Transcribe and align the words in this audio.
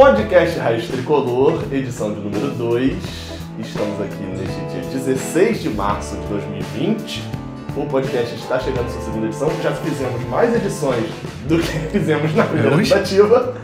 Podcast 0.00 0.58
Raiz 0.58 0.88
Tricolor, 0.88 1.62
edição 1.70 2.14
de 2.14 2.20
número 2.20 2.52
2. 2.52 2.94
Estamos 3.58 4.00
aqui 4.00 4.22
neste 4.22 4.58
dia 4.72 4.80
16 4.94 5.60
de 5.60 5.68
março 5.68 6.16
de 6.16 6.26
2020. 6.26 7.22
O 7.76 7.84
podcast 7.84 8.34
está 8.34 8.58
chegando 8.58 8.86
à 8.86 8.88
sua 8.88 9.02
segunda 9.02 9.26
edição. 9.26 9.50
Já 9.62 9.72
fizemos 9.72 10.26
mais 10.30 10.56
edições 10.56 11.04
do 11.46 11.58
que 11.58 11.78
fizemos 11.92 12.34
na 12.34 12.44
primeira 12.44 12.70
Temos? 12.70 12.88
tentativa. 12.88 13.54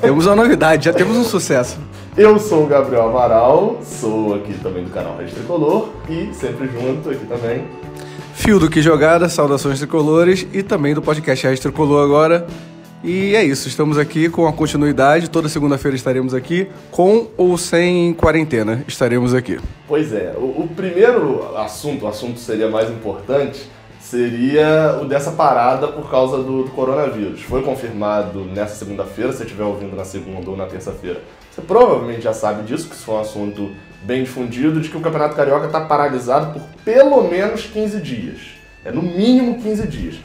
Temos 0.00 0.26
uma 0.26 0.34
novidade, 0.34 0.86
já 0.86 0.92
temos 0.92 1.16
um 1.16 1.22
sucesso. 1.22 1.78
Eu 2.16 2.36
sou 2.40 2.64
o 2.64 2.66
Gabriel 2.66 3.08
Amaral, 3.08 3.78
sou 3.84 4.34
aqui 4.34 4.54
também 4.54 4.82
do 4.82 4.90
canal 4.90 5.16
Raiz 5.16 5.30
Tricolor 5.30 5.90
e 6.08 6.34
sempre 6.34 6.66
junto 6.66 7.10
aqui 7.10 7.24
também. 7.26 7.64
Fio 8.34 8.58
do 8.58 8.68
Que 8.68 8.82
Jogada, 8.82 9.28
saudações 9.28 9.78
tricolores 9.78 10.48
e 10.52 10.64
também 10.64 10.94
do 10.94 11.00
podcast 11.00 11.46
Raiz 11.46 11.60
Tricolor 11.60 12.02
agora. 12.02 12.44
E 13.04 13.36
é 13.36 13.44
isso, 13.44 13.68
estamos 13.68 13.98
aqui 13.98 14.28
com 14.28 14.46
a 14.46 14.52
continuidade. 14.52 15.28
Toda 15.28 15.48
segunda-feira 15.48 15.96
estaremos 15.96 16.32
aqui, 16.32 16.68
com 16.90 17.28
ou 17.36 17.56
sem 17.58 18.14
quarentena, 18.14 18.82
estaremos 18.88 19.34
aqui. 19.34 19.60
Pois 19.86 20.12
é, 20.12 20.34
o, 20.36 20.62
o 20.62 20.70
primeiro 20.74 21.56
assunto, 21.56 22.06
o 22.06 22.08
assunto 22.08 22.40
seria 22.40 22.68
mais 22.68 22.90
importante, 22.90 23.70
seria 24.00 24.98
o 25.02 25.04
dessa 25.04 25.32
parada 25.32 25.88
por 25.88 26.10
causa 26.10 26.38
do, 26.38 26.64
do 26.64 26.70
coronavírus. 26.70 27.42
Foi 27.42 27.62
confirmado 27.62 28.44
nessa 28.44 28.76
segunda-feira, 28.76 29.30
se 29.30 29.38
você 29.38 29.44
estiver 29.44 29.64
ouvindo 29.64 29.94
na 29.94 30.04
segunda 30.04 30.48
ou 30.50 30.56
na 30.56 30.66
terça-feira. 30.66 31.20
Você 31.52 31.60
provavelmente 31.60 32.22
já 32.22 32.32
sabe 32.32 32.62
disso, 32.62 32.88
que 32.88 32.94
isso 32.94 33.04
foi 33.04 33.16
um 33.16 33.20
assunto 33.20 33.70
bem 34.02 34.24
difundido, 34.24 34.80
de 34.80 34.88
que 34.88 34.96
o 34.96 35.00
Campeonato 35.00 35.36
Carioca 35.36 35.66
está 35.66 35.80
paralisado 35.80 36.52
por 36.52 36.62
pelo 36.84 37.22
menos 37.28 37.66
15 37.66 38.00
dias. 38.00 38.38
É 38.84 38.90
no 38.90 39.02
mínimo 39.02 39.60
15 39.60 39.86
dias. 39.86 40.16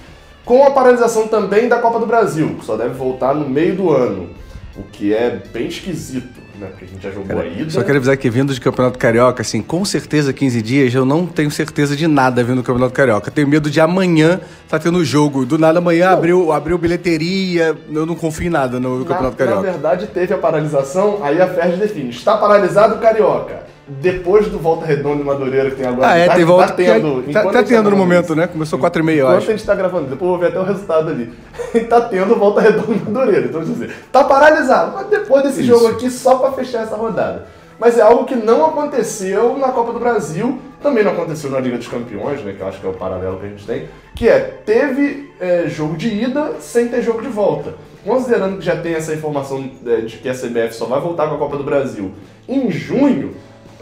Com 0.45 0.65
a 0.65 0.71
paralisação 0.71 1.27
também 1.27 1.67
da 1.69 1.77
Copa 1.79 1.99
do 1.99 2.05
Brasil, 2.05 2.55
que 2.59 2.65
só 2.65 2.75
deve 2.75 2.93
voltar 2.95 3.33
no 3.35 3.47
meio 3.49 3.75
do 3.75 3.91
ano. 3.91 4.29
O 4.75 4.83
que 4.83 5.13
é 5.13 5.41
bem 5.51 5.67
esquisito, 5.67 6.39
né? 6.57 6.67
Porque 6.67 6.85
a 6.85 6.87
gente 6.87 7.03
já 7.03 7.11
jogou 7.11 7.39
a 7.39 7.45
ida. 7.45 7.69
Só 7.69 7.83
quero 7.83 7.97
avisar 7.97 8.15
que 8.15 8.29
vindo 8.29 8.53
de 8.53 8.61
Campeonato 8.61 8.97
Carioca, 8.97 9.41
assim, 9.41 9.61
com 9.61 9.83
certeza 9.83 10.31
15 10.31 10.61
dias, 10.61 10.93
eu 10.95 11.03
não 11.03 11.25
tenho 11.27 11.51
certeza 11.51 11.93
de 11.93 12.07
nada 12.07 12.41
vindo 12.41 12.57
do 12.57 12.63
Campeonato 12.63 12.93
Carioca. 12.93 13.29
Tenho 13.29 13.49
medo 13.49 13.69
de 13.69 13.81
amanhã 13.81 14.39
tá 14.69 14.79
tendo 14.79 15.03
jogo. 15.03 15.45
Do 15.45 15.57
nada 15.57 15.79
amanhã 15.79 16.11
abriu, 16.11 16.53
abriu 16.53 16.77
bilheteria, 16.77 17.77
eu 17.91 18.05
não 18.05 18.15
confio 18.15 18.47
em 18.47 18.49
nada 18.49 18.79
no 18.79 18.99
Na, 18.99 19.05
Campeonato 19.05 19.31
na 19.31 19.45
Carioca. 19.45 19.61
verdade, 19.71 20.07
teve 20.07 20.33
a 20.33 20.37
paralisação, 20.37 21.19
aí 21.21 21.41
a 21.41 21.47
FERJ 21.49 21.75
define. 21.77 22.09
Está 22.09 22.37
paralisado 22.37 22.95
o 22.95 22.99
Carioca. 22.99 23.63
Depois 23.87 24.47
do 24.47 24.59
Volta 24.59 24.85
Redonda 24.85 25.21
e 25.21 25.25
Madureira 25.25 25.69
que 25.71 25.77
tem 25.77 25.85
agora. 25.85 26.11
Ah, 26.11 26.17
é, 26.17 26.27
tá, 26.27 26.35
tem 26.35 26.45
volta. 26.45 26.67
Tá 26.67 26.73
tendo. 26.73 27.23
Tá, 27.33 27.43
tá 27.43 27.59
gente 27.59 27.67
tendo 27.67 27.77
no 27.77 27.83
gravando 27.83 27.97
momento, 27.97 28.25
isso. 28.25 28.35
né? 28.35 28.47
Começou 28.47 28.79
4 28.79 29.01
e 29.01 29.05
meia, 29.05 29.19
eu 29.19 29.25
Enquanto 29.25 29.37
acho. 29.39 29.49
a 29.49 29.55
gente 29.55 29.65
tá 29.65 29.75
gravando, 29.75 30.09
depois 30.09 30.21
eu 30.21 30.27
vou 30.27 30.37
ver 30.37 30.47
até 30.47 30.59
o 30.59 30.63
resultado 30.63 31.09
ali. 31.09 31.33
tá 31.89 32.01
tendo 32.01 32.35
Volta 32.35 32.61
Redonda 32.61 32.93
e 32.93 33.11
Madureira. 33.11 33.45
Então, 33.47 33.61
dizer, 33.61 33.91
tá 34.11 34.23
paralisado. 34.23 34.93
Mas 34.93 35.07
depois 35.07 35.43
desse 35.43 35.61
Isso. 35.61 35.67
jogo 35.67 35.87
aqui, 35.87 36.09
só 36.09 36.35
pra 36.35 36.51
fechar 36.51 36.83
essa 36.83 36.95
rodada. 36.95 37.47
Mas 37.79 37.97
é 37.97 38.01
algo 38.01 38.25
que 38.25 38.35
não 38.35 38.63
aconteceu 38.63 39.57
na 39.57 39.69
Copa 39.69 39.91
do 39.91 39.99
Brasil, 39.99 40.59
também 40.83 41.03
não 41.03 41.13
aconteceu 41.13 41.49
na 41.49 41.59
Liga 41.59 41.79
dos 41.79 41.87
Campeões, 41.87 42.43
né? 42.43 42.53
Que 42.53 42.61
eu 42.61 42.67
acho 42.67 42.79
que 42.79 42.85
é 42.85 42.89
o 42.89 42.93
paralelo 42.93 43.39
que 43.39 43.45
a 43.47 43.49
gente 43.49 43.65
tem. 43.65 43.89
Que 44.15 44.29
é, 44.29 44.39
teve 44.39 45.31
é, 45.39 45.67
jogo 45.67 45.97
de 45.97 46.07
ida 46.07 46.53
sem 46.59 46.87
ter 46.89 47.01
jogo 47.01 47.23
de 47.23 47.27
volta. 47.27 47.73
Considerando 48.05 48.57
que 48.57 48.65
já 48.65 48.75
tem 48.75 48.93
essa 48.93 49.13
informação 49.13 49.67
é, 49.85 50.01
de 50.01 50.17
que 50.17 50.29
a 50.29 50.33
CBF 50.33 50.73
só 50.73 50.85
vai 50.85 51.01
voltar 51.01 51.27
com 51.27 51.35
a 51.35 51.37
Copa 51.39 51.57
do 51.57 51.63
Brasil 51.63 52.11
em 52.47 52.69
junho, 52.69 53.33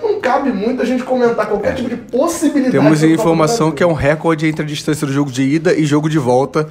não 0.02 0.20
cabe 0.22 0.52
muito 0.52 0.82
a 0.82 0.86
gente 0.86 1.04
comentar 1.04 1.48
qualquer 1.48 1.76
tipo 1.76 1.90
de 1.90 1.96
possibilidade. 1.98 2.72
Temos 2.72 3.04
informação 3.04 3.72
que 3.72 3.82
é 3.84 3.88
um 3.88 3.94
recorde 3.94 4.48
entre 4.48 4.64
a 4.64 4.66
distância 4.66 5.06
do 5.06 5.14
jogo 5.14 5.32
de 5.32 5.44
ida 5.44 5.74
e 5.74 5.86
jogo 5.86 6.10
de 6.10 6.18
volta. 6.20 6.68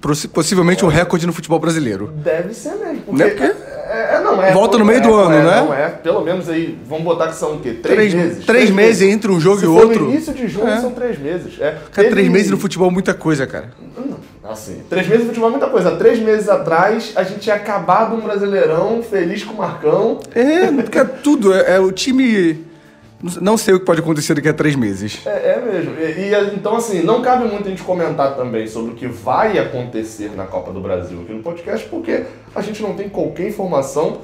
possi- 0.00 0.28
Possivelmente 0.28 0.84
um 0.84 0.88
recorde 0.88 1.26
no 1.26 1.32
futebol 1.32 1.58
brasileiro. 1.58 2.10
Deve 2.16 2.54
ser 2.54 2.74
mesmo. 2.76 3.02
Porque, 3.02 3.22
Não 3.22 3.26
é 3.26 3.30
porque- 3.30 3.70
é, 3.92 4.14
é, 4.16 4.20
não, 4.22 4.42
é, 4.42 4.52
Volta 4.52 4.78
no 4.78 4.84
é, 4.84 4.86
meio 4.86 5.02
do 5.02 5.08
é, 5.10 5.22
ano, 5.24 5.34
é, 5.34 5.42
né? 5.42 5.60
Não 5.60 5.74
é, 5.74 5.88
pelo 5.88 6.22
menos 6.22 6.48
aí, 6.48 6.78
vamos 6.88 7.04
botar 7.04 7.26
que 7.28 7.34
são 7.34 7.54
o 7.56 7.60
quê? 7.60 7.72
Três, 7.72 7.96
Três- 7.98 8.14
meses? 8.14 8.44
três 8.46 8.70
meses 8.70 9.02
entre 9.08 9.30
um 9.30 9.40
jogo 9.40 9.58
Se 9.58 9.64
e 9.64 9.68
outro. 9.68 10.04
No 10.04 10.10
início 10.12 10.32
de 10.32 10.46
junho 10.48 10.68
É. 10.68 10.80
são 10.80 10.92
três 10.92 11.18
meses. 11.18 11.54
É, 11.60 11.70
Cara, 11.72 11.80
Teve- 11.92 12.10
três 12.10 12.28
meses 12.28 12.50
no 12.50 12.56
futebol 12.56 12.88
é 12.88 12.92
muita 12.92 13.12
coisa, 13.14 13.46
cara. 13.46 13.70
Assim, 14.48 14.82
três 14.88 15.06
meses 15.06 15.22
no 15.22 15.28
futebol 15.28 15.48
é 15.48 15.52
muita 15.52 15.68
coisa. 15.68 15.90
Três 15.92 16.18
meses 16.18 16.48
atrás, 16.48 17.12
a 17.14 17.22
gente 17.22 17.40
tinha 17.40 17.54
acabado 17.54 18.16
um 18.16 18.20
Brasileirão, 18.20 19.00
feliz 19.02 19.44
com 19.44 19.54
o 19.54 19.58
Marcão. 19.58 20.18
É, 20.34 20.66
cara, 20.90 21.06
tudo. 21.22 21.52
É, 21.54 21.76
é 21.76 21.80
o 21.80 21.92
time. 21.92 22.64
Não 23.40 23.58
sei 23.58 23.74
o 23.74 23.80
que 23.80 23.84
pode 23.84 24.00
acontecer 24.00 24.34
daqui 24.34 24.48
a 24.48 24.54
três 24.54 24.74
meses. 24.74 25.26
É, 25.26 25.52
é 25.52 25.60
mesmo. 25.60 25.94
E, 26.00 26.30
e, 26.30 26.54
então, 26.54 26.76
assim, 26.76 27.02
não 27.02 27.20
cabe 27.20 27.44
muito 27.44 27.66
a 27.66 27.70
gente 27.70 27.82
comentar 27.82 28.34
também 28.34 28.66
sobre 28.66 28.92
o 28.92 28.94
que 28.94 29.06
vai 29.06 29.58
acontecer 29.58 30.30
na 30.34 30.46
Copa 30.46 30.72
do 30.72 30.80
Brasil 30.80 31.20
aqui 31.20 31.32
no 31.32 31.42
podcast, 31.42 31.86
porque 31.88 32.24
a 32.54 32.62
gente 32.62 32.82
não 32.82 32.94
tem 32.94 33.08
qualquer 33.08 33.48
informação 33.48 34.18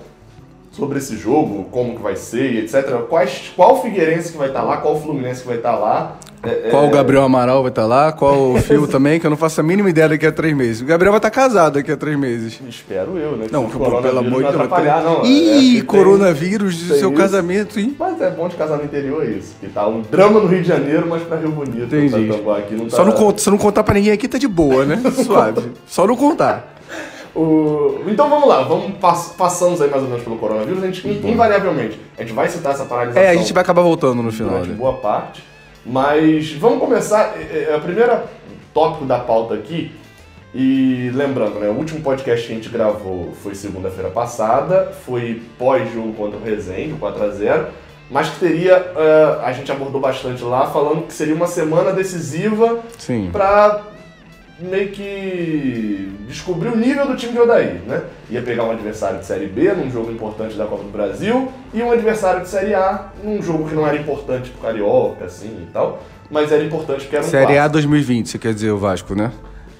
sobre 0.72 0.98
esse 0.98 1.16
jogo, 1.16 1.64
como 1.70 1.96
que 1.96 2.02
vai 2.02 2.16
ser 2.16 2.56
etc. 2.56 3.02
Quais, 3.08 3.52
qual 3.54 3.82
Figueirense 3.82 4.32
que 4.32 4.38
vai 4.38 4.48
estar 4.48 4.62
lá, 4.62 4.78
qual 4.78 5.00
Fluminense 5.00 5.42
que 5.42 5.48
vai 5.48 5.56
estar 5.56 5.76
lá. 5.76 6.16
É, 6.42 6.68
Qual 6.70 6.84
é, 6.84 6.86
o 6.86 6.90
Gabriel 6.90 7.22
Amaral 7.24 7.62
vai 7.62 7.70
estar 7.70 7.86
lá, 7.86 8.12
qual 8.12 8.52
o 8.52 8.58
Fio 8.58 8.86
também, 8.88 9.18
que 9.18 9.26
eu 9.26 9.30
não 9.30 9.36
faço 9.36 9.60
a 9.60 9.64
mínima 9.64 9.90
ideia 9.90 10.08
daqui 10.08 10.26
a 10.26 10.30
três 10.30 10.54
meses. 10.56 10.80
O 10.82 10.84
Gabriel 10.84 11.10
vai 11.12 11.18
estar 11.18 11.30
casado 11.30 11.74
daqui 11.74 11.90
a 11.90 11.96
três 11.96 12.16
meses. 12.18 12.60
Espero 12.68 13.18
eu, 13.18 13.36
né? 13.36 13.46
Não, 13.50 13.64
o 13.64 13.68
pelo 13.70 13.86
amor 13.96 14.02
de 14.02 14.30
não 14.30 14.38
Deus. 14.40 14.44
atrapalhar, 14.54 15.02
não. 15.02 15.22
É, 15.22 15.26
Ih, 15.26 15.72
tem- 15.76 15.84
coronavírus 15.84 16.76
do 16.82 16.88
tem 16.90 16.98
seu 16.98 17.08
isso. 17.10 17.18
casamento, 17.18 17.80
hein? 17.80 17.96
Mas 17.98 18.20
é 18.20 18.30
bom 18.30 18.46
de 18.48 18.54
casar 18.56 18.76
no 18.78 18.84
interior, 18.84 19.24
é 19.24 19.30
isso. 19.30 19.56
Que 19.60 19.66
tá 19.68 19.86
um 19.88 20.02
drama 20.02 20.38
no 20.40 20.46
Rio 20.46 20.62
de 20.62 20.68
Janeiro, 20.68 21.06
mas 21.08 21.22
pra 21.22 21.36
Rio 21.36 21.50
Bonito. 21.50 21.82
Entendi. 21.94 22.28
Tatuapé 22.28 22.60
aqui 22.62 22.74
não 22.74 22.84
tá... 22.86 22.96
Só 22.96 23.04
não, 23.04 23.12
conta, 23.12 23.38
se 23.42 23.50
não 23.50 23.58
contar 23.58 23.82
pra 23.82 23.94
ninguém 23.94 24.12
aqui, 24.12 24.28
tá 24.28 24.38
de 24.38 24.46
boa, 24.48 24.84
né? 24.84 25.00
Suave. 25.24 25.72
Só 25.86 26.06
não 26.06 26.14
contar. 26.16 26.74
O- 27.34 28.00
Então 28.06 28.30
vamos 28.30 28.48
lá, 28.48 28.62
vamos 28.62 28.92
pass- 28.98 29.34
passamos 29.36 29.80
aí 29.82 29.90
mais 29.90 30.02
ou 30.02 30.08
menos 30.08 30.24
pelo 30.24 30.36
coronavírus, 30.38 30.82
a 30.82 30.86
gente 30.86 31.06
invariavelmente, 31.26 32.00
a 32.16 32.22
gente 32.22 32.32
vai 32.32 32.48
citar 32.48 32.72
essa 32.72 32.84
paralisação 32.86 33.22
É, 33.22 33.30
a 33.30 33.36
gente 33.36 33.52
vai 33.52 33.62
acabar 33.62 33.82
voltando 33.82 34.22
no 34.22 34.32
final. 34.32 34.50
durante 34.52 34.70
Né? 34.70 34.74
boa 34.76 34.94
parte, 34.94 35.42
mas 35.86 36.52
vamos 36.52 36.80
começar, 36.80 37.36
é, 37.38 37.68
é, 37.70 37.74
a 37.74 37.78
primeira 37.78 38.24
tópico 38.74 39.04
da 39.04 39.18
pauta 39.18 39.54
aqui, 39.54 39.92
e 40.52 41.10
lembrando, 41.14 41.60
né, 41.60 41.68
o 41.68 41.74
último 41.74 42.00
podcast 42.00 42.46
que 42.46 42.52
a 42.52 42.56
gente 42.56 42.68
gravou 42.68 43.32
foi 43.42 43.54
segunda-feira 43.54 44.10
passada, 44.10 44.92
foi 45.04 45.42
pós-jogo 45.58 46.12
contra 46.14 46.38
o 46.38 46.42
Resende, 46.42 46.94
o 46.94 46.98
4x0, 46.98 47.66
mas 48.10 48.28
que 48.30 48.40
teria, 48.40 48.72
é, 48.74 49.40
a 49.44 49.52
gente 49.52 49.70
abordou 49.70 50.00
bastante 50.00 50.42
lá, 50.42 50.66
falando 50.66 51.06
que 51.06 51.12
seria 51.12 51.34
uma 51.34 51.46
semana 51.46 51.92
decisiva 51.92 52.80
Sim. 52.98 53.30
Meio 54.58 54.88
que 54.88 56.12
descobrir 56.26 56.68
o 56.70 56.76
nível 56.76 57.06
do 57.06 57.14
time 57.16 57.32
de 57.32 57.38
Odair, 57.40 57.80
né? 57.86 58.02
Ia 58.30 58.42
pegar 58.42 58.64
um 58.64 58.70
adversário 58.70 59.18
de 59.18 59.26
Série 59.26 59.46
B 59.46 59.72
num 59.72 59.90
jogo 59.90 60.10
importante 60.10 60.56
da 60.56 60.64
Copa 60.64 60.82
do 60.82 60.90
Brasil 60.90 61.50
e 61.74 61.82
um 61.82 61.90
adversário 61.92 62.40
de 62.42 62.48
Série 62.48 62.74
A 62.74 63.06
num 63.22 63.42
jogo 63.42 63.68
que 63.68 63.74
não 63.74 63.86
era 63.86 63.96
importante 63.96 64.50
pro 64.50 64.62
Carioca, 64.62 65.26
assim 65.26 65.66
e 65.68 65.70
tal, 65.72 66.02
mas 66.30 66.50
era 66.50 66.64
importante 66.64 67.02
porque 67.02 67.16
era 67.16 67.24
um 67.24 67.28
Série 67.28 67.44
A 67.52 67.68
clássico. 67.68 67.72
2020, 67.72 68.28
você 68.30 68.38
quer 68.38 68.54
dizer 68.54 68.70
o 68.70 68.78
Vasco, 68.78 69.14
né? 69.14 69.30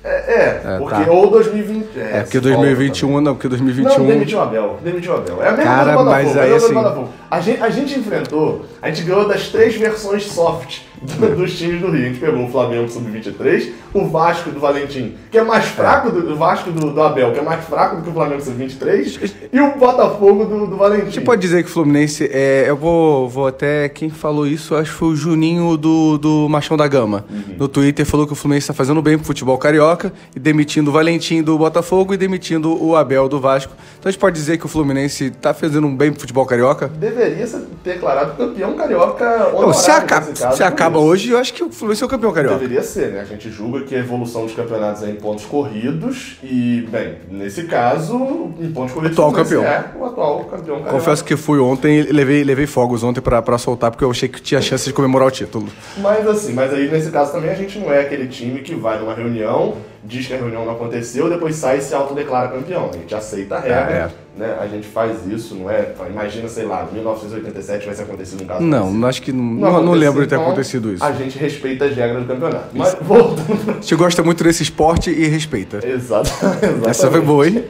É, 0.04 0.08
é, 0.08 0.74
É, 0.74 0.78
porque 0.78 1.04
tá. 1.04 1.10
ou 1.10 1.28
2020... 1.30 1.98
É, 1.98 2.20
porque 2.20 2.38
se 2.38 2.38
volta 2.38 2.58
2021, 2.58 3.08
também. 3.08 3.24
não, 3.24 3.34
porque 3.34 3.48
Não, 3.48 3.56
2021. 3.56 4.06
demitiu 4.06 4.38
o 4.38 4.40
Abel. 4.42 4.78
Demitiu 4.84 5.12
o 5.12 5.16
Abel. 5.16 5.42
É 5.42 5.48
a 5.48 5.50
mesma 5.50 5.64
Cara, 5.64 5.84
coisa 5.84 5.98
do 5.98 6.04
mas 6.10 6.24
Botafogo. 6.28 6.44
aí, 6.44 6.52
é 6.52 6.56
assim- 6.56 6.74
Botafogo. 6.74 7.08
A 7.28 7.40
gente, 7.40 7.62
a 7.62 7.70
gente 7.70 7.98
enfrentou, 7.98 8.64
a 8.86 8.90
gente 8.90 9.02
ganhou 9.02 9.26
das 9.26 9.48
três 9.48 9.74
versões 9.74 10.24
soft 10.26 10.78
do- 11.02 11.34
dos 11.36 11.58
times 11.58 11.80
do 11.80 11.90
Rio. 11.90 12.04
A 12.04 12.08
gente 12.08 12.20
pegou 12.20 12.44
o 12.44 12.48
Flamengo 12.48 12.88
Sub-23, 12.88 13.70
o 13.92 14.06
Vasco 14.06 14.50
do 14.50 14.60
Valentim, 14.60 15.14
que 15.30 15.36
é 15.38 15.42
mais 15.42 15.64
fraco 15.64 16.10
do, 16.10 16.22
do 16.22 16.36
Vasco 16.36 16.70
do, 16.70 16.92
do 16.92 17.02
Abel, 17.02 17.32
que 17.32 17.38
é 17.40 17.42
mais 17.42 17.64
fraco 17.64 17.96
do 17.96 18.02
que 18.02 18.10
o 18.10 18.12
Flamengo 18.12 18.42
Sub-23, 18.42 19.32
e 19.52 19.60
o 19.60 19.76
Botafogo 19.76 20.44
do, 20.44 20.66
do 20.68 20.76
Valentim. 20.76 21.02
A 21.02 21.10
gente 21.10 21.20
pode 21.24 21.40
dizer 21.42 21.64
que 21.64 21.68
o 21.68 21.72
Fluminense, 21.72 22.30
é, 22.32 22.66
eu 22.68 22.76
vou, 22.76 23.28
vou 23.28 23.46
até, 23.48 23.88
quem 23.88 24.08
falou 24.08 24.46
isso, 24.46 24.74
acho 24.76 24.92
que 24.92 24.96
foi 24.98 25.08
o 25.08 25.16
Juninho 25.16 25.76
do, 25.76 26.16
do 26.16 26.48
Machão 26.48 26.76
da 26.76 26.86
Gama. 26.86 27.24
Uhum. 27.28 27.56
No 27.58 27.68
Twitter 27.68 28.06
falou 28.06 28.24
que 28.26 28.32
o 28.32 28.36
Fluminense 28.36 28.64
está 28.64 28.74
fazendo 28.74 29.02
bem 29.02 29.16
pro 29.18 29.26
futebol 29.26 29.58
carioca, 29.58 30.12
e 30.34 30.38
demitindo 30.38 30.90
o 30.90 30.92
Valentim 30.92 31.42
do 31.42 31.58
Botafogo 31.58 32.14
e 32.14 32.16
demitindo 32.16 32.80
o 32.82 32.94
Abel 32.94 33.28
do 33.28 33.40
Vasco. 33.40 33.72
Então 33.98 34.08
a 34.08 34.12
gente 34.12 34.20
pode 34.20 34.36
dizer 34.36 34.58
que 34.58 34.64
o 34.66 34.68
Fluminense 34.68 35.30
tá 35.30 35.52
fazendo 35.52 35.86
um 35.86 35.96
bem 35.96 36.12
pro 36.12 36.20
futebol 36.20 36.46
carioca? 36.46 36.88
Deveria 36.88 37.46
ser 37.46 37.62
declarado 37.82 38.34
campeão 38.36 38.75
carioca 38.76 39.50
Não, 39.52 39.72
se 39.72 39.90
acaba, 39.90 40.26
caso, 40.26 40.36
se 40.36 40.62
por 40.62 40.66
acaba 40.66 40.98
isso. 40.98 41.06
hoje, 41.06 41.30
eu 41.30 41.38
acho 41.38 41.54
que 41.54 41.64
o 41.64 41.70
Fluminense 41.70 42.02
é 42.02 42.06
o 42.06 42.08
campeão 42.08 42.32
carioca. 42.32 42.58
Deveria 42.58 42.82
ser, 42.82 43.12
né? 43.12 43.20
A 43.20 43.24
gente 43.24 43.50
julga 43.50 43.80
que 43.82 43.94
a 43.94 43.98
evolução 43.98 44.42
dos 44.44 44.54
campeonatos 44.54 45.02
é 45.02 45.10
em 45.10 45.16
pontos 45.16 45.44
corridos 45.44 46.36
e, 46.42 46.86
bem, 46.90 47.16
nesse 47.30 47.64
caso, 47.64 48.16
em 48.60 48.70
pontos 48.72 48.92
corridos... 48.92 49.16
Atual 49.16 49.30
o 49.30 49.32
Fluminense 49.32 49.54
campeão. 49.54 49.64
É 49.64 49.84
o 49.98 50.04
atual 50.04 50.44
campeão 50.44 50.76
carioca. 50.76 50.90
Confesso 50.90 51.24
que 51.24 51.36
fui 51.36 51.58
ontem 51.58 52.00
e 52.00 52.12
levei, 52.12 52.44
levei 52.44 52.66
fogos 52.66 53.02
ontem 53.02 53.20
pra, 53.20 53.40
pra 53.42 53.58
soltar, 53.58 53.90
porque 53.90 54.04
eu 54.04 54.10
achei 54.10 54.28
que 54.28 54.40
tinha 54.40 54.60
chance 54.60 54.84
de 54.84 54.92
comemorar 54.92 55.28
o 55.28 55.30
título. 55.30 55.66
Mas 55.98 56.26
assim, 56.26 56.52
mas 56.52 56.72
aí 56.72 56.90
nesse 56.90 57.10
caso 57.10 57.32
também 57.32 57.50
a 57.50 57.54
gente 57.54 57.78
não 57.78 57.92
é 57.92 58.00
aquele 58.00 58.26
time 58.28 58.60
que 58.60 58.74
vai 58.74 58.98
numa 58.98 59.14
reunião, 59.14 59.74
diz 60.06 60.26
que 60.26 60.34
a 60.34 60.36
reunião 60.36 60.64
não 60.64 60.72
aconteceu, 60.72 61.28
depois 61.28 61.56
sai 61.56 61.78
e 61.78 61.80
se 61.80 61.94
autodeclara 61.94 62.48
campeão. 62.48 62.90
A 62.92 62.96
gente 62.96 63.14
aceita 63.14 63.56
a 63.56 63.60
regra, 63.60 64.12
É, 64.36 64.38
né? 64.38 64.56
A 64.60 64.66
gente 64.66 64.86
faz 64.86 65.26
isso, 65.26 65.54
não 65.54 65.70
é? 65.70 65.92
Imagina, 66.08 66.48
sei 66.48 66.64
lá, 66.64 66.88
1987 66.92 67.80
tivesse 67.82 68.02
acontecido 68.02 68.42
um 68.42 68.46
caso 68.46 68.62
Não, 68.62 69.06
acho 69.06 69.22
que 69.22 69.32
não, 69.32 69.42
não, 69.42 69.68
aconteceu, 69.68 69.92
lembro 69.94 70.22
de 70.22 70.28
ter 70.28 70.34
então, 70.36 70.46
acontecido 70.46 70.92
isso. 70.92 71.04
A 71.04 71.12
gente 71.12 71.38
respeita 71.38 71.86
as 71.86 71.96
regras 71.96 72.22
do 72.22 72.28
campeonato. 72.28 72.68
Mas 72.72 72.96
voltando. 73.00 73.70
A 73.70 73.72
gente 73.74 73.94
gosta 73.96 74.22
muito 74.22 74.44
desse 74.44 74.62
esporte 74.62 75.10
e 75.10 75.26
respeita. 75.26 75.86
Exato, 75.86 76.28
exatamente. 76.30 76.88
Essa 76.88 77.10
foi 77.10 77.20
boa, 77.20 77.46
hein? 77.48 77.64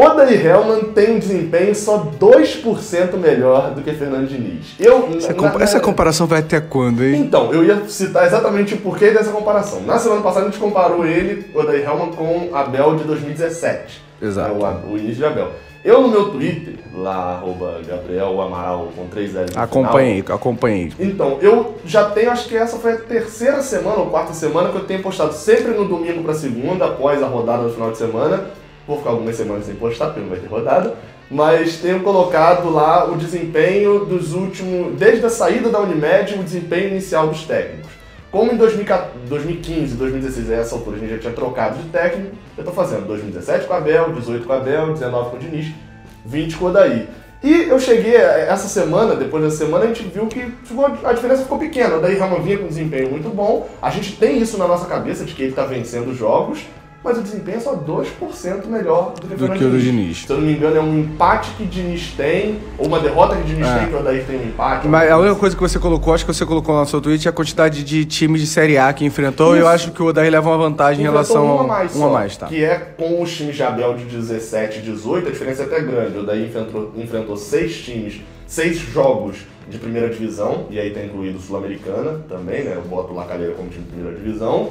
Odair 0.00 0.46
Hellman 0.46 0.92
tem 0.94 1.16
um 1.16 1.18
desempenho 1.18 1.74
só 1.74 1.98
2% 2.20 3.16
melhor 3.16 3.72
do 3.74 3.82
que 3.82 3.92
Fernando 3.92 4.28
Diniz. 4.28 4.74
Eu, 4.78 5.08
Essa, 5.16 5.28
na- 5.28 5.34
compa- 5.34 5.60
essa 5.62 5.80
comparação 5.80 6.24
vai 6.26 6.38
até 6.38 6.60
quando, 6.60 7.02
hein? 7.04 7.16
Então, 7.20 7.52
eu 7.52 7.64
ia 7.64 7.82
citar 7.88 8.24
exatamente 8.24 8.74
o 8.74 8.76
porquê 8.78 9.10
dessa 9.10 9.30
comparação. 9.32 9.80
Na 9.82 9.98
semana 9.98 10.20
passada 10.22 10.46
a 10.46 10.50
gente 10.50 10.60
comparou 10.60 11.04
ele, 11.04 11.50
Odair 11.52 11.82
Hellman, 11.84 12.12
com 12.12 12.50
Abel 12.54 12.94
de 12.94 13.04
2017. 13.04 14.00
Exato. 14.22 14.50
É, 14.50 14.52
o, 14.88 14.92
o 14.92 14.96
início 14.98 15.16
de 15.16 15.24
Abel. 15.24 15.48
Eu 15.84 16.00
no 16.02 16.08
meu 16.08 16.30
Twitter, 16.30 16.74
lá, 16.94 17.34
arroba 17.36 17.80
Gabriel 17.86 18.40
Amaral 18.40 18.88
com 18.96 19.06
3 19.08 19.34
L 19.34 19.42
no 19.42 19.48
final, 19.48 19.64
Acompanhei, 19.64 20.24
acompanhei. 20.28 20.92
então, 21.00 21.38
eu 21.40 21.74
já 21.84 22.04
tenho, 22.10 22.30
acho 22.30 22.48
que 22.48 22.56
essa 22.56 22.76
foi 22.78 22.92
a 22.92 22.96
terceira 22.98 23.62
semana 23.62 23.96
ou 23.98 24.06
quarta 24.06 24.32
semana 24.32 24.68
que 24.70 24.76
eu 24.76 24.84
tenho 24.84 25.02
postado 25.02 25.32
sempre 25.32 25.72
no 25.72 25.84
domingo 25.86 26.22
pra 26.22 26.34
segunda, 26.34 26.84
após 26.86 27.20
a 27.22 27.26
rodada 27.26 27.64
do 27.64 27.70
final 27.70 27.90
de 27.90 27.98
semana. 27.98 28.44
Vou 28.88 28.96
ficar 28.96 29.10
algumas 29.10 29.36
semanas 29.36 29.66
sem 29.66 29.74
postar, 29.74 30.06
porque 30.06 30.20
não 30.20 30.30
vai 30.30 30.38
ter 30.38 30.48
rodada. 30.48 30.96
Mas 31.30 31.76
tenho 31.76 32.00
colocado 32.00 32.70
lá 32.70 33.04
o 33.08 33.16
desempenho 33.16 34.06
dos 34.06 34.32
últimos. 34.32 34.98
Desde 34.98 35.24
a 35.26 35.28
saída 35.30 35.68
da 35.68 35.78
Unimed, 35.78 36.34
o 36.34 36.42
desempenho 36.42 36.88
inicial 36.88 37.28
dos 37.28 37.44
técnicos. 37.44 37.92
Como 38.30 38.50
em 38.50 38.56
2014 38.56 39.18
2015 39.28 39.94
2016, 39.94 40.50
a 40.50 40.54
essa 40.54 40.74
altura, 40.74 40.96
a 40.96 41.00
gente 41.00 41.10
já 41.10 41.18
tinha 41.18 41.32
trocado 41.32 41.82
de 41.82 41.88
técnico, 41.88 42.34
eu 42.56 42.64
tô 42.64 42.72
fazendo 42.72 43.06
2017 43.06 43.66
com 43.66 43.72
a 43.72 43.76
Abel, 43.78 44.12
18 44.12 44.46
com 44.46 44.52
a 44.52 44.56
Abel, 44.56 44.92
19 44.92 45.30
com 45.30 45.36
o 45.36 45.38
Diniz, 45.38 45.72
20 46.24 46.56
com 46.56 46.64
o 46.64 46.68
Odaí. 46.68 47.08
E 47.42 47.68
eu 47.68 47.78
cheguei, 47.78 48.16
essa 48.16 48.68
semana, 48.68 49.14
depois 49.14 49.44
dessa 49.44 49.58
semana, 49.58 49.84
a 49.84 49.88
gente 49.88 50.02
viu 50.02 50.26
que 50.26 50.52
a 51.04 51.12
diferença 51.12 51.42
ficou 51.42 51.58
pequena. 51.58 51.98
Daí 52.00 52.18
Rama 52.18 52.40
vinha 52.40 52.58
com 52.58 52.66
desempenho 52.66 53.10
muito 53.10 53.28
bom. 53.28 53.68
A 53.80 53.90
gente 53.90 54.16
tem 54.16 54.38
isso 54.38 54.58
na 54.58 54.66
nossa 54.66 54.86
cabeça 54.86 55.24
de 55.24 55.34
que 55.34 55.42
ele 55.42 55.50
está 55.50 55.64
vencendo 55.64 56.12
jogos, 56.14 56.66
mas 57.02 57.16
o 57.16 57.22
desempenho 57.22 57.58
é 57.58 57.60
só 57.60 57.74
2% 57.76 58.66
melhor 58.66 59.14
do 59.14 59.28
que, 59.28 59.34
Do 59.34 59.48
que 59.50 59.64
o 59.64 59.70
do 59.70 59.78
Diniz. 59.78 60.24
Se 60.26 60.30
eu 60.30 60.36
não 60.38 60.44
me 60.44 60.52
engano, 60.52 60.76
é 60.76 60.80
um 60.80 60.98
empate 60.98 61.50
que 61.52 61.64
Diniz 61.64 62.12
tem, 62.16 62.58
ou 62.76 62.86
uma 62.86 62.98
derrota 62.98 63.36
que 63.36 63.44
Diniz 63.44 63.66
É. 63.66 63.78
tem, 63.78 63.88
que 63.88 63.94
o 63.94 63.98
Odair 64.00 64.24
tem 64.26 64.36
um 64.38 64.44
empate. 64.44 64.88
Mas 64.88 65.10
a 65.10 65.16
única 65.16 65.36
coisa 65.36 65.54
que 65.54 65.62
você 65.62 65.78
colocou, 65.78 66.12
acho 66.12 66.26
que 66.26 66.32
você 66.34 66.44
colocou 66.44 66.74
lá 66.74 66.80
no 66.82 66.86
seu 66.86 67.00
tweet, 67.00 67.26
é 67.26 67.30
a 67.30 67.32
quantidade 67.32 67.84
de 67.84 68.04
times 68.04 68.40
de 68.40 68.46
Série 68.46 68.76
A 68.76 68.92
que 68.92 69.04
enfrentou. 69.04 69.54
E 69.54 69.60
eu 69.60 69.64
Isso. 69.64 69.68
acho 69.74 69.90
que 69.92 70.02
o 70.02 70.06
Odair 70.06 70.30
leva 70.30 70.48
uma 70.48 70.58
vantagem 70.58 71.04
em 71.04 71.08
Enfrentou 71.08 71.34
relação 71.36 71.54
uma 71.54 71.64
a 71.64 71.66
mais, 71.66 71.94
uma 71.94 72.06
só, 72.06 72.12
mais, 72.12 72.36
tá? 72.36 72.46
Que 72.46 72.64
é 72.64 72.76
com 72.76 73.22
os 73.22 73.34
times 73.34 73.54
de 73.56 73.62
Abel 73.62 73.94
de 73.96 74.04
17 74.04 74.80
e 74.80 74.82
18, 74.82 75.28
a 75.28 75.30
diferença 75.30 75.62
é 75.62 75.66
até 75.66 75.80
grande. 75.80 76.18
O 76.18 76.26
daí 76.26 76.44
enfrentou, 76.46 76.92
enfrentou 76.96 77.36
seis 77.36 77.76
times, 77.78 78.20
seis 78.46 78.76
jogos 78.76 79.36
de 79.68 79.78
primeira 79.78 80.08
divisão, 80.08 80.66
e 80.70 80.80
aí 80.80 80.90
tá 80.90 81.00
incluído 81.04 81.38
Sul-Americana 81.38 82.22
também, 82.28 82.64
né? 82.64 82.72
Eu 82.74 82.82
boto 82.82 83.12
o 83.12 83.16
Lacalheira 83.16 83.52
como 83.54 83.68
time 83.68 83.84
de 83.84 83.90
primeira 83.92 84.16
divisão. 84.16 84.70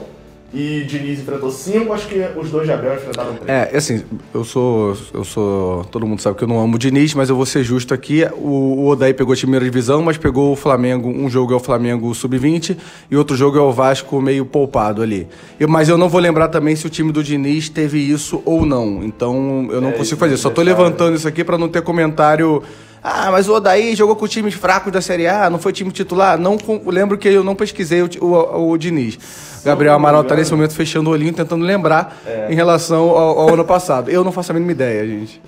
E 0.53 0.85
Diniz 0.87 1.19
enfrentou 1.19 1.51
cinco, 1.51 1.91
acho 1.91 2.07
que 2.07 2.25
os 2.37 2.49
dois 2.49 2.65
de 2.65 2.71
Abel 2.71 2.95
enfrentaram 2.95 3.33
três. 3.35 3.49
É, 3.49 3.75
assim, 3.75 4.03
eu 4.33 4.45
sou. 4.45 4.95
Eu 5.13 5.25
sou. 5.25 5.83
Todo 5.91 6.07
mundo 6.07 6.21
sabe 6.21 6.37
que 6.37 6.43
eu 6.45 6.47
não 6.47 6.57
amo 6.61 6.75
o 6.75 6.79
Diniz, 6.79 7.13
mas 7.13 7.29
eu 7.29 7.35
vou 7.35 7.45
ser 7.45 7.65
justo 7.65 7.93
aqui. 7.93 8.23
O, 8.37 8.47
o 8.79 8.87
Odaí 8.87 9.13
pegou 9.13 9.33
a 9.33 9.37
primeira 9.37 9.65
divisão, 9.65 10.01
mas 10.01 10.15
pegou 10.17 10.53
o 10.53 10.55
Flamengo. 10.55 11.09
Um 11.09 11.29
jogo 11.29 11.51
é 11.51 11.55
o 11.57 11.59
Flamengo 11.59 12.15
sub-20 12.15 12.77
e 13.11 13.17
outro 13.17 13.35
jogo 13.35 13.57
é 13.57 13.61
o 13.61 13.73
Vasco 13.73 14.21
meio 14.21 14.45
poupado 14.45 15.01
ali. 15.01 15.27
Eu- 15.59 15.67
mas 15.67 15.89
eu 15.89 15.97
não 15.97 16.07
vou 16.07 16.21
lembrar 16.21 16.47
também 16.47 16.77
se 16.77 16.87
o 16.87 16.89
time 16.89 17.11
do 17.11 17.21
Diniz 17.21 17.67
teve 17.67 17.99
isso 17.99 18.41
ou 18.45 18.65
não. 18.65 19.03
Então 19.03 19.67
eu 19.69 19.81
não 19.81 19.89
É, 19.89 19.93
consigo 19.93 20.17
fazer. 20.17 20.37
Só 20.37 20.49
tô 20.49 20.63
detalhe. 20.63 20.69
levantando 20.81 21.17
isso 21.17 21.27
aqui 21.27 21.43
pra 21.43 21.57
não 21.57 21.67
ter 21.67 21.81
comentário. 21.81 22.63
Ah, 23.09 23.31
mas 23.31 23.47
o 23.47 23.53
Odaí 23.53 23.95
jogou 23.95 24.15
com 24.15 24.27
times 24.27 24.53
fracos 24.53 24.91
da 24.91 24.99
Série 25.01 25.27
A, 25.27 25.49
não 25.49 25.57
foi 25.59 25.71
time 25.71 25.91
titular. 25.91 26.37
Não 26.37 26.57
lembro 26.87 27.17
que 27.17 27.27
eu 27.29 27.43
não 27.43 27.55
pesquisei 27.55 28.01
o, 28.01 28.09
o, 28.21 28.71
o 28.71 28.77
Diniz. 28.77 29.17
Gabriel 29.63 29.93
Amaral 29.93 30.23
tá 30.23 30.27
engano- 30.27 30.39
nesse 30.41 30.51
momento 30.51 30.73
fechando 30.73 31.09
o 31.09 31.13
olhinho, 31.13 31.33
tentando 31.33 31.63
lembrar 31.63 32.17
É. 32.25 32.47
em 32.49 32.55
relação 32.55 33.09
ao, 33.09 33.39
ao 33.39 33.53
ano 33.53 33.63
passado. 33.65 34.09
Eu 34.09 34.23
não 34.23 34.31
faço 34.31 34.51
a 34.51 34.53
mínima 34.53 34.71
ideia, 34.73 35.05
gente. 35.07 35.41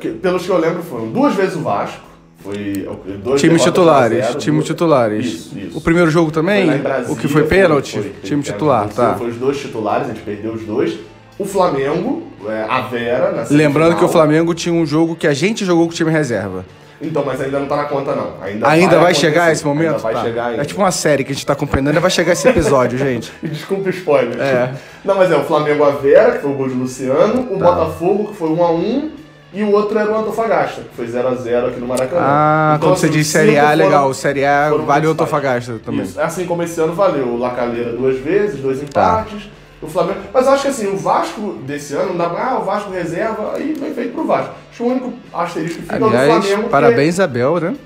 Que- 0.00 0.10
pelos 0.10 0.44
que 0.44 0.50
eu 0.50 0.58
lembro, 0.58 0.82
foram 0.82 1.08
duas 1.08 1.34
vezes 1.34 1.54
o 1.56 1.60
Vasco. 1.60 2.00
Foi 2.42 2.86
dois 3.22 3.40
Times 3.40 3.62
titulares, 3.62 4.18
zero, 4.26 4.38
duas- 4.38 4.64
titulares. 4.66 5.26
Isso, 5.26 5.58
isso. 5.58 5.78
O 5.78 5.80
primeiro 5.80 6.10
jogo 6.10 6.30
também, 6.30 6.66
Brasília, 6.78 7.12
o 7.12 7.16
que 7.16 7.26
foi 7.26 7.44
pênalti, 7.44 7.92
foi- 7.98 8.12
time 8.22 8.42
titular, 8.42 8.86
foi- 8.88 9.04
tá. 9.04 9.14
Foi 9.14 9.28
os 9.30 9.36
dois 9.36 9.58
titulares, 9.58 10.06
a 10.10 10.12
gente 10.12 10.22
perdeu 10.22 10.52
os 10.52 10.62
dois. 10.62 10.98
O 11.38 11.44
Flamengo, 11.46 12.22
é, 12.46 12.64
a 12.68 12.82
Vera, 12.82 13.32
na 13.32 13.44
Lembrando 13.48 13.96
que 13.96 14.04
o. 14.04 14.08
Flamengo 14.08 14.52
tinha 14.54 14.74
um 14.74 14.84
jogo 14.84 15.16
que 15.16 15.26
a 15.26 15.32
gente 15.32 15.64
jogou 15.64 15.86
com 15.86 15.92
o 15.92 15.94
time 15.96 16.10
reserva. 16.10 16.66
Então, 17.02 17.24
mas 17.24 17.40
ainda 17.40 17.58
não 17.58 17.66
tá 17.66 17.76
na 17.76 17.84
conta, 17.84 18.14
não. 18.14 18.34
Ainda, 18.42 18.68
Ainda 18.68 18.96
vai, 18.96 18.98
acontecer. 19.12 19.20
chegar 19.20 19.52
esse 19.52 19.64
momento? 19.66 19.88
Ainda 19.88 19.98
vai 19.98 20.14
Tá. 20.14 20.22
chegar 20.22 20.46
ainda. 20.46 20.62
É 20.62 20.64
tipo 20.64 20.80
uma 20.80 20.90
série 20.92 21.24
que 21.24 21.32
a 21.32 21.34
gente 21.34 21.44
tá 21.46 21.52
acompanhando, 21.52 21.88
ainda 21.88 22.00
vai 22.00 22.10
chegar 22.10 22.32
esse 22.32 22.48
episódio, 22.48 22.96
gente. 22.98 23.32
E 23.42 23.48
Desculpa 23.48 23.86
o 23.88 23.90
spoiler. 23.90 24.40
É. 24.40 24.72
Não, 25.04 25.14
mas 25.16 25.30
é 25.30 25.36
o 25.36 25.44
Flamengo 25.44 25.84
a 25.84 25.90
Vera, 25.90 26.32
que 26.32 26.38
foi 26.38 26.50
o 26.50 26.54
gol 26.54 26.68
de 26.68 26.74
Luciano, 26.74 27.48
o 27.52 27.58
Tá. 27.58 27.64
Botafogo, 27.72 28.28
que 28.28 28.36
foi 28.36 28.48
1x1, 28.50 29.10
e 29.52 29.62
o 29.62 29.70
outro 29.72 29.98
era 29.98 30.10
o 30.10 30.16
Antofagasta, 30.18 30.82
que 30.82 30.96
foi 30.96 31.06
0x0 31.06 31.68
aqui 31.68 31.78
no 31.80 31.86
Maracanã. 31.86 32.20
Ah, 32.24 32.74
Então, 32.76 32.88
quando 32.90 32.98
você 32.98 33.06
assim, 33.06 33.14
diz 33.18 33.26
os 33.26 33.32
Série 33.32 33.58
A, 33.58 33.62
foram- 33.64 33.76
legal. 33.76 34.14
Série 34.14 34.44
A 34.44 34.70
vale 34.70 35.06
o. 35.06 35.10
Antofagasta 35.10 35.80
também. 35.84 36.02
Isso. 36.02 36.20
Assim 36.20 36.46
como 36.46 36.62
esse 36.62 36.80
ano 36.80 36.92
valeu 36.94 37.26
o 37.28 37.36
Lacaleira 37.38 37.92
duas 37.92 38.18
vezes, 38.18 38.60
dois 38.60 38.78
Tá. 38.90 39.24
empates. 39.26 39.48
O 39.82 39.86
Flamengo. 39.86 40.20
Mas 40.32 40.46
eu 40.46 40.52
acho 40.52 40.62
que 40.62 40.68
assim, 40.68 40.86
o 40.86 40.96
Vasco 40.96 41.58
desse 41.66 41.92
ano, 41.94 42.10
não 42.10 42.16
dá 42.16 42.30
pra. 42.30 42.42
Ah, 42.52 42.58
o 42.58 42.64
Vasco 42.64 42.90
reserva, 42.90 43.52
aí 43.54 43.74
vem 43.78 43.92
feito 43.92 44.14
pro 44.14 44.24
Vasco. 44.24 44.54
Acho 44.74 44.76
que 44.76 44.82
o 44.82 44.86
único 44.86 45.12
asterisco 45.32 45.76
que 45.76 45.82
fica 45.82 45.94
é 45.94 45.98
o 45.98 46.00
do 46.00 46.06
Aliás, 46.08 46.26
Flamengo. 46.28 46.54
porque- 46.56 46.68
parabéns, 46.70 47.20
Abel, 47.20 47.60
né? 47.60 47.76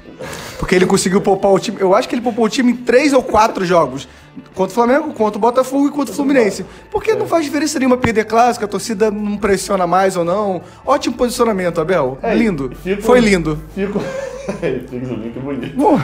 Porque 0.59 0.75
ele 0.75 0.87
conseguiu 0.87 1.21
poupar 1.21 1.53
o 1.53 1.59
time. 1.59 1.77
Eu 1.81 1.95
acho 1.95 2.09
que 2.09 2.15
ele 2.15 2.23
poupou 2.23 2.47
o 2.47 2.49
time 2.49 2.73
em 2.73 2.77
três 2.77 3.13
ou 3.13 3.23
quatro 3.23 3.65
jogos. 3.65 4.09
Contra 4.55 4.71
o 4.73 4.75
Flamengo, 4.75 5.13
contra 5.13 5.37
o 5.37 5.41
Botafogo 5.41 5.87
e 5.89 5.91
contra 5.91 6.13
o 6.13 6.17
Fluminense. 6.17 6.65
Porque 6.91 7.15
não 7.15 7.27
faz 7.27 7.45
diferença 7.45 7.79
nenhuma 7.79 7.97
perder 7.97 8.25
clássica, 8.25 8.65
a 8.65 8.69
torcida 8.69 9.11
não 9.11 9.37
pressiona 9.37 9.87
mais 9.87 10.17
ou 10.17 10.25
não. 10.25 10.63
Ótimo 10.87 11.15
posicionamento, 11.17 11.81
Abel. 11.81 12.19
É, 12.23 12.35
lindo. 12.35 12.73
fico- 12.83 13.03
Foi 13.03 13.21
lindo. 13.21 13.59
Fico. 13.75 14.01
Fico 14.89 14.97
o 14.97 15.17
link 15.19 15.39
bonito. 15.39 15.77
Bom, 15.77 16.01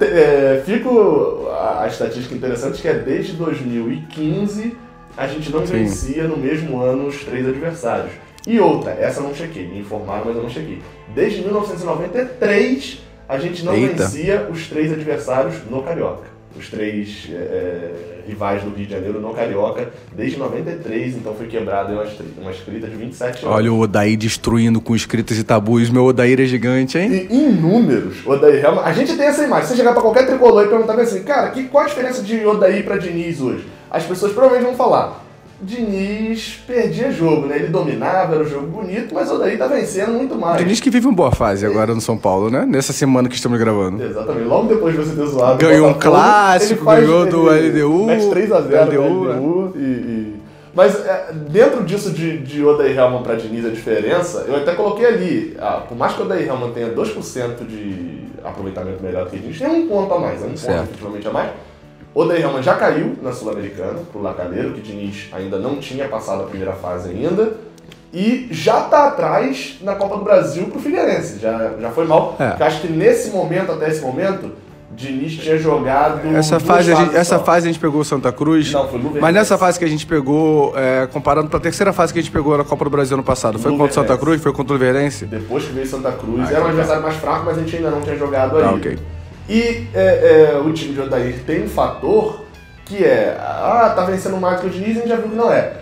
é, 0.00 0.62
fico 0.64 1.48
a, 1.50 1.82
a 1.82 1.88
estatística 1.88 2.32
interessante 2.34 2.80
que 2.80 2.86
é 2.86 2.94
desde 2.94 3.32
2015 3.32 4.76
a 5.16 5.26
gente 5.26 5.50
não 5.50 5.66
Sim. 5.66 5.72
vencia 5.72 6.24
no 6.28 6.36
mesmo 6.36 6.80
ano 6.80 7.08
os 7.08 7.24
três 7.24 7.46
adversários. 7.48 8.12
E 8.46 8.58
outra, 8.58 8.92
essa 8.92 9.20
eu 9.20 9.24
não 9.24 9.34
chequei, 9.34 9.66
me 9.66 9.80
informaram, 9.80 10.24
mas 10.26 10.36
eu 10.36 10.42
não 10.42 10.50
chequei. 10.50 10.80
Desde 11.14 11.40
1993 11.42 13.00
a 13.28 13.38
gente 13.38 13.64
não 13.64 13.74
Eita. 13.74 14.04
vencia 14.04 14.48
os 14.50 14.66
três 14.66 14.92
adversários 14.92 15.56
no 15.70 15.82
Carioca. 15.82 16.28
Os 16.58 16.68
três 16.68 17.28
é, 17.30 17.34
é, 17.34 17.94
rivais 18.26 18.60
do 18.62 18.70
Rio 18.70 18.84
de 18.84 18.92
Janeiro 18.92 19.20
no 19.20 19.32
Carioca, 19.32 19.88
desde 20.16 20.36
93, 20.36 21.14
então 21.14 21.32
foi 21.32 21.46
quebrada 21.46 21.92
uma, 21.92 22.04
uma 22.40 22.50
escrita 22.50 22.88
de 22.88 22.96
27 22.96 23.44
anos. 23.44 23.56
olha 23.56 23.72
o 23.72 23.78
Odaí 23.78 24.16
destruindo 24.16 24.80
com 24.80 24.96
escritas 24.96 25.38
e 25.38 25.44
tabus. 25.44 25.88
Meu 25.90 26.06
Odair 26.06 26.40
é 26.40 26.44
gigante, 26.44 26.98
hein? 26.98 27.28
E 27.30 27.32
em 27.32 27.52
números, 27.52 28.26
Odair 28.26 28.66
a 28.66 28.92
gente 28.92 29.16
tem 29.16 29.26
essa 29.26 29.44
imagem. 29.44 29.66
Se 29.66 29.70
você 29.70 29.76
chegar 29.76 29.92
pra 29.92 30.02
qualquer 30.02 30.26
tricolor 30.26 30.64
e 30.64 30.68
perguntar 30.68 30.98
assim, 30.98 31.22
cara, 31.22 31.50
que, 31.50 31.64
qual 31.64 31.84
a 31.84 31.86
diferença 31.86 32.22
de 32.22 32.44
Odair 32.44 32.84
pra 32.84 32.96
Diniz 32.96 33.40
hoje? 33.40 33.64
As 33.88 34.02
pessoas 34.04 34.32
provavelmente 34.32 34.66
vão 34.66 34.76
falar. 34.76 35.29
Diniz 35.62 36.58
perdia 36.66 37.10
jogo, 37.12 37.46
né? 37.46 37.56
Ele 37.56 37.68
dominava, 37.68 38.34
era 38.34 38.44
um 38.44 38.48
jogo 38.48 38.66
bonito, 38.66 39.14
mas 39.14 39.30
Odair 39.30 39.58
tá 39.58 39.66
vencendo 39.66 40.12
muito 40.12 40.34
mais. 40.34 40.56
Diniz 40.58 40.80
que 40.80 40.88
vive 40.90 41.06
uma 41.06 41.14
boa 41.14 41.30
fase 41.32 41.66
agora 41.66 41.94
no 41.94 42.00
São 42.00 42.16
Paulo, 42.16 42.50
né? 42.50 42.64
Nessa 42.66 42.92
semana 42.92 43.28
que 43.28 43.34
estamos 43.34 43.58
gravando. 43.58 44.02
Exatamente. 44.02 44.46
Logo 44.48 44.68
depois 44.68 44.94
de 44.94 45.00
você 45.04 45.14
ter 45.14 45.26
zoado. 45.26 45.54
o 45.54 45.58
Ganhou 45.58 45.88
um 45.90 45.94
clássico, 45.94 46.84
faz- 46.84 47.00
ganhou 47.04 47.26
do 47.26 47.42
LDU, 47.50 48.06
Mete 48.06 48.24
3x0 48.26 48.86
LDU, 48.86 49.24
LDU 49.32 49.72
e, 49.76 49.80
e- 49.80 50.36
Mas 50.74 50.94
é, 51.04 51.32
dentro 51.50 51.84
disso 51.84 52.10
de, 52.10 52.38
de 52.38 52.64
Odair 52.64 52.96
Helman 52.98 53.22
pra 53.22 53.34
Diniz 53.34 53.64
a 53.66 53.70
diferença, 53.70 54.44
eu 54.48 54.56
até 54.56 54.72
coloquei 54.74 55.04
ali, 55.06 55.56
ah, 55.60 55.82
por 55.86 55.96
mais 55.96 56.14
que 56.14 56.22
o 56.22 56.24
Odair 56.24 56.46
Helman 56.48 56.70
tenha 56.72 56.88
2% 56.94 57.66
de 57.66 58.20
aproveitamento 58.42 59.02
melhor 59.02 59.28
que 59.28 59.36
o 59.36 59.38
Diniz, 59.38 59.58
tem 59.58 59.68
um 59.68 59.86
ponto 59.88 60.14
a 60.14 60.18
mais, 60.18 60.42
é 60.42 60.46
um 60.46 60.56
Certo. 60.56 60.76
ponto 60.78 60.88
efetivamente 60.90 61.28
a 61.28 61.32
mais. 61.32 61.50
O 62.14 62.22
Odair 62.22 62.42
Helman 62.42 62.62
já 62.62 62.74
caiu 62.74 63.16
na 63.22 63.32
Sul-Americana 63.32 64.00
pro 64.10 64.20
Lacaleiro, 64.20 64.72
que 64.72 64.80
Diniz 64.80 65.28
ainda 65.32 65.58
não 65.58 65.76
tinha 65.76 66.08
passado 66.08 66.42
a 66.42 66.46
primeira 66.46 66.72
fase 66.72 67.10
ainda. 67.10 67.52
E 68.12 68.48
já 68.50 68.80
tá 68.80 69.06
atrás 69.06 69.78
na 69.82 69.94
Copa 69.94 70.16
do 70.16 70.24
Brasil 70.24 70.64
pro 70.66 70.80
Figueirense. 70.80 71.38
Já, 71.38 71.74
já 71.80 71.90
foi 71.90 72.04
mal. 72.06 72.36
É. 72.40 72.62
Acho 72.64 72.80
que 72.80 72.88
nesse 72.88 73.30
momento, 73.30 73.70
até 73.70 73.88
esse 73.88 74.00
momento, 74.02 74.50
Diniz 74.90 75.34
tinha 75.34 75.56
jogado. 75.56 76.26
Essa 76.36 76.58
fase, 76.58 76.92
a 76.92 76.96
gente, 76.96 77.14
essa 77.16 77.38
só. 77.38 77.44
fase 77.44 77.68
a 77.68 77.72
gente 77.72 77.80
pegou 77.80 78.00
o 78.00 78.04
Santa 78.04 78.32
Cruz. 78.32 78.72
Não, 78.72 78.82
foi 78.88 78.94
Luverdense. 78.98 79.20
Mas 79.20 79.32
nessa 79.34 79.56
fase 79.56 79.78
que 79.78 79.84
a 79.84 79.88
gente 79.88 80.04
pegou, 80.04 80.76
é, 80.76 81.06
comparando 81.06 81.48
pra 81.48 81.60
terceira 81.60 81.92
fase 81.92 82.12
que 82.12 82.18
a 82.18 82.22
gente 82.22 82.32
pegou 82.32 82.58
na 82.58 82.64
Copa 82.64 82.82
do 82.84 82.90
Brasil 82.90 83.14
ano 83.14 83.22
passado, 83.22 83.56
foi 83.60 83.70
contra 83.70 83.84
o 83.84 83.88
Santa 83.88 84.00
Luverdense. 84.14 84.24
Cruz? 84.26 84.42
Foi 84.42 84.52
contra 84.52 84.72
o 84.74 84.76
Luverdense? 84.76 85.26
Depois 85.26 85.64
que 85.64 85.72
veio 85.72 85.86
Santa 85.86 86.10
Cruz, 86.10 86.40
Ah, 86.40 86.42
era 86.42 86.46
um 86.46 86.50
então 86.50 86.62
tá. 86.64 86.68
adversário 86.70 87.02
mais 87.04 87.14
fraco, 87.14 87.44
mas 87.46 87.58
a 87.58 87.60
gente 87.60 87.76
ainda 87.76 87.90
não 87.92 88.00
tinha 88.00 88.16
jogado 88.16 88.56
aí. 88.56 88.64
Ah, 88.64 88.72
ok. 88.72 88.98
E 89.50 89.88
é, 89.92 90.52
é, 90.52 90.58
o 90.58 90.72
time 90.72 90.94
de 90.94 91.00
Odair 91.00 91.42
tem 91.44 91.64
um 91.64 91.68
fator 91.68 92.44
que 92.84 93.04
é, 93.04 93.36
ah, 93.40 93.92
tá 93.96 94.04
vencendo 94.04 94.36
mais 94.36 94.60
que 94.60 94.68
o 94.68 94.70
Diniz, 94.70 94.90
a 94.90 95.00
gente 95.00 95.08
já 95.08 95.16
viu 95.16 95.30
que 95.30 95.34
não 95.34 95.52
é. 95.52 95.72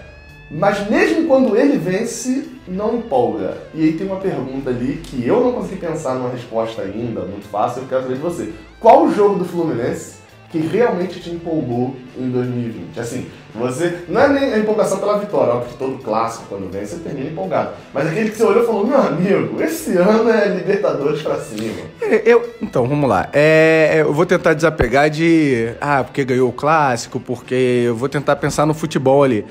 Mas 0.50 0.88
mesmo 0.88 1.28
quando 1.28 1.54
ele 1.54 1.76
vence, 1.76 2.48
não 2.66 2.96
empolga. 2.96 3.58
E 3.74 3.84
aí 3.84 3.92
tem 3.92 4.06
uma 4.06 4.16
pergunta 4.16 4.70
ali 4.70 5.02
que 5.04 5.26
eu 5.26 5.44
não 5.44 5.52
consegui 5.52 5.82
pensar 5.82 6.14
numa 6.14 6.30
resposta 6.30 6.80
ainda, 6.80 7.20
muito 7.26 7.46
fácil, 7.48 7.82
eu 7.82 7.88
quero 7.88 8.04
saber 8.04 8.14
de 8.14 8.22
você. 8.22 8.52
Qual 8.80 9.04
o 9.04 9.14
jogo 9.14 9.38
do 9.38 9.44
Fluminense 9.44 10.16
que 10.50 10.60
realmente 10.60 11.20
te 11.20 11.28
empolgou 11.28 11.94
em 12.16 12.30
2020? 12.30 12.98
Assim, 12.98 13.26
você. 13.54 14.04
Não 14.08 14.20
é 14.20 14.28
nem 14.28 14.54
a 14.54 14.58
empolgação 14.58 14.98
pela 14.98 15.18
vitória, 15.18 15.54
óbvio 15.54 15.70
que 15.70 15.78
todo 15.78 16.02
clássico, 16.02 16.44
quando 16.48 16.70
vem, 16.70 16.84
você 16.84 16.96
termina 16.96 17.30
empolgado. 17.30 17.70
Mas 17.92 18.06
aquele 18.06 18.30
que 18.30 18.36
você 18.36 18.44
olhou 18.44 18.62
e 18.62 18.66
falou: 18.66 18.86
meu 18.86 19.00
amigo, 19.00 19.60
esse 19.62 19.96
ano 19.96 20.28
é 20.30 20.48
Libertadores 20.48 21.22
pra 21.22 21.36
cima. 21.36 21.82
É, 22.00 22.22
Eu, 22.24 22.54
então, 22.60 22.86
vamos 22.86 23.08
lá. 23.08 23.28
É, 23.32 23.96
eu 24.00 24.12
vou 24.12 24.26
tentar 24.26 24.54
desapegar 24.54 25.10
de. 25.10 25.70
Ah, 25.80 26.04
porque 26.04 26.24
ganhou 26.24 26.48
o 26.48 26.52
clássico, 26.52 27.18
porque 27.18 27.84
eu 27.86 27.96
vou 27.96 28.08
tentar 28.08 28.36
pensar 28.36 28.66
no 28.66 28.74
futebol 28.74 29.22
ali. 29.22 29.44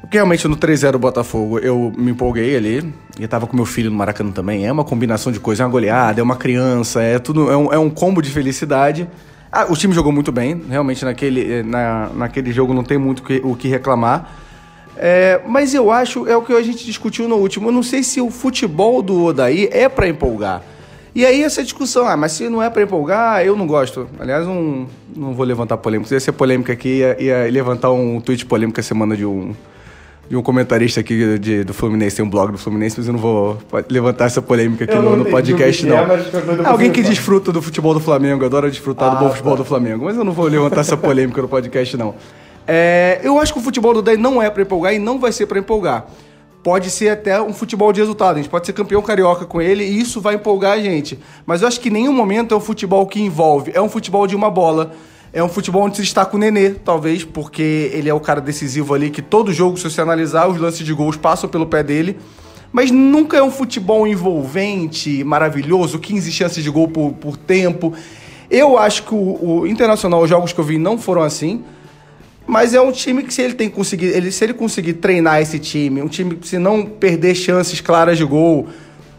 Porque 0.00 0.18
realmente 0.18 0.46
no 0.48 0.56
3-0 0.56 0.98
Botafogo 0.98 1.58
eu 1.60 1.92
me 1.96 2.10
empolguei 2.10 2.56
ali. 2.56 2.92
E 3.18 3.26
tava 3.26 3.46
com 3.46 3.56
meu 3.56 3.64
filho 3.64 3.90
no 3.90 3.96
Maracanã 3.96 4.30
também. 4.30 4.66
É 4.66 4.72
uma 4.72 4.84
combinação 4.84 5.32
de 5.32 5.38
coisas, 5.38 5.60
é 5.60 5.64
uma 5.64 5.70
goleada, 5.70 6.20
é 6.20 6.22
uma 6.22 6.36
criança, 6.36 7.02
é 7.02 7.18
tudo. 7.18 7.50
É 7.50 7.56
um, 7.56 7.72
é 7.72 7.78
um 7.78 7.88
combo 7.88 8.20
de 8.20 8.30
felicidade. 8.30 9.08
Ah, 9.52 9.66
o 9.68 9.76
time 9.76 9.92
jogou 9.94 10.10
muito 10.10 10.32
bem, 10.32 10.62
realmente 10.66 11.04
naquele, 11.04 11.52
eh, 11.58 11.62
na, 11.62 12.08
naquele 12.14 12.50
jogo 12.52 12.72
não 12.72 12.82
tem 12.82 12.96
muito 12.96 13.22
que- 13.22 13.42
o 13.44 13.54
que 13.54 13.68
reclamar. 13.68 14.30
É, 14.96 15.40
mas 15.46 15.74
eu 15.74 15.90
acho, 15.90 16.26
é 16.26 16.34
o 16.36 16.40
que 16.42 16.52
a 16.54 16.62
gente 16.62 16.84
discutiu 16.86 17.28
no 17.28 17.36
último, 17.36 17.68
eu 17.68 17.72
não 17.72 17.82
sei 17.82 18.02
se 18.02 18.18
o 18.20 18.30
futebol 18.30 19.02
do 19.02 19.24
Odaí 19.24 19.68
é 19.70 19.88
pra 19.90 20.08
empolgar. 20.08 20.62
E 21.14 21.26
aí 21.26 21.42
essa 21.42 21.62
discussão, 21.62 22.06
ah, 22.06 22.16
mas 22.16 22.32
se 22.32 22.48
não 22.48 22.62
é 22.62 22.70
pra 22.70 22.82
empolgar, 22.82 23.44
eu 23.44 23.54
não 23.54 23.66
gosto. 23.66 24.08
Aliás, 24.18 24.46
um, 24.46 24.86
não 25.14 25.34
vou 25.34 25.44
levantar 25.44 25.76
polêmica. 25.76 26.14
Ia 26.14 26.20
ser 26.20 26.32
polêmica 26.32 26.72
aqui, 26.72 27.00
ia, 27.00 27.20
ia 27.22 27.50
levantar 27.50 27.90
um 27.92 28.18
tweet 28.22 28.46
polêmico 28.46 28.80
a 28.80 28.82
semana 28.82 29.14
de 29.14 29.26
um, 29.26 29.54
de 30.32 30.36
um 30.38 30.40
comentarista 30.42 30.98
aqui 31.00 31.38
de- 31.38 31.62
do 31.62 31.74
Fluminense, 31.74 32.16
tem 32.16 32.24
um 32.24 32.30
blog 32.30 32.52
do 32.52 32.56
Fluminense, 32.56 32.94
mas 32.96 33.06
eu 33.06 33.12
não 33.12 33.20
vou 33.20 33.58
levantar 33.90 34.24
essa 34.24 34.40
polêmica 34.40 34.84
aqui 34.84 34.94
no, 34.94 35.14
no 35.14 35.26
podcast, 35.26 35.82
que 35.82 35.88
não. 35.90 35.98
é, 35.98 36.64
Alguém 36.64 36.90
que 36.90 37.02
desfruta 37.02 37.52
do 37.52 37.60
futebol 37.60 37.92
do 37.92 38.00
Flamengo, 38.00 38.42
adora 38.42 38.70
desfrutar 38.70 39.10
do 39.10 39.16
Ah, 39.18 39.20
bom 39.20 39.28
futebol 39.28 39.52
tá. 39.52 39.58
do 39.58 39.64
Flamengo, 39.66 40.06
mas 40.06 40.16
eu 40.16 40.24
não 40.24 40.32
vou 40.32 40.46
levantar 40.46 40.80
essa 40.80 40.96
polêmica 40.96 41.42
no 41.42 41.48
podcast, 41.48 41.98
não. 41.98 42.14
É, 42.66 43.20
eu 43.22 43.38
acho 43.38 43.52
que 43.52 43.58
o 43.58 43.62
futebol 43.62 43.92
do 43.92 44.00
Daí 44.00 44.16
não 44.16 44.40
é 44.40 44.48
pra 44.48 44.62
empolgar 44.62 44.94
e 44.94 44.98
não 44.98 45.18
vai 45.20 45.32
ser 45.32 45.44
pra 45.44 45.58
empolgar. 45.58 46.06
Pode 46.64 46.88
ser 46.88 47.10
até 47.10 47.38
um 47.42 47.52
futebol 47.52 47.92
de 47.92 48.00
resultado. 48.00 48.36
A 48.36 48.38
gente 48.40 48.48
pode 48.48 48.64
ser 48.64 48.72
campeão 48.72 49.02
carioca 49.02 49.44
com 49.44 49.60
ele 49.60 49.84
e 49.84 50.00
isso 50.00 50.18
vai 50.18 50.36
empolgar 50.36 50.78
a 50.78 50.80
gente. 50.80 51.18
Mas 51.44 51.60
eu 51.60 51.68
acho 51.68 51.78
que 51.78 51.90
em 51.90 51.92
nenhum 51.92 52.12
momento 52.14 52.54
é 52.54 52.56
um 52.56 52.60
futebol 52.60 53.06
que 53.06 53.20
envolve. 53.20 53.70
É 53.74 53.82
um 53.82 53.88
futebol 53.90 54.26
de 54.26 54.34
uma 54.34 54.48
bola. 54.50 54.92
É 55.34 55.42
um 55.42 55.48
futebol 55.48 55.82
onde 55.82 55.96
se 55.96 56.02
destaca 56.02 56.36
o 56.36 56.38
Nenê, 56.38 56.70
talvez, 56.70 57.24
porque 57.24 57.90
ele 57.94 58.08
é 58.08 58.12
o 58.12 58.20
cara 58.20 58.38
decisivo 58.38 58.92
ali, 58.92 59.08
que 59.08 59.22
todo 59.22 59.50
jogo, 59.50 59.78
se 59.78 59.84
você 59.84 60.00
analisar, 60.00 60.46
os 60.46 60.58
lances 60.58 60.84
de 60.84 60.92
gols 60.92 61.16
passam 61.16 61.48
pelo 61.48 61.66
pé 61.66 61.82
dele. 61.82 62.18
Mas 62.70 62.90
nunca 62.90 63.38
é 63.38 63.42
um 63.42 63.50
futebol 63.50 64.06
envolvente, 64.06 65.24
maravilhoso, 65.24 65.98
15 65.98 66.30
chances 66.30 66.62
de 66.62 66.68
gol 66.68 66.88
por, 66.88 67.12
por 67.12 67.36
tempo. 67.36 67.94
Eu 68.50 68.76
acho 68.76 69.04
que 69.04 69.14
o, 69.14 69.60
o 69.60 69.66
Internacional, 69.66 70.22
os 70.22 70.28
jogos 70.28 70.52
que 70.52 70.60
eu 70.60 70.64
vi 70.64 70.76
não 70.76 70.98
foram 70.98 71.22
assim. 71.22 71.64
Mas 72.46 72.74
é 72.74 72.80
um 72.80 72.92
time 72.92 73.22
que 73.22 73.32
se 73.32 73.40
ele 73.40 73.54
tem 73.54 73.70
conseguido, 73.70 74.14
ele, 74.14 74.30
se 74.30 74.44
ele 74.44 74.52
conseguir 74.52 74.94
treinar 74.94 75.40
esse 75.40 75.58
time, 75.58 76.02
um 76.02 76.08
time 76.08 76.34
que 76.34 76.46
se 76.46 76.58
não 76.58 76.84
perder 76.84 77.34
chances 77.34 77.80
claras 77.80 78.18
de 78.18 78.24
gol, 78.24 78.68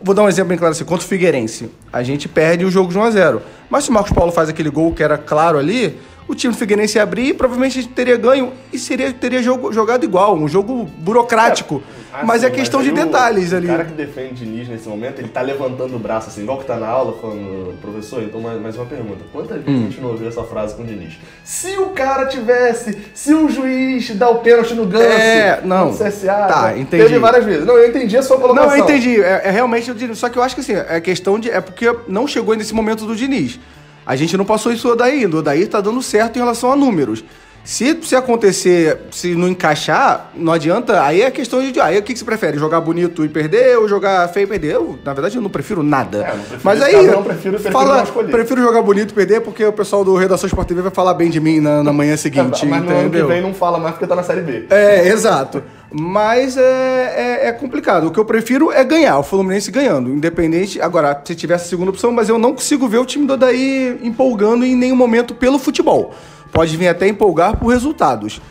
vou 0.04 0.14
dar 0.14 0.24
um 0.24 0.28
exemplo 0.28 0.50
bem 0.50 0.58
claro 0.58 0.74
assim, 0.74 0.84
contra 0.84 1.06
o 1.06 1.08
Figueirense, 1.08 1.72
a 1.92 2.04
gente 2.04 2.28
perde 2.28 2.66
o 2.66 2.70
jogo 2.70 2.92
de 2.92 2.98
1 2.98 3.04
a 3.04 3.12
0. 3.12 3.42
Mas 3.70 3.86
se 3.86 3.90
o 3.90 3.94
Marcos 3.94 4.12
Paulo 4.12 4.32
faz 4.32 4.50
aquele 4.50 4.70
gol 4.70 4.94
que 4.94 5.02
era 5.02 5.18
claro 5.18 5.58
ali, 5.58 5.98
o 6.28 6.34
time 6.36 6.54
do 6.54 6.58
Figueirense 6.58 6.98
ia 6.98 7.04
abrir 7.04 7.28
e 7.30 7.34
provavelmente 7.34 7.80
a 7.80 7.82
gente 7.82 7.94
teria 7.94 8.16
ganho 8.18 8.54
e 8.72 8.80
seria, 8.80 9.12
teria 9.14 9.42
jogo, 9.44 9.72
jogado 9.74 10.04
igual, 10.04 10.36
um 10.36 10.48
jogo 10.48 10.86
burocrático. 10.98 11.82
Ah, 12.16 12.24
mas 12.24 12.42
sim, 12.42 12.48
é 12.48 12.50
questão 12.52 12.80
aí 12.80 12.86
de 12.86 12.92
o- 12.92 12.96
detalhes 12.96 13.54
ali. 13.54 13.66
O 13.66 13.70
cara 13.70 13.86
que 13.86 13.94
defende 13.94 14.34
o 14.44 14.46
Diniz 14.46 14.68
nesse 14.68 14.88
momento, 14.88 15.20
ele 15.20 15.30
tá 15.30 15.42
levantando 15.42 15.96
o 15.96 16.00
braço 16.00 16.30
assim, 16.30 16.44
igual 16.44 16.60
que 16.60 16.66
tá 16.66 16.78
na 16.78 16.88
aula 16.88 17.18
falando, 17.20 17.74
professor, 17.82 18.22
então 18.22 18.40
mais, 18.40 18.62
mais 18.62 18.76
uma 18.78 18.86
pergunta. 18.86 19.26
Quantas 19.32 19.64
vezes 19.64 19.68
Hum. 19.82 19.86
a 19.88 19.90
gente 19.90 20.00
não 20.02 20.10
ouviu 20.10 20.28
essa 20.28 20.44
frase 20.44 20.76
com 20.76 20.84
o 20.84 20.86
Diniz? 20.86 21.14
Se 21.44 21.76
o 21.78 21.88
cara 21.90 22.26
tivesse, 22.28 22.98
se 23.16 23.34
o 23.34 23.50
juiz 23.50 24.16
dá 24.16 24.30
o 24.30 24.36
pênalti 24.40 24.76
no 24.76 24.86
ganso, 24.86 25.06
É, 25.06 25.60
não. 25.64 25.88
no 25.92 25.98
CSA, 25.98 26.34
Tá, 26.48 26.62
né? 26.68 26.80
entendi. 26.82 27.04
teve 27.04 27.18
várias 27.20 27.44
vezes. 27.46 27.66
Não, 27.66 27.76
eu 27.78 27.90
entendi 27.90 28.16
a 28.16 28.22
sua 28.22 28.38
colocação. 28.38 28.70
Não, 28.70 28.78
eu 28.78 28.84
entendi. 28.84 29.20
É, 29.22 29.42
é 29.46 29.50
realmente 29.52 29.90
o 29.90 29.96
Diniz. 29.96 30.18
Só 30.20 30.30
que 30.30 30.38
eu 30.38 30.44
acho 30.44 30.54
que 30.56 30.62
assim, 30.62 30.74
é 30.76 31.02
questão 31.02 31.40
de. 31.40 31.50
É 31.50 31.60
porque 31.60 31.92
não 32.08 32.28
chegou 32.28 32.56
nesse 32.56 32.74
momento 32.76 33.06
do 33.08 33.16
Diniz. 33.16 33.60
A 34.06 34.16
gente 34.16 34.36
não 34.38 34.46
passou 34.46 34.72
isso 34.72 34.88
do 34.88 34.94
Odaí 34.94 35.22
ainda. 35.24 35.36
O 35.36 35.40
Odaí 35.40 35.66
tá 35.68 35.80
dando 35.82 36.02
certo 36.02 36.36
em 36.36 36.40
relação 36.40 36.72
a 36.72 36.76
números. 36.76 37.24
Se, 37.66 37.98
se 38.04 38.14
acontecer, 38.14 39.04
se 39.10 39.36
não 39.36 39.48
encaixar, 39.48 40.32
não 40.36 40.52
adianta. 40.52 41.02
Aí 41.02 41.22
é 41.22 41.32
questão 41.32 41.62
de. 41.72 41.80
Aí 41.80 41.98
o 41.98 42.04
que, 42.04 42.12
que 42.12 42.20
você 42.20 42.26
prefere? 42.26 42.58
Jogar 42.58 42.82
bonito 42.82 43.24
e 43.24 43.30
perder 43.30 43.78
ou 43.78 43.88
jogar 43.88 44.28
feio 44.28 44.44
e 44.44 44.48
perder? 44.48 44.74
Eu, 44.76 45.00
na 45.02 45.14
verdade, 45.14 45.38
eu 45.38 45.42
não 45.42 45.50
prefiro 45.50 45.82
nada. 45.82 46.18
É, 46.18 46.28
não 46.36 46.40
prefiro 46.44 46.60
Mas 46.62 46.82
aí. 46.82 47.08
não 47.08 47.24
prefiro- 47.24 47.54
prefiro 47.58 47.72
fala, 47.72 48.04
prefiro 48.30 48.62
jogar 48.62 48.82
bonito 48.82 49.12
e 49.12 49.14
perder 49.14 49.40
porque 49.40 49.64
o 49.66 49.72
pessoal 49.72 50.04
do 50.04 50.14
Redação 50.18 50.46
Sport 50.48 50.68
TV 50.68 50.82
vai 50.82 50.92
falar 50.92 51.14
bem 51.14 51.30
de 51.30 51.40
mim 51.40 51.62
na, 51.62 51.82
na 51.82 51.94
manhã 51.94 52.18
seguinte. 52.18 52.66
É, 52.66 52.68
mas 52.68 52.84
no 52.84 52.90
ano 52.90 53.00
que 53.00 53.06
entendeu? 53.06 53.28
vem 53.30 53.42
não 53.42 53.54
fala 53.54 53.80
mais 53.80 53.94
porque 53.96 54.08
tá 54.08 54.16
na 54.18 54.24
Série 54.24 54.42
B. 54.42 54.66
É, 54.70 55.08
exato. 55.08 55.64
Mas 55.96 56.58
é, 56.58 57.42
é, 57.44 57.48
é 57.50 57.52
complicado. 57.52 58.08
O 58.08 58.12
que 58.12 58.20
eu 58.20 58.26
prefiro 58.26 58.72
é 58.72 58.84
ganhar, 58.84 59.20
o 59.20 59.24
Fluminense 59.24 59.70
ganhando. 59.70 60.10
Independente. 60.10 60.82
Agora, 60.82 61.22
se 61.24 61.36
tivesse 61.36 61.70
segunda 61.70 61.92
opção, 61.92 62.12
mas 62.12 62.30
eu 62.30 62.40
não 62.40 62.54
consigo 62.54 62.88
ver 62.88 62.98
o 62.98 63.06
time 63.06 63.28
do 63.28 63.34
Odaí 63.34 64.00
empolgando 64.02 64.66
em 64.66 64.76
nenhum 64.76 64.96
momento 64.96 65.36
pelo 65.36 65.60
futebol. 65.60 66.12
Pode 66.52 66.76
vir 66.78 66.88
até 66.88 67.08
empolgar 67.08 67.58
por 67.58 67.68
resultados. 67.68 68.42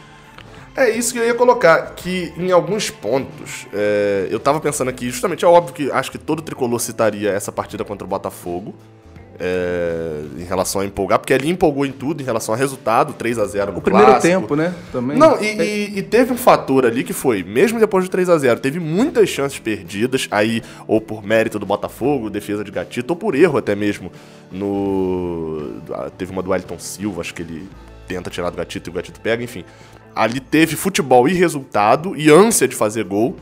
É 0.76 0.88
isso 0.88 1.12
que 1.12 1.18
eu 1.18 1.26
ia 1.26 1.34
colocar, 1.34 1.94
que 1.94 2.32
em 2.36 2.50
alguns 2.50 2.88
pontos, 2.88 3.66
é, 3.74 4.28
eu 4.30 4.40
tava 4.40 4.58
pensando 4.58 4.88
aqui, 4.88 5.10
justamente, 5.10 5.44
é 5.44 5.48
óbvio 5.48 5.74
que 5.74 5.90
acho 5.90 6.10
que 6.10 6.16
todo 6.16 6.40
tricolor 6.40 6.80
citaria 6.80 7.30
essa 7.30 7.52
partida 7.52 7.84
contra 7.84 8.06
o 8.06 8.08
Botafogo, 8.08 8.74
é, 9.44 10.20
em 10.38 10.44
relação 10.44 10.80
a 10.80 10.84
empolgar, 10.86 11.18
porque 11.18 11.34
ali 11.34 11.50
empolgou 11.50 11.84
em 11.84 11.90
tudo, 11.90 12.22
em 12.22 12.24
relação 12.24 12.54
a 12.54 12.56
resultado, 12.56 13.12
3 13.12 13.38
a 13.40 13.44
0 13.44 13.72
no 13.72 13.78
O 13.78 13.82
primeiro 13.82 14.06
clássico. 14.06 14.40
tempo, 14.40 14.54
né? 14.54 14.72
Também. 14.92 15.18
Não, 15.18 15.42
e, 15.42 15.46
e- 15.60 15.98
e 15.98 16.02
teve 16.02 16.32
um 16.32 16.36
fator 16.36 16.86
ali 16.86 17.02
que 17.02 17.12
foi, 17.12 17.42
mesmo 17.42 17.80
depois 17.80 18.04
do 18.04 18.10
3 18.10 18.28
a 18.30 18.38
0 18.38 18.60
teve 18.60 18.78
muitas 18.78 19.28
chances 19.28 19.58
perdidas, 19.58 20.28
aí, 20.30 20.62
ou 20.86 21.00
por 21.00 21.24
mérito 21.26 21.58
do 21.58 21.66
Botafogo, 21.66 22.30
defesa 22.30 22.62
de 22.62 22.70
Gatito, 22.70 23.12
ou 23.14 23.16
por 23.16 23.34
erro 23.34 23.58
até 23.58 23.74
mesmo. 23.74 24.12
No. 24.50 25.80
Teve 26.16 26.30
uma 26.30 26.42
do 26.42 26.50
Wellington 26.50 26.78
Silva, 26.78 27.20
acho 27.20 27.34
que 27.34 27.42
ele 27.42 27.68
tenta 28.06 28.30
tirar 28.30 28.50
do 28.50 28.56
Gatito 28.56 28.88
e 28.88 28.90
o 28.90 28.94
Gatito 28.94 29.20
pega, 29.20 29.42
enfim. 29.42 29.64
Ali 30.14 30.38
teve 30.40 30.76
futebol 30.76 31.28
e 31.28 31.32
resultado, 31.32 32.14
e 32.16 32.30
ânsia 32.30 32.68
de 32.68 32.76
fazer 32.76 33.04
gol. 33.04 33.36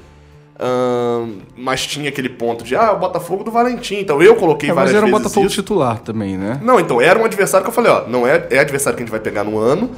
Mas 1.57 1.87
tinha 1.87 2.09
aquele 2.09 2.29
ponto 2.29 2.63
de, 2.65 2.77
ah, 2.77 2.93
o 2.93 2.99
Botafogo 2.99 3.43
do 3.45 3.51
Valentim. 3.51 3.97
Então 3.97 4.23
eu 4.23 4.37
coloquei 4.37 4.69
É, 4.71 4.73
mas 4.73 4.85
várias 4.85 4.97
era 4.97 5.07
um 5.07 5.09
vezes 5.11 5.23
Botafogo 5.23 5.47
isso. 5.47 5.55
titular 5.57 5.99
também, 6.01 6.37
né? 6.37 6.61
Não, 6.63 6.79
então 6.79 7.01
era 7.01 7.19
um 7.19 7.25
adversário 7.25 7.65
que 7.65 7.71
eu 7.71 7.75
falei, 7.75 7.91
ó, 7.91 8.07
não 8.07 8.27
é, 8.27 8.47
é 8.51 8.59
adversário 8.59 8.97
que 8.97 9.03
a 9.03 9.07
gente 9.07 9.11
vai 9.13 9.21
pegar 9.21 9.45
no 9.45 9.59
ano, 9.59 9.91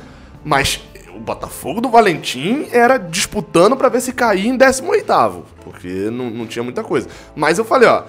mas 0.44 0.80
o 1.14 1.20
Botafogo 1.20 1.80
do 1.80 1.88
Valentim 1.88 2.66
era 2.72 2.96
disputando 2.98 3.76
pra 3.76 3.88
ver 3.88 4.00
se 4.00 4.12
caía 4.12 4.48
em 4.48 4.56
18º, 4.56 5.42
porque 5.64 5.88
não, 6.10 6.30
não 6.30 6.46
tinha 6.46 6.62
muita 6.62 6.82
coisa. 6.82 7.08
Mas 7.36 7.58
eu 7.58 7.64
falei, 7.64 7.88
ó, 7.88 8.02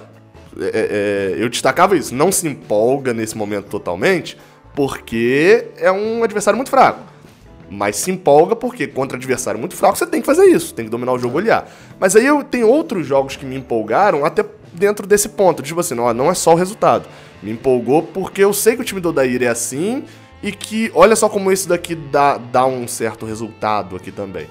é- 0.59 1.33
é- 1.35 1.43
eu 1.43 1.49
destacava 1.49 1.95
isso, 1.97 2.13
não 2.15 2.31
se 2.31 2.47
empolga 2.47 3.13
nesse 3.13 3.35
momento 3.37 3.65
totalmente, 3.65 4.37
porque 4.75 5.65
é 5.77 5.91
um 5.91 6.23
adversário 6.23 6.57
muito 6.57 6.69
fraco. 6.69 6.99
Mas 7.69 7.95
se 7.95 8.11
empolga 8.11 8.55
porque 8.55 8.87
contra 8.87 9.17
adversário 9.17 9.59
muito 9.59 9.75
fraco 9.75 9.97
você 9.97 10.05
tem 10.05 10.21
que 10.21 10.25
fazer 10.25 10.45
isso, 10.45 10.73
tem 10.73 10.85
que 10.85 10.91
dominar 10.91 11.13
o 11.13 11.19
jogo 11.19 11.39
e 11.39 11.43
olhar. 11.43 11.69
Mas 11.99 12.15
aí 12.15 12.25
eu 12.25 12.43
tenho 12.43 12.67
outros 12.67 13.07
jogos 13.07 13.35
que 13.35 13.45
me 13.45 13.55
empolgaram 13.55 14.25
até 14.25 14.45
dentro 14.73 15.07
desse 15.07 15.29
ponto, 15.29 15.63
tipo 15.63 15.79
assim, 15.79 15.95
não, 15.95 16.13
não 16.13 16.29
é 16.29 16.33
só 16.33 16.53
o 16.53 16.55
resultado. 16.55 17.07
Me 17.41 17.51
empolgou 17.51 18.03
porque 18.03 18.43
eu 18.43 18.53
sei 18.53 18.75
que 18.75 18.81
o 18.81 18.85
time 18.85 19.01
do 19.01 19.09
Odair 19.09 19.43
é 19.43 19.47
assim 19.47 20.03
e 20.41 20.51
que 20.51 20.91
olha 20.93 21.15
só 21.15 21.29
como 21.29 21.51
esse 21.51 21.67
daqui 21.67 21.95
dá, 21.95 22.37
dá 22.37 22.65
um 22.65 22.87
certo 22.87 23.25
resultado 23.25 23.95
aqui 23.95 24.11
também. 24.11 24.47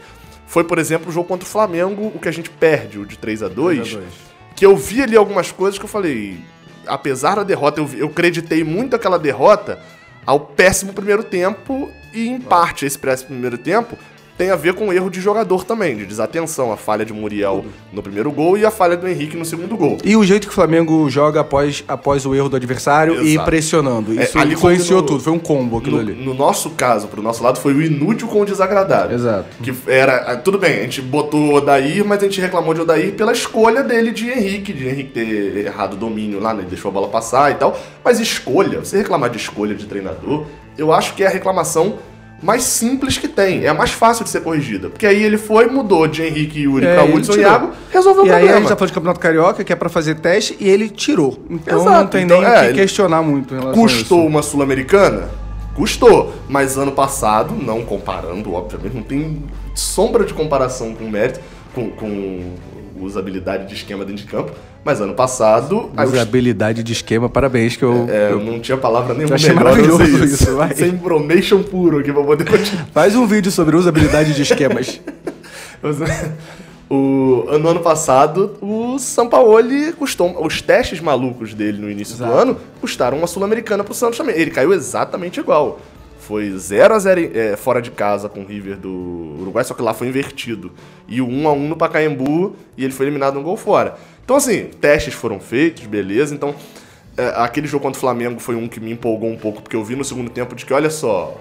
Foi, 0.47 0.65
por 0.65 0.79
exemplo, 0.79 1.09
o 1.09 1.13
jogo 1.13 1.29
contra 1.29 1.47
o 1.47 1.51
Flamengo, 1.51 2.13
o 2.15 2.19
que 2.19 2.29
a 2.29 2.33
gente 2.33 2.51
perde, 2.51 2.99
o 2.99 3.07
de 3.07 3.17
3 3.19 3.43
a 3.45 3.49
2 3.49 3.79
3 3.79 3.95
a 3.95 3.99
2. 4.01 4.13
que 4.55 4.67
eu 4.67 4.77
vi 4.77 5.03
ali 5.03 5.17
algumas 5.17 5.51
coisas 5.51 5.79
que 5.79 5.85
eu 5.85 5.89
falei, 5.89 6.39
apesar 6.87 7.37
da 7.37 7.43
derrota, 7.43 7.81
eu, 7.81 7.89
eu 7.97 8.07
acreditei 8.09 8.63
muito 8.63 8.97
aquela 8.97 9.19
derrota 9.19 9.79
ao 10.25 10.41
péssimo 10.41 10.93
primeiro 10.93 11.25
tempo 11.25 11.91
e 12.13 12.29
em 12.29 12.41
parte 12.41 12.87
esse 12.87 12.99
péssimo 12.99 13.31
primeiro 13.31 13.59
tempo 13.59 13.97
tem 14.39 14.51
a 14.51 14.57
ver 14.57 14.75
com 14.75 14.89
o 14.89 14.93
erro 14.93 15.11
de 15.11 15.21
jogador 15.21 15.63
também, 15.65 15.97
de 15.97 16.07
desatenção, 16.07 16.73
a 16.73 16.77
falha 16.77 17.05
de 17.05 17.13
Muriel 17.13 17.65
no 17.93 18.03
primeiro 18.03 18.33
gol 18.33 18.57
e 18.57 18.65
a 18.65 18.71
falha 18.71 18.97
do 18.97 19.07
Henrique 19.07 19.37
no 19.37 19.45
segundo 19.45 19.77
gol. 19.77 19.99
E 20.05 20.17
o 20.17 20.25
jeito 20.25 20.47
que 20.47 20.53
o 20.53 20.55
Flamengo 20.55 21.09
joga 21.11 21.41
após, 21.41 21.85
após 21.87 22.25
o 22.27 22.35
erro 22.35 22.49
do 22.49 22.57
adversário 22.57 23.23
e 23.23 23.33
Exato. 23.35 23.45
pressionando. 23.47 24.19
É, 24.19 24.25
Isso 24.25 24.39
ali 24.39 24.55
influenciou 24.55 25.01
no- 25.03 25.07
tudo. 25.07 25.21
Foi 25.23 25.33
um 25.33 25.39
combo 25.39 25.79
aquilo 25.79 25.97
No, 25.97 26.03
ali. 26.03 26.15
no 26.15 26.35
nosso 26.35 26.71
caso, 26.71 27.09
pro 27.09 27.23
nosso 27.23 27.43
lado, 27.43 27.59
foi 27.61 27.73
o 27.75 27.83
inútil 27.83 28.27
com 28.27 28.41
o 28.41 28.45
desagradável. 28.45 29.15
Exato. 29.15 29.47
Que 29.63 29.73
era. 29.87 30.17
ah, 30.33 30.37
Tudo 30.37 30.59
bem, 30.59 30.79
a 30.79 30.83
gente 30.83 31.01
botou 31.03 31.41
o 31.41 31.55
Odair, 31.55 32.05
mas 32.05 32.21
a 32.21 32.25
gente 32.25 32.41
reclamou 32.41 32.73
de 32.75 32.81
Odair 32.81 33.13
pela 33.15 33.33
escolha 33.33 33.83
dele 33.83 34.11
de 34.11 34.29
Henrique, 34.31 34.73
de 34.73 34.89
Henrique 34.89 35.11
ter 35.11 35.67
errado 35.67 35.93
o 35.93 35.97
domínio 35.97 36.41
lá, 36.41 36.53
né? 36.55 36.61
Ele 36.63 36.71
deixou 36.71 36.89
a 36.89 36.93
bola 36.93 37.09
passar 37.09 37.51
e 37.53 37.55
tal. 37.55 37.79
Mas 38.05 38.19
escolha, 38.19 38.81
você 38.81 38.97
reclamar 38.99 39.31
de 39.31 39.37
escolha 39.37 39.75
de 39.75 39.87
treinador, 39.87 40.47
eu 40.77 40.93
acho 40.93 41.15
que 41.15 41.23
é 41.23 41.27
a 41.27 41.31
reclamação 41.31 41.99
mais 42.43 42.65
simples 42.65 43.17
que 43.17 43.29
tem. 43.29 43.65
É 43.65 43.69
a 43.69 43.75
mais 43.75 43.93
fácil 43.93 44.25
de 44.25 44.31
ser 44.31 44.41
corrigida. 44.43 44.89
Porque 44.89 45.07
aí 45.07 45.23
ele 45.23 45.39
foi, 45.39 45.67
mudou 45.67 46.07
de 46.09 46.23
Henrique 46.23 46.59
e 46.59 46.63
Yuri 46.63 46.85
É, 46.85 46.95
pra 46.95 47.05
Hudson 47.05 47.35
e. 47.35 47.41
Iago, 47.41 47.71
resolveu 47.91 48.27
E 48.27 48.29
o 48.29 48.33
aí 48.33 48.35
a 48.35 48.39
problema. 48.41 48.61
gente 48.61 48.69
tá 48.69 48.77
falando 48.77 48.89
de 48.89 48.95
Campeonato 48.95 49.21
Carioca, 49.21 49.65
que 49.65 49.73
é 49.73 49.77
pra 49.77 49.89
fazer 49.89 50.17
teste, 50.17 50.57
e 50.59 50.69
ele 50.69 50.89
tirou. 50.89 51.39
Então 51.49 51.81
Exato, 51.81 51.91
não 52.01 52.07
tem 52.09 52.25
então, 52.25 52.41
nem 52.41 52.51
o 52.51 52.53
é, 52.55 52.69
que 52.69 52.75
questionar 52.75 53.23
muito 53.23 53.55
em 53.55 53.59
relação 53.59 53.83
Custou 53.83 54.27
uma 54.27 54.43
Sul-Americana? 54.43 55.29
Custou, 55.75 56.35
mas 56.49 56.77
ano 56.77 56.93
passado, 56.93 57.55
não 57.55 57.83
comparando, 57.83 58.53
obviamente, 58.53 58.95
não 58.95 59.03
tem 59.03 59.43
sombra 59.75 60.25
de 60.25 60.35
comparação 60.35 60.95
com 60.95 61.09
mérito, 61.09 61.41
com, 61.75 61.91
com 61.93 62.53
usabilidade 63.01 63.69
de 63.69 63.75
esquema 63.75 64.05
dentro 64.05 64.23
de 64.23 64.31
campo, 64.31 64.53
mas 64.85 65.01
ano 65.01 65.15
passado. 65.15 65.91
Usabilidade 65.97 66.83
de 66.83 66.93
esquema, 66.93 67.29
parabéns, 67.29 67.77
que 67.77 67.85
eu. 67.85 68.07
É, 68.09 68.33
eu 68.33 68.41
não 68.41 68.61
tinha 68.61 68.77
palavra 68.77 69.15
nenhuma. 69.15 69.35
achei 69.35 69.53
maravilhoso 69.53 70.03
isso. 70.03 70.25
isso 70.25 70.57
vai. 70.57 70.75
Sem 70.75 70.91
bromation 70.91 71.63
puro 71.63 71.99
aqui 71.99 72.13
pra 72.13 72.23
poder 72.23 72.49
continuar. 72.49 72.87
Faz 72.93 73.15
um 73.15 73.27
vídeo 73.27 73.51
sobre 73.51 73.77
usabilidade 73.77 74.35
de 74.35 74.43
esquemas. 74.43 75.01
O, 76.95 77.47
no 77.59 77.71
ano 77.71 77.81
passado, 77.81 78.59
o 78.61 78.99
Sampaoli 78.99 79.95
custou. 79.95 80.45
Os 80.45 80.61
testes 80.61 81.01
malucos 81.01 81.55
dele 81.55 81.81
no 81.81 81.91
início 81.91 82.17
Exato. 82.17 82.31
do 82.31 82.39
ano 82.39 82.61
custaram 82.83 83.17
uma 83.17 83.27
Sul-Americana 83.27 83.83
pro 83.83 83.95
Santos 83.95 84.19
também. 84.19 84.37
Ele 84.37 84.51
caiu 84.51 84.75
exatamente 84.75 85.41
igual. 85.41 85.81
Foi 86.23 86.49
0 86.51 86.95
a 86.95 86.99
0 87.01 87.31
é, 87.35 87.57
fora 87.57 87.83
de 87.83 87.91
casa 87.91 88.29
com 88.29 88.43
o 88.43 88.47
River 88.47 88.77
do 88.77 89.37
Uruguai, 89.41 89.65
só 89.65 89.75
que 89.75 89.83
lá 89.83 89.93
foi 89.93 90.07
invertido. 90.07 90.71
E 91.09 91.21
o 91.21 91.27
1 91.27 91.49
a 91.49 91.53
1 91.53 91.69
no 91.69 91.77
Pacaembu 91.77 92.55
e 92.77 92.85
ele 92.85 92.93
foi 92.93 93.07
eliminado 93.07 93.39
um 93.41 93.43
gol 93.43 93.57
fora. 93.57 93.97
Então, 94.25 94.37
assim, 94.37 94.67
testes 94.81 95.15
foram 95.15 95.41
feitos, 95.41 95.85
beleza. 95.87 96.33
Então, 96.33 96.55
é, 97.17 97.33
aquele 97.37 97.67
jogo 97.67 97.83
contra 97.83 97.99
o 97.99 98.01
Flamengo 98.01 98.39
foi 98.39 98.55
um 98.55 98.69
que 98.69 98.79
me 98.79 98.93
empolgou 98.93 99.29
um 99.29 99.37
pouco, 99.37 99.63
porque 99.63 99.75
eu 99.75 99.83
vi 99.83 99.97
no 99.97 100.05
segundo 100.05 100.31
tempo 100.31 100.55
de 100.55 100.65
que, 100.65 100.73
olha 100.73 100.91
só, 100.91 101.37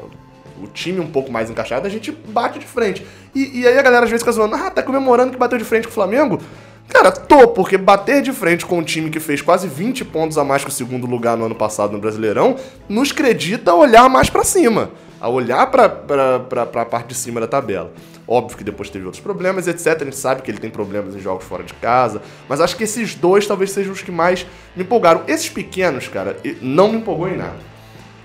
o 0.59 0.65
time 0.65 0.99
um 0.99 1.11
pouco 1.11 1.31
mais 1.31 1.49
encaixado, 1.51 1.85
a 1.85 1.89
gente 1.89 2.11
bate 2.11 2.57
de 2.57 2.65
frente. 2.65 3.05
E, 3.35 3.61
e 3.61 3.67
aí 3.67 3.77
a 3.77 3.81
galera 3.83 4.05
às 4.05 4.09
vezes 4.09 4.23
fica 4.23 4.31
zoando, 4.31 4.55
ah, 4.55 4.71
tá 4.71 4.81
comemorando 4.81 5.31
que 5.31 5.37
bateu 5.37 5.59
de 5.59 5.63
frente 5.63 5.83
com 5.83 5.91
o 5.91 5.93
Flamengo? 5.93 6.41
Cara, 6.91 7.09
tô, 7.09 7.47
porque 7.47 7.77
bater 7.77 8.21
de 8.21 8.33
frente 8.33 8.65
com 8.65 8.79
um 8.79 8.83
time 8.83 9.09
que 9.09 9.19
fez 9.19 9.41
quase 9.41 9.65
20 9.65 10.03
pontos 10.03 10.37
a 10.37 10.43
mais 10.43 10.63
que 10.63 10.69
o 10.69 10.73
segundo 10.73 11.07
lugar 11.07 11.37
no 11.37 11.45
ano 11.45 11.55
passado 11.55 11.93
no 11.93 11.99
Brasileirão, 11.99 12.57
nos 12.89 13.11
acredita 13.11 13.71
a 13.71 13.75
olhar 13.75 14.09
mais 14.09 14.29
para 14.29 14.43
cima, 14.43 14.91
a 15.19 15.29
olhar 15.29 15.65
pra, 15.71 15.87
pra 15.89 16.85
parte 16.85 17.07
de 17.07 17.15
cima 17.15 17.39
da 17.39 17.47
tabela. 17.47 17.93
Óbvio 18.27 18.57
que 18.57 18.63
depois 18.63 18.89
teve 18.89 19.05
outros 19.05 19.23
problemas, 19.23 19.67
etc. 19.67 20.01
A 20.01 20.03
gente 20.03 20.17
sabe 20.17 20.41
que 20.41 20.51
ele 20.51 20.59
tem 20.59 20.69
problemas 20.69 21.15
em 21.15 21.19
jogos 21.19 21.45
fora 21.45 21.63
de 21.63 21.73
casa, 21.75 22.21
mas 22.49 22.59
acho 22.59 22.75
que 22.75 22.83
esses 22.83 23.15
dois 23.15 23.47
talvez 23.47 23.71
sejam 23.71 23.93
os 23.93 24.01
que 24.01 24.11
mais 24.11 24.45
me 24.75 24.83
empolgaram. 24.83 25.23
Esses 25.27 25.49
pequenos, 25.49 26.09
cara, 26.09 26.37
não 26.61 26.91
me 26.91 26.97
empolgou 26.97 27.29
em 27.29 27.37
nada. 27.37 27.70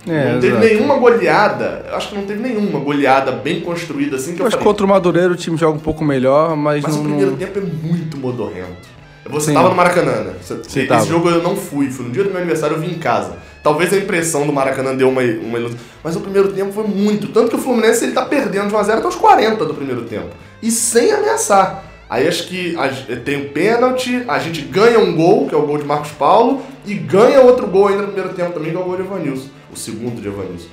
É, 0.08 0.32
não 0.32 0.40
teve 0.40 0.56
exato. 0.56 0.66
nenhuma 0.66 0.96
goleada, 0.96 1.86
acho 1.92 2.10
que 2.10 2.14
não 2.14 2.24
teve 2.24 2.40
nenhuma 2.40 2.78
goleada 2.78 3.32
bem 3.32 3.60
construída 3.60 4.16
assim 4.16 4.34
que 4.34 4.40
eu, 4.40 4.44
eu 4.44 4.48
acho 4.48 4.56
que 4.56 4.62
contra 4.62 4.86
o 4.86 4.88
Madureira 4.88 5.32
o 5.32 5.36
time 5.36 5.56
joga 5.56 5.76
um 5.76 5.80
pouco 5.80 6.04
melhor, 6.04 6.56
mas. 6.56 6.82
Mas 6.82 6.94
não, 6.94 7.02
o 7.02 7.04
primeiro 7.04 7.30
não... 7.32 7.38
tempo 7.38 7.58
é 7.58 7.62
muito 7.62 8.16
modorrento. 8.16 8.96
Você 9.28 9.46
Sim. 9.46 9.54
tava 9.54 9.68
no 9.70 9.74
Maracanã, 9.74 10.12
né? 10.22 10.34
Você, 10.40 10.54
Sim, 10.62 10.80
esse 10.80 10.86
tava. 10.86 11.04
jogo 11.04 11.28
eu 11.28 11.42
não 11.42 11.56
fui, 11.56 11.90
fui 11.90 12.06
no 12.06 12.12
dia 12.12 12.22
do 12.22 12.30
meu 12.30 12.38
aniversário, 12.38 12.76
eu 12.76 12.80
vim 12.80 12.92
em 12.92 12.98
casa. 12.98 13.36
Talvez 13.62 13.92
a 13.92 13.96
impressão 13.96 14.46
do 14.46 14.52
Maracanã 14.52 14.94
deu 14.94 15.08
uma, 15.08 15.20
uma 15.20 15.58
ilusão. 15.58 15.78
Mas 16.02 16.14
o 16.14 16.20
primeiro 16.20 16.52
tempo 16.52 16.72
foi 16.72 16.86
muito. 16.86 17.28
Tanto 17.28 17.50
que 17.50 17.56
o 17.56 17.58
Fluminense 17.58 18.04
ele 18.04 18.12
tá 18.12 18.24
perdendo 18.24 18.68
de 18.68 18.74
1x0 18.74 18.98
até 18.98 19.08
os 19.08 19.16
40 19.16 19.64
do 19.64 19.74
primeiro 19.74 20.02
tempo. 20.02 20.28
E 20.62 20.70
sem 20.70 21.10
ameaçar. 21.10 21.82
Aí 22.08 22.28
acho 22.28 22.46
que 22.46 22.76
a, 22.76 22.88
tem 23.16 23.46
o 23.46 23.48
pênalti, 23.48 24.24
a 24.28 24.38
gente 24.38 24.62
ganha 24.62 25.00
um 25.00 25.16
gol, 25.16 25.48
que 25.48 25.54
é 25.54 25.58
o 25.58 25.66
gol 25.66 25.78
de 25.78 25.84
Marcos 25.84 26.12
Paulo, 26.12 26.62
e 26.86 26.94
ganha 26.94 27.40
outro 27.40 27.66
gol 27.66 27.88
ainda 27.88 28.02
no 28.02 28.08
primeiro 28.12 28.32
tempo 28.34 28.52
também, 28.52 28.70
que 28.70 28.76
é 28.76 28.80
o 28.80 28.84
gol 28.84 28.96
de 28.96 29.02
Evanilson. 29.02 29.48
O 29.76 29.78
segundo 29.78 30.20
de 30.20 30.28
Evanilson. 30.28 30.68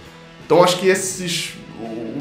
Então 0.45 0.63
acho 0.63 0.79
que 0.79 0.87
esses 0.87 1.55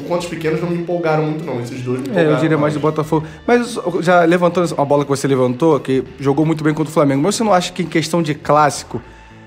quantos 0.07 0.27
pequenos 0.27 0.61
não 0.61 0.69
me 0.69 0.77
empolgaram 0.77 1.23
muito, 1.23 1.45
não. 1.45 1.61
Esses 1.61 1.81
dois 1.81 1.99
me 2.01 2.07
empolgaram. 2.07 2.31
É, 2.31 2.33
eu 2.33 2.39
diria 2.39 2.57
mais 2.57 2.73
do 2.73 2.79
Botafogo. 2.79 3.25
Mas 3.47 3.79
já 4.01 4.23
levantando 4.23 4.73
a 4.77 4.85
bola 4.85 5.03
que 5.03 5.09
você 5.09 5.27
levantou, 5.27 5.79
que 5.79 6.03
jogou 6.19 6.45
muito 6.45 6.63
bem 6.63 6.73
contra 6.73 6.89
o 6.89 6.93
Flamengo, 6.93 7.21
mas 7.21 7.35
você 7.35 7.43
não 7.43 7.53
acha 7.53 7.71
que 7.71 7.83
em 7.83 7.87
questão 7.87 8.21
de 8.21 8.35
clássico, 8.35 9.01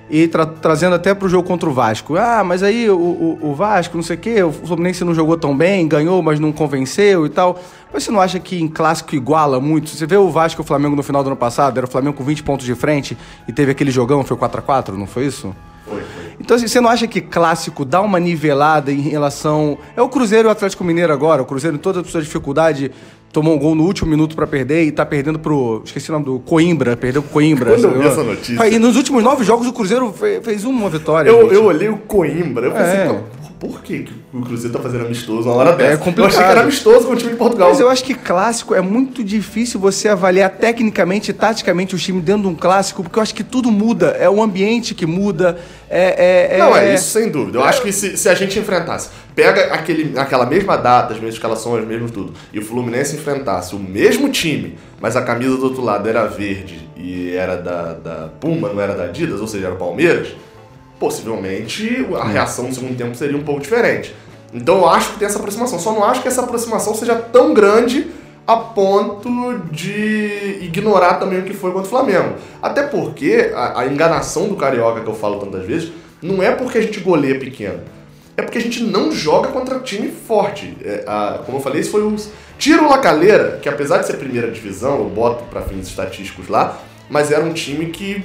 e 0.09 0.29
tra 0.29 0.47
trazendo 0.47 0.95
até 0.95 1.15
pro 1.15 1.29
jogo 1.29 1.47
contra 1.47 1.69
o 1.69 1.73
Vasco. 1.73 2.17
Ah, 2.17 2.45
mas 2.45 2.63
aí 2.63 2.89
o, 2.89 2.97
o, 2.97 3.51
o, 3.51 3.55
Vasco, 3.55 3.97
não 3.97 4.05
sei 4.05 4.17
o 4.17 4.19
quê, 4.19 4.43
o 4.43 4.53
Fluminense 4.53 5.05
não 5.05 5.15
jogou 5.15 5.37
tão 5.37 5.57
bem, 5.57 5.87
ganhou, 5.89 6.23
mas 6.23 6.39
não 6.39 6.53
convenceu 6.53 7.27
e 7.27 7.29
tal. 7.29 7.61
Mas 7.93 8.05
você 8.05 8.11
não 8.11 8.21
acha 8.21 8.39
que 8.39 8.61
em 8.61 8.69
clássico 8.69 9.15
iguala 9.15 9.61
muito? 9.61 9.91
Você 9.91 10.07
vê 10.07 10.17
o 10.17 10.31
Vasco 10.31 10.61
e 10.61 10.63
o 10.63 10.67
Flamengo 10.67 10.95
no 10.95 11.03
final 11.03 11.23
do 11.23 11.29
ano 11.29 11.37
passado, 11.37 11.77
era 11.77 11.87
o 11.87 11.91
Flamengo 11.91 12.17
com 12.17 12.25
20 12.25 12.43
pontos 12.43 12.67
de 12.67 12.75
frente 12.75 13.17
e 13.49 13.53
teve 13.53 13.73
aquele 13.73 13.91
jogão, 13.91 14.23
foi 14.25 14.37
4 14.37 14.61
a 14.61 14.63
4 14.63 14.97
não 14.97 15.07
foi 15.07 15.27
isso? 15.27 15.55
Então, 16.39 16.57
assim, 16.57 16.69
você 16.69 16.81
não 16.81 16.91
acha 16.91 17.07
que 17.07 17.21
clássico 17.21 17.85
dá 17.85 18.01
uma 18.01 18.21
nivelada 18.21 18.93
em 18.93 19.01
relação. 19.01 19.79
É 19.97 20.03
o 20.03 20.09
Cruzeiro 20.09 20.49
e 20.49 20.51
o 20.51 20.53
Atlético 20.53 20.85
Mineiro 20.85 21.13
agora. 21.13 21.43
O 21.43 21.47
Cruzeiro, 21.47 21.77
em 21.77 21.81
toda 21.81 22.01
a 22.01 22.05
sua 22.05 22.21
dificuldade, 22.21 22.91
tomou 23.33 23.55
um 23.55 23.59
gol 23.59 23.75
no 23.75 23.85
último 23.85 24.11
minuto 24.11 24.35
para 24.35 24.47
perder 24.47 24.85
e 24.85 24.93
tá 24.93 25.05
perdendo 25.05 25.39
pro. 25.39 25.83
Esqueci 25.85 26.11
o 26.11 26.13
nome 26.13 26.25
do 26.25 26.39
Coimbra, 26.41 26.97
perdeu 26.97 27.23
pro 27.23 27.33
Coimbra. 27.33 27.73
Quando 27.73 27.85
eu 27.85 27.99
vi 27.99 28.07
essa 28.07 28.23
notícia. 28.23 28.69
E 28.69 28.79
nos 28.79 28.97
últimos 28.97 29.23
nove 29.23 29.45
jogos 29.45 29.67
o 29.67 29.73
Cruzeiro 29.73 30.13
fez 30.43 30.65
uma 30.65 30.89
vitória. 30.89 31.31
Eu, 31.31 31.53
eu 31.53 31.65
olhei 31.65 31.89
o 31.89 31.99
Coimbra, 31.99 32.67
eu 32.67 32.73
pensei, 32.73 33.01
é 33.01 33.21
por 33.59 33.83
que, 33.83 34.07
o 34.35 34.43
Cruzeiro 34.43 34.77
tá 34.77 34.83
fazendo 34.83 35.07
amistoso 35.07 35.49
uma 35.49 35.57
hora 35.57 35.71
é 35.71 35.77
dessa? 35.77 35.95
É 35.95 35.97
complicado. 35.97 36.19
Eu 36.19 36.27
achei 36.27 36.45
que 36.45 36.51
era 36.51 36.61
amistoso 36.61 37.07
com 37.07 37.13
o 37.13 37.17
time 37.17 37.31
de 37.31 37.37
Portugal. 37.37 37.71
Mas 37.71 37.81
eu 37.81 37.89
acho 37.89 38.05
que 38.05 38.15
clássico 38.15 38.75
é 38.75 38.81
muito 38.81 39.25
difícil 39.25 39.81
você 39.81 40.09
avaliar 40.09 40.51
tecnicamente 40.51 41.31
e 41.31 41.35
taticamente 41.35 41.95
o 41.95 41.99
time 41.99 42.21
dentro 42.21 42.43
de 42.43 42.49
um 42.49 42.55
clássico, 42.55 43.03
porque 43.03 43.19
eu 43.19 43.23
acho 43.23 43.35
que 43.35 43.43
tudo 43.43 43.71
muda. 43.71 44.09
É 44.21 44.29
o 44.29 44.43
ambiente 44.43 44.95
que 44.95 45.07
muda. 45.07 45.59
É, 45.89 46.53
é, 46.53 46.57
é 46.57 46.59
Não, 46.59 46.77
é 46.77 46.95
isso 46.95 47.11
sem 47.11 47.31
dúvida. 47.31 47.59
Eu 47.59 47.65
acho 47.65 47.81
que 47.81 47.93
se, 47.93 48.17
se 48.17 48.29
a 48.29 48.35
gente 48.35 48.59
enfrentasse, 48.59 49.09
pega 49.35 49.73
aquele, 49.73 50.19
aquela 50.19 50.45
mesma 50.45 50.77
data, 50.77 51.15
as 51.15 51.19
mesmas 51.19 51.35
escalações, 51.35 51.87
mesmo 51.87 52.11
tudo, 52.11 52.35
e 52.53 52.59
o 52.59 52.63
Fluminense 52.63 53.17
enfrentasse 53.17 53.75
o 53.75 53.79
mesmo 53.79 54.29
time, 54.29 54.77
mas 55.01 55.17
a 55.17 55.23
camisa 55.23 55.57
do 55.57 55.65
outro 55.65 55.83
lado 55.83 56.09
era 56.09 56.27
verde 56.27 56.89
e 56.97 57.35
era 57.35 57.57
da, 57.57 57.95
da 57.95 58.29
Puma, 58.41 58.69
não 58.73 58.81
era 58.81 58.95
da 58.95 59.05
Adidas, 59.05 59.41
ou 59.41 59.47
seja, 59.47 59.69
era 59.69 59.77
Palmeiras 59.77 60.35
possivelmente 60.99 62.07
a 62.19 62.25
reação 62.25 62.69
no 62.69 62.75
segundo 62.75 62.97
tempo 62.97 63.15
seria 63.15 63.37
um 63.37 63.43
pouco 63.43 63.61
diferente. 63.61 64.15
Então 64.53 64.79
eu 64.79 64.89
acho 64.89 65.13
que 65.13 65.19
tem 65.19 65.27
essa 65.27 65.39
aproximação. 65.39 65.79
Só 65.79 65.93
não 65.93 66.05
acho 66.05 66.23
que 66.23 66.29
essa 66.29 66.43
aproximação 66.43 66.95
seja 66.95 67.15
tão 67.15 67.53
grande 67.53 68.07
a 68.47 68.57
ponto 68.57 69.59
de 69.73 70.59
ignorar 70.63 71.15
também 71.15 71.41
o 71.41 71.43
que 71.43 71.53
foi 71.53 71.73
contra 71.73 71.87
o 71.87 71.91
Flamengo. 71.91 72.37
Até 72.63 72.85
porque 72.85 73.53
a, 73.55 73.81
a 73.81 73.87
enganação 73.87 74.49
do 74.49 74.57
Carioca 74.57 75.01
que 75.01 75.09
eu 75.09 75.15
falo 75.15 75.41
tantas 75.41 75.67
vezes 75.67 75.93
não 76.23 76.43
é 76.43 76.53
porque 76.53 76.79
a 76.79 76.81
gente 76.81 77.01
goleia 77.01 77.39
pequeno. 77.39 77.81
É 78.37 78.43
porque 78.43 78.59
a 78.59 78.61
gente 78.61 78.83
não 78.83 79.11
joga 79.11 79.49
contra 79.49 79.81
time 79.81 80.09
forte. 80.09 80.77
É, 80.85 81.05
a, 81.07 81.41
como 81.45 81.59
eu 81.59 81.63
falei, 81.63 81.81
esse 81.81 81.91
foi 81.91 82.03
o. 82.03 82.15
Tira 82.59 82.83
o 82.83 82.89
Lacaleira, 82.89 83.59
que 83.61 83.69
apesar 83.69 83.99
de 83.99 84.07
ser 84.07 84.15
primeira 84.15 84.51
divisão, 84.51 84.99
eu 84.99 85.09
boto 85.09 85.45
para 85.45 85.63
fins 85.63 85.89
estatísticos 85.89 86.49
lá, 86.49 86.79
mas 87.09 87.31
era 87.31 87.45
um 87.45 87.53
time 87.53 87.87
que 87.87 88.25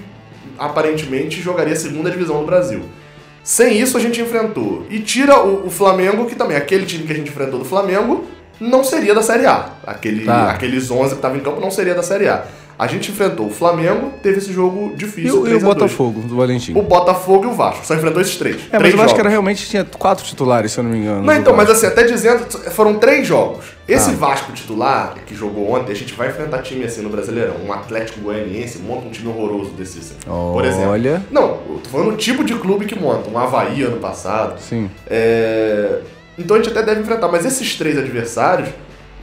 aparentemente 0.57 1.41
jogaria 1.41 1.73
a 1.73 1.77
segunda 1.77 2.09
divisão 2.09 2.39
do 2.39 2.45
Brasil. 2.45 2.81
Sem 3.43 3.79
isso, 3.79 3.97
a 3.97 3.99
gente 3.99 4.21
enfrentou. 4.21 4.85
E 4.89 4.99
tira 4.99 5.39
o, 5.39 5.67
o, 5.67 5.69
Flamengo, 5.69 6.25
que 6.25 6.35
também, 6.35 6.55
aquele 6.55 6.85
time 6.85 7.05
que 7.05 7.11
a 7.11 7.15
gente 7.15 7.29
enfrentou 7.29 7.59
do 7.59 7.65
Flamengo, 7.65 8.25
não 8.61 8.83
seria 8.83 9.15
da 9.15 9.23
Série 9.23 9.47
A. 9.47 9.69
Aquele, 9.85 10.23
tá. 10.23 10.51
Aqueles 10.51 10.91
11 10.91 11.09
que 11.09 11.15
estavam 11.15 11.37
em 11.37 11.41
campo 11.41 11.59
não 11.59 11.71
seria 11.71 11.95
da 11.95 12.03
Série 12.03 12.29
A. 12.29 12.45
A 12.77 12.87
gente 12.87 13.11
enfrentou 13.11 13.45
o 13.45 13.49
Flamengo, 13.51 14.13
teve 14.23 14.39
esse 14.39 14.51
jogo 14.51 14.95
difícil. 14.95 15.47
E, 15.47 15.51
e 15.51 15.55
o 15.55 15.59
Botafogo, 15.59 16.21
do 16.21 16.35
Valentim? 16.35 16.73
O 16.75 16.81
Botafogo 16.81 17.45
e 17.45 17.47
o 17.47 17.53
Vasco. 17.53 17.85
Só 17.85 17.93
enfrentou 17.93 18.21
esses 18.21 18.37
três. 18.37 18.55
É, 18.71 18.77
três 18.79 18.81
mas 18.81 18.93
o 18.93 18.97
Vasco 18.97 19.19
era, 19.19 19.29
realmente 19.29 19.69
tinha 19.69 19.85
quatro 19.85 20.25
titulares, 20.25 20.71
se 20.71 20.79
eu 20.79 20.83
não 20.83 20.91
me 20.91 20.97
engano. 20.97 21.21
Não, 21.23 21.33
então, 21.35 21.55
mas 21.55 21.69
assim, 21.69 21.85
até 21.85 22.03
dizendo, 22.03 22.43
foram 22.71 22.95
três 22.95 23.27
jogos. 23.27 23.65
Esse 23.87 24.09
ah. 24.09 24.13
Vasco 24.13 24.51
titular, 24.53 25.15
que 25.27 25.35
jogou 25.35 25.71
ontem, 25.71 25.91
a 25.91 25.95
gente 25.95 26.13
vai 26.13 26.29
enfrentar 26.29 26.63
time 26.63 26.83
assim 26.83 27.01
no 27.01 27.09
Brasileirão. 27.09 27.55
Um 27.63 27.71
Atlético 27.71 28.19
Goianiense 28.21 28.79
monta 28.79 29.07
um 29.07 29.11
time 29.11 29.29
horroroso 29.29 29.71
desse, 29.71 29.99
assim, 29.99 30.15
por 30.25 30.65
exemplo. 30.65 30.89
Olha. 30.89 31.21
Não, 31.29 31.59
eu 31.69 31.81
tô 31.83 31.89
falando 31.91 32.13
o 32.13 32.17
tipo 32.17 32.43
de 32.43 32.55
clube 32.55 32.85
que 32.85 32.99
monta. 32.99 33.29
Um 33.29 33.37
Havaí 33.37 33.83
ano 33.83 33.97
passado. 33.97 34.59
Sim. 34.59 34.89
É... 35.07 35.99
Então 36.37 36.57
a 36.57 36.59
gente 36.61 36.71
até 36.71 36.83
deve 36.83 37.01
enfrentar. 37.01 37.27
Mas 37.27 37.45
esses 37.45 37.75
três 37.75 37.97
adversários, 37.97 38.69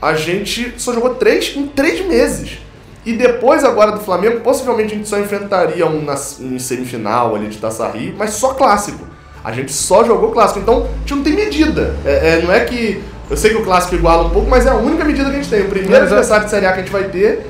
a 0.01 0.13
gente 0.13 0.73
só 0.77 0.93
jogou 0.93 1.15
três 1.15 1.55
em 1.55 1.67
três 1.67 2.05
meses. 2.05 2.59
E 3.05 3.13
depois 3.13 3.63
agora 3.63 3.91
do 3.91 3.99
Flamengo, 3.99 4.41
possivelmente 4.41 4.93
a 4.93 4.97
gente 4.97 5.07
só 5.07 5.19
enfrentaria 5.19 5.85
um 5.85 6.03
na, 6.03 6.15
em 6.39 6.59
semifinal 6.59 7.35
ali 7.35 7.47
de 7.47 7.57
Taça 7.57 7.87
Rio, 7.89 8.13
mas 8.17 8.31
só 8.31 8.53
clássico. 8.53 9.07
A 9.43 9.51
gente 9.51 9.71
só 9.71 10.03
jogou 10.03 10.31
clássico, 10.31 10.59
então 10.59 10.83
a 10.83 10.99
gente 10.99 11.15
não 11.15 11.23
tem 11.23 11.33
medida. 11.33 11.95
É, 12.05 12.39
é, 12.39 12.41
não 12.41 12.53
é 12.53 12.59
que. 12.65 13.01
Eu 13.29 13.37
sei 13.37 13.51
que 13.51 13.57
o 13.57 13.63
clássico 13.63 13.95
iguala 13.95 14.25
um 14.25 14.31
pouco, 14.31 14.49
mas 14.49 14.65
é 14.65 14.69
a 14.69 14.75
única 14.75 15.05
medida 15.05 15.29
que 15.29 15.35
a 15.35 15.39
gente 15.39 15.49
tem. 15.49 15.61
O 15.61 15.69
primeiro 15.69 16.03
adversário 16.03 16.45
de 16.45 16.51
Série 16.51 16.65
A 16.65 16.73
que 16.73 16.79
a 16.79 16.83
gente 16.83 16.91
vai 16.91 17.05
ter 17.05 17.45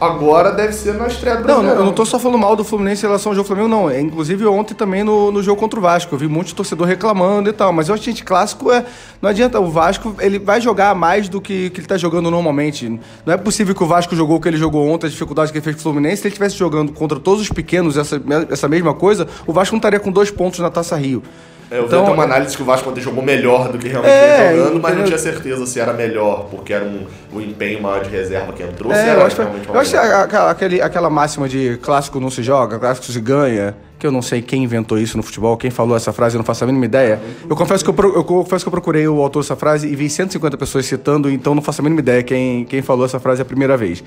agora 0.00 0.50
deve 0.52 0.72
ser 0.72 0.94
na 0.94 1.06
estreia 1.06 1.36
do 1.36 1.46
Não, 1.46 1.62
eu 1.62 1.84
não 1.84 1.92
tô 1.92 2.06
só 2.06 2.18
falando 2.18 2.38
mal 2.38 2.56
do 2.56 2.64
Fluminense 2.64 3.04
em 3.04 3.08
relação 3.08 3.32
ao 3.32 3.36
jogo 3.36 3.46
Flamengo, 3.46 3.68
não. 3.68 3.90
É, 3.90 4.00
inclusive 4.00 4.46
ontem 4.46 4.74
também 4.74 5.04
no, 5.04 5.30
no 5.30 5.42
jogo 5.42 5.60
contra 5.60 5.78
o 5.78 5.82
Vasco. 5.82 6.14
Eu 6.14 6.18
vi 6.18 6.26
muitos 6.26 6.52
torcedor 6.52 6.86
reclamando 6.86 7.50
e 7.50 7.52
tal. 7.52 7.72
Mas 7.72 7.88
eu 7.88 7.94
acho 7.94 8.02
que 8.02 8.10
gente 8.10 8.24
clássico 8.24 8.72
é. 8.72 8.84
Não 9.20 9.28
adianta. 9.28 9.60
O 9.60 9.70
Vasco 9.70 10.16
ele 10.20 10.38
vai 10.38 10.60
jogar 10.60 10.94
mais 10.94 11.28
do 11.28 11.40
que, 11.40 11.70
que 11.70 11.80
ele 11.80 11.86
tá 11.86 11.98
jogando 11.98 12.30
normalmente. 12.30 13.00
Não 13.26 13.34
é 13.34 13.36
possível 13.36 13.74
que 13.74 13.82
o 13.82 13.86
Vasco 13.86 14.16
jogou 14.16 14.38
o 14.38 14.40
que 14.40 14.48
ele 14.48 14.56
jogou 14.56 14.88
ontem, 14.88 15.06
a 15.06 15.10
dificuldade 15.10 15.52
que 15.52 15.58
ele 15.58 15.64
fez 15.64 15.76
com 15.76 15.80
o 15.80 15.82
Fluminense. 15.82 16.22
Se 16.22 16.28
ele 16.28 16.32
estivesse 16.32 16.56
jogando 16.56 16.92
contra 16.92 17.20
todos 17.20 17.42
os 17.42 17.50
pequenos 17.50 17.96
essa, 17.96 18.20
essa 18.48 18.68
mesma 18.68 18.94
coisa, 18.94 19.28
o 19.46 19.52
Vasco 19.52 19.74
não 19.74 19.78
estaria 19.78 20.00
com 20.00 20.10
dois 20.10 20.30
pontos 20.30 20.60
na 20.60 20.70
Taça 20.70 20.96
Rio. 20.96 21.22
É, 21.70 21.78
eu 21.78 21.84
Então, 21.84 22.00
vi 22.00 22.04
até 22.06 22.14
uma 22.14 22.24
análise 22.24 22.56
que 22.56 22.62
o 22.62 22.64
Vasco 22.64 22.90
ontem 22.90 23.00
jogou 23.00 23.22
melhor 23.22 23.70
do 23.70 23.78
que 23.78 23.86
realmente 23.86 24.12
É, 24.12 24.50
jogando, 24.56 24.72
mas 24.74 24.82
não 24.82 24.88
entendeu? 25.02 25.04
tinha 25.06 25.18
certeza 25.18 25.64
se 25.66 25.78
era 25.78 25.92
melhor, 25.92 26.48
porque 26.50 26.72
era 26.72 26.84
um, 26.84 27.06
o 27.32 27.40
empenho 27.40 27.80
maior 27.80 28.02
de 28.02 28.10
reserva 28.10 28.52
que 28.52 28.62
entrou, 28.62 28.92
se 28.92 28.98
É, 28.98 29.08
era 29.08 29.20
eu 29.20 29.26
acho, 29.26 29.36
que- 29.36 29.42
realmente 29.42 29.68
eu 29.68 29.78
acho 29.78 29.90
que 29.92 29.96
aquela, 29.96 30.50
aquele- 30.50 30.82
aquela 30.82 31.08
máxima 31.08 31.48
de 31.48 31.78
clássico 31.80 32.18
não 32.18 32.28
se 32.30 32.42
joga, 32.42 32.76
clássico 32.78 33.06
se 33.06 33.20
ganha, 33.20 33.76
que 34.00 34.06
eu 34.06 34.10
não 34.10 34.20
sei 34.22 34.42
quem 34.42 34.64
inventou 34.64 34.98
isso 34.98 35.16
no 35.16 35.22
futebol, 35.22 35.56
quem 35.56 35.70
falou 35.70 35.96
essa 35.96 36.12
frase, 36.12 36.34
eu 36.34 36.38
não 36.38 36.44
faço 36.44 36.64
a 36.64 36.66
mínima 36.66 36.86
ideia. 36.86 37.20
Eu 37.48 37.54
confesso 37.54 37.84
que 37.84 37.90
eu, 37.90 38.14
eu 38.16 38.24
confesso 38.24 38.64
que 38.64 38.68
eu 38.68 38.72
procurei 38.72 39.06
o 39.06 39.20
autor 39.22 39.42
dessa 39.42 39.54
frase 39.54 39.86
e 39.86 39.94
vi 39.94 40.10
150 40.10 40.56
pessoas 40.56 40.86
citando, 40.86 41.30
então 41.30 41.54
não 41.54 41.62
faço 41.62 41.82
a 41.82 41.84
mínima 41.84 42.00
ideia 42.00 42.22
quem, 42.22 42.64
quem 42.64 42.82
falou 42.82 43.04
essa 43.04 43.20
frase 43.20 43.42
a 43.42 43.44
primeira 43.44 43.76
vez. 43.76 44.02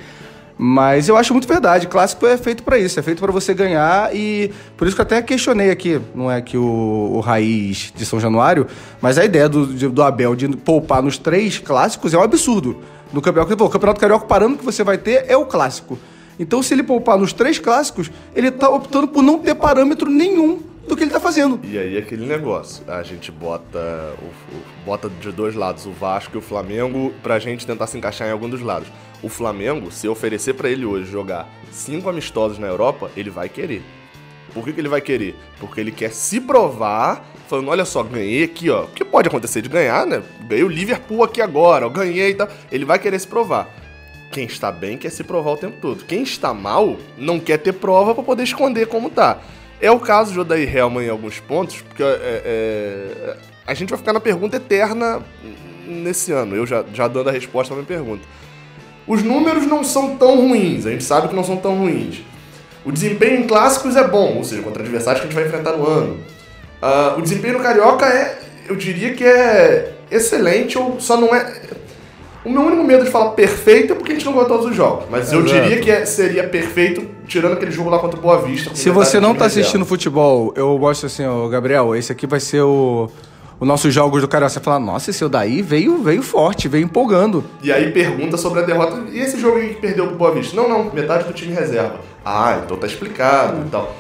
Mas 0.58 1.10
eu 1.10 1.18
acho 1.18 1.34
muito 1.34 1.48
verdade. 1.48 1.88
Clássico 1.88 2.26
é 2.26 2.38
feito 2.38 2.64
pra 2.64 2.78
isso, 2.78 3.00
é 3.00 3.04
feito 3.04 3.20
pra 3.20 3.32
você 3.32 3.54
ganhar 3.54 4.16
e 4.16 4.52
por 4.78 4.88
isso 4.88 4.96
que 4.96 5.02
eu 5.02 5.06
até 5.06 5.22
questionei 5.22 5.72
aqui, 5.72 6.00
não 6.14 6.32
é 6.32 6.42
que 6.42 6.58
o, 6.58 6.64
o 7.14 7.20
Raiz 7.20 7.92
de 7.96 8.06
São 8.06 8.20
Januário, 8.20 8.68
mas 9.02 9.18
a 9.18 9.26
ideia 9.26 9.50
do, 9.50 9.66
do 9.66 10.04
Abel 10.04 10.36
de 10.36 10.48
poupar 10.50 11.02
nos 11.02 11.18
três 11.18 11.60
clássicos 11.60 12.14
é 12.14 12.18
um 12.18 12.24
absurdo. 12.24 12.78
No 13.12 13.22
campeonato, 13.22 13.64
o 13.64 13.70
campeonato 13.70 14.00
carioca, 14.00 14.26
o 14.26 14.28
parâmetro 14.28 14.60
que 14.60 14.66
você 14.66 14.84
vai 14.84 14.98
ter 14.98 15.26
é 15.28 15.38
o 15.38 15.46
clássico. 15.46 15.98
Então, 16.40 16.64
se 16.64 16.74
ele 16.74 16.82
poupar 16.82 17.18
nos 17.18 17.32
três 17.32 17.60
clássicos, 17.60 18.10
ele 18.36 18.50
tá 18.50 18.68
optando 18.70 19.08
por 19.08 19.22
não 19.22 19.38
ter 19.38 19.54
parâmetro 19.54 20.10
nenhum 20.10 20.60
do 20.88 20.96
que 20.96 21.04
ele 21.04 21.12
tá 21.12 21.20
fazendo. 21.20 21.60
E 21.64 21.78
aí 21.78 21.98
aquele 21.98 22.26
negócio, 22.26 22.84
a 22.88 23.02
gente 23.04 23.32
bota, 23.32 24.14
o- 24.22 24.56
o- 24.56 24.64
bota 24.86 25.10
de 25.10 25.32
dois 25.32 25.56
lados 25.56 25.86
o 25.86 25.92
Vasco 25.92 26.36
e 26.36 26.40
o 26.40 26.42
Flamengo 26.42 27.14
pra 27.24 27.40
gente 27.40 27.66
tentar 27.66 27.88
se 27.88 27.98
encaixar 27.98 28.28
em 28.28 28.32
algum 28.32 28.50
dos 28.50 28.62
lados. 28.62 28.88
O 29.22 29.30
Flamengo, 29.30 29.92
se 29.92 30.08
oferecer 30.08 30.54
pra 30.54 30.70
ele 30.70 30.86
hoje 30.86 31.10
jogar 31.10 31.48
cinco 31.72 32.10
amistosos 32.10 32.60
na 32.60 32.68
Europa, 32.68 33.10
ele 33.16 33.30
vai 33.30 33.48
querer. 33.48 33.82
Por 34.54 34.64
que, 34.66 34.74
que 34.74 34.82
ele 34.82 34.90
vai 34.90 35.02
querer? 35.02 35.36
Porque 35.60 35.80
ele 35.80 35.92
quer 35.92 36.12
se 36.12 36.40
provar, 36.40 37.26
falando, 37.48 37.70
olha 37.70 37.86
só, 37.86 38.04
ganhei 38.04 38.44
aqui, 38.44 38.70
ó. 38.70 38.84
O 38.84 38.88
que 38.90 39.04
pode 39.04 39.28
acontecer 39.28 39.62
de 39.62 39.70
ganhar, 39.70 40.06
né? 40.06 40.22
Ganhei 40.48 40.64
o 40.64 40.68
Liverpool 40.68 41.24
aqui 41.24 41.42
agora, 41.42 41.86
eu 41.86 41.90
ganhei 41.90 42.32
e 42.32 42.36
tal. 42.36 42.48
Ele 42.72 42.86
vai 42.86 43.00
querer 43.00 43.18
se 43.20 43.28
provar. 43.28 43.68
Quem 44.32 44.46
está 44.46 44.72
bem 44.72 44.98
quer 44.98 45.10
se 45.12 45.24
provar 45.24 45.52
o 45.52 45.58
tempo 45.58 45.78
todo. 45.82 46.04
Quem 46.06 46.22
está 46.24 46.54
mal 46.54 46.98
não 47.18 47.40
quer 47.40 47.58
ter 47.58 47.74
prova 47.74 48.14
pra 48.14 48.24
poder 48.24 48.44
esconder 48.44 48.88
como 48.88 49.10
tá. 49.10 49.40
É 49.84 49.92
o 49.92 50.00
caso 50.00 50.32
de 50.32 50.40
Odair 50.40 50.74
Helman 50.74 51.06
em 51.06 51.10
alguns 51.10 51.42
pontos, 51.42 51.82
porque 51.82 52.02
é, 52.02 52.08
é, 52.46 53.38
a 53.68 53.74
gente 53.74 53.90
vai 53.90 54.00
ficar 54.00 54.14
na 54.14 54.20
pergunta 54.22 54.56
eterna 54.56 55.22
nesse 55.86 56.32
ano. 56.32 56.56
Eu 56.56 56.66
já, 56.66 56.86
já 56.94 57.06
dando 57.06 57.28
a 57.28 57.34
resposta 57.34 57.74
à 57.74 57.76
minha 57.76 57.86
pergunta. 57.86 58.24
Os 59.06 59.22
números 59.24 59.68
não 59.68 59.84
são 59.84 60.16
tão 60.16 60.38
ruins, 60.38 60.86
a 60.86 60.92
gente 60.92 61.04
sabe 61.04 61.28
que 61.28 61.36
não 61.36 61.44
são 61.44 61.58
tão 61.58 61.80
ruins. 61.80 62.22
O 62.86 62.94
desempenho 62.94 63.42
em 63.42 63.44
clássicos 63.46 63.98
é 63.98 64.08
bom, 64.08 64.38
ou 64.38 64.46
seja, 64.46 64.62
contra 64.62 64.82
adversários 64.82 65.20
que 65.20 65.28
a 65.28 65.30
gente 65.30 65.38
vai 65.38 65.50
enfrentar 65.50 65.76
no 65.76 65.86
ano. 65.86 66.18
Ah, 66.82 67.16
o 67.18 67.22
desempenho 67.22 67.58
no 67.58 67.60
Carioca 67.60 68.06
é, 68.06 68.40
eu 68.70 68.78
diria 68.78 69.14
que 69.14 69.26
é 69.26 69.96
excelente, 70.10 70.78
ou 70.78 70.98
só 71.02 71.18
não 71.18 71.36
é. 71.36 71.62
O 72.46 72.50
meu 72.50 72.62
único 72.62 72.84
medo 72.84 73.06
de 73.06 73.10
falar 73.12 73.32
perfeito 73.32 73.94
é 73.94 73.96
porque 73.96 74.12
a 74.12 74.16
gente 74.16 74.26
não 74.26 74.34
ganhou 74.34 74.48
todos 74.48 74.66
os 74.66 74.76
jogos. 74.76 75.06
Mas 75.10 75.32
eu 75.32 75.46
Exato. 75.46 75.62
diria 75.62 75.82
que 75.82 75.90
é- 75.90 76.06
seria 76.06 76.44
perfeito 76.48 77.06
tirando 77.26 77.54
aquele 77.54 77.72
jogo 77.72 77.90
lá 77.90 78.00
contra 78.00 78.20
o 78.20 78.22
Boa 78.22 78.42
Vista. 78.42 78.76
Se 78.76 78.90
você 78.90 79.20
não 79.20 79.34
tá 79.34 79.46
assistindo 79.46 79.86
futebol, 79.86 80.54
eu 80.56 80.78
mostro 80.78 81.08
assim, 81.08 81.26
ó, 81.26 81.48
Gabriel, 81.48 81.96
esse 81.96 82.12
aqui 82.12 82.28
vai 82.28 82.42
ser 82.42 82.62
o, 82.62 83.10
o 83.60 83.66
nossos 83.66 83.94
jogos 83.94 84.22
do 84.22 84.28
Carioca. 84.28 84.54
Você 84.54 84.60
fala, 84.60 84.78
nossa, 84.78 85.10
esse 85.10 85.26
daí 85.30 85.62
veio, 85.62 85.98
veio 86.04 86.22
forte, 86.22 86.68
veio 86.68 86.84
empolgando. 86.84 87.46
E 87.62 87.72
aí 87.72 87.92
pergunta 87.92 88.36
sobre 88.38 88.60
a 88.60 88.64
derrota. 88.64 89.04
E 89.12 89.20
esse 89.20 89.40
jogo 89.40 89.58
aí 89.60 89.70
que 89.70 89.76
perdeu 89.82 90.08
pro 90.08 90.16
Boa 90.18 90.32
Vista? 90.34 90.54
Não, 90.56 90.68
não, 90.68 90.92
metade 90.94 91.24
do 91.24 91.34
time 91.34 91.54
reserva. 91.54 91.96
Ah, 92.26 92.60
então 92.66 92.76
tá 92.76 92.86
explicado 92.88 93.64
e 93.66 93.70
tal. 93.70 93.96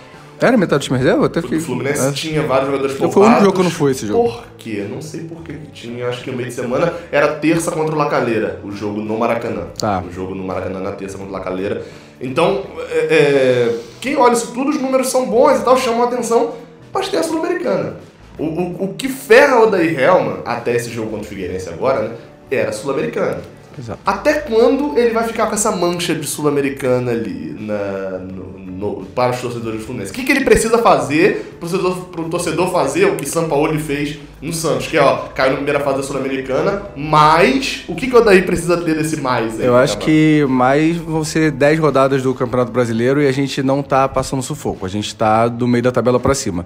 Era 0.47 0.57
metade 0.57 0.81
do 0.81 0.83
time 0.85 0.97
reserva? 0.97 1.21
Eu 1.21 1.25
Até 1.25 1.39
O 1.39 1.43
fiquei... 1.43 1.59
Fluminense 1.59 2.07
É. 2.07 2.11
tinha 2.11 2.41
vários 2.43 2.67
jogadores 2.67 2.97
Foi 2.97 3.07
o 3.07 3.19
único 3.25 3.41
jogo 3.41 3.53
que 3.53 3.59
eu 3.59 3.63
não 3.63 3.71
fui, 3.71 3.91
esse 3.91 4.07
jogo. 4.07 4.23
Por 4.29 4.43
quê? 4.57 4.85
Não 4.89 5.01
sei 5.01 5.21
por 5.21 5.41
que 5.43 5.53
tinha. 5.73 6.07
Acho 6.07 6.23
que 6.23 6.29
o 6.29 6.33
meio 6.33 6.49
de 6.49 6.55
semana 6.55 6.93
era 7.11 7.27
terça 7.35 7.71
contra 7.71 7.93
o 7.95 7.97
Lacaleira, 7.97 8.59
o 8.63 8.71
jogo 8.71 9.01
no 9.01 9.17
Maracanã. 9.17 9.63
Tá. 9.79 10.03
O 10.07 10.11
jogo 10.11 10.35
no 10.35 10.43
Maracanã 10.43 10.79
na 10.79 10.91
terça 10.91 11.17
contra 11.17 11.31
o 11.31 11.33
Lacaleira. 11.37 11.81
Então, 12.21 12.63
é, 12.89 12.97
é, 13.09 13.75
quem 13.99 14.15
olha 14.17 14.33
isso 14.33 14.51
tudo, 14.53 14.69
os 14.69 14.79
números 14.81 15.07
são 15.09 15.25
bons 15.25 15.59
e 15.59 15.63
tal, 15.63 15.77
chamam 15.77 16.03
a 16.03 16.05
atenção, 16.05 16.53
mas 16.93 17.09
tem 17.09 17.19
a 17.19 17.23
Sul-Americana. 17.23 17.95
O, 18.37 18.43
o, 18.45 18.83
o 18.85 18.93
que 18.95 19.07
ferra 19.09 19.59
o 19.59 19.63
Odair 19.67 19.99
Helman, 19.99 20.37
até 20.45 20.75
esse 20.75 20.89
jogo 20.89 21.09
contra 21.09 21.25
o 21.25 21.29
Figueirense 21.29 21.69
agora, 21.69 22.07
né, 22.07 22.15
era 22.49 22.69
a 22.69 22.73
Sul-Americana. 22.73 23.41
Exato. 23.77 23.99
Até 24.05 24.33
quando 24.35 24.97
ele 24.97 25.11
vai 25.11 25.23
ficar 25.23 25.47
com 25.47 25.55
essa 25.55 25.71
mancha 25.71 26.13
de 26.13 26.27
sul-americana 26.27 27.11
ali 27.11 27.55
na- 27.59 28.19
no- 28.19 28.59
no- 28.83 29.05
para 29.05 29.31
os 29.31 29.41
torcedores 29.41 29.79
do 29.79 29.85
Fluminense? 29.85 30.11
O 30.11 30.15
que, 30.15 30.23
que 30.23 30.31
ele 30.31 30.43
precisa 30.43 30.77
fazer 30.79 31.55
para 31.59 31.67
o 31.67 31.69
torcedor, 31.69 31.95
torcedor 32.29 32.71
fazer 32.71 33.05
o 33.05 33.15
que 33.15 33.25
São 33.27 33.47
Paulo 33.47 33.77
fez 33.79 34.17
no 34.41 34.51
Santos? 34.53 34.87
Que 34.87 34.97
é, 34.97 35.01
ó, 35.01 35.17
caiu 35.33 35.51
na 35.51 35.55
primeira 35.57 35.79
fase 35.79 35.97
da 35.97 36.03
Sul-Americana, 36.03 36.83
mas 36.95 37.83
o 37.87 37.95
que, 37.95 38.07
que 38.07 38.15
o 38.15 38.21
Daí 38.21 38.41
precisa 38.41 38.77
ter 38.77 38.95
desse 38.95 39.19
mais 39.21 39.59
aí? 39.59 39.65
Eu 39.65 39.75
acho 39.75 39.97
que 39.97 40.45
mais 40.49 40.97
vão 40.97 41.23
ser 41.23 41.51
10 41.51 41.79
rodadas 41.79 42.21
do 42.23 42.33
Campeonato 42.33 42.71
Brasileiro 42.71 43.21
e 43.21 43.27
a 43.27 43.31
gente 43.31 43.61
não 43.63 43.81
tá 43.83 44.07
passando 44.07 44.41
sufoco. 44.43 44.85
A 44.85 44.89
gente 44.89 45.13
tá 45.15 45.47
do 45.47 45.67
meio 45.67 45.83
da 45.83 45.91
tabela 45.91 46.19
pra 46.19 46.33
cima. 46.35 46.65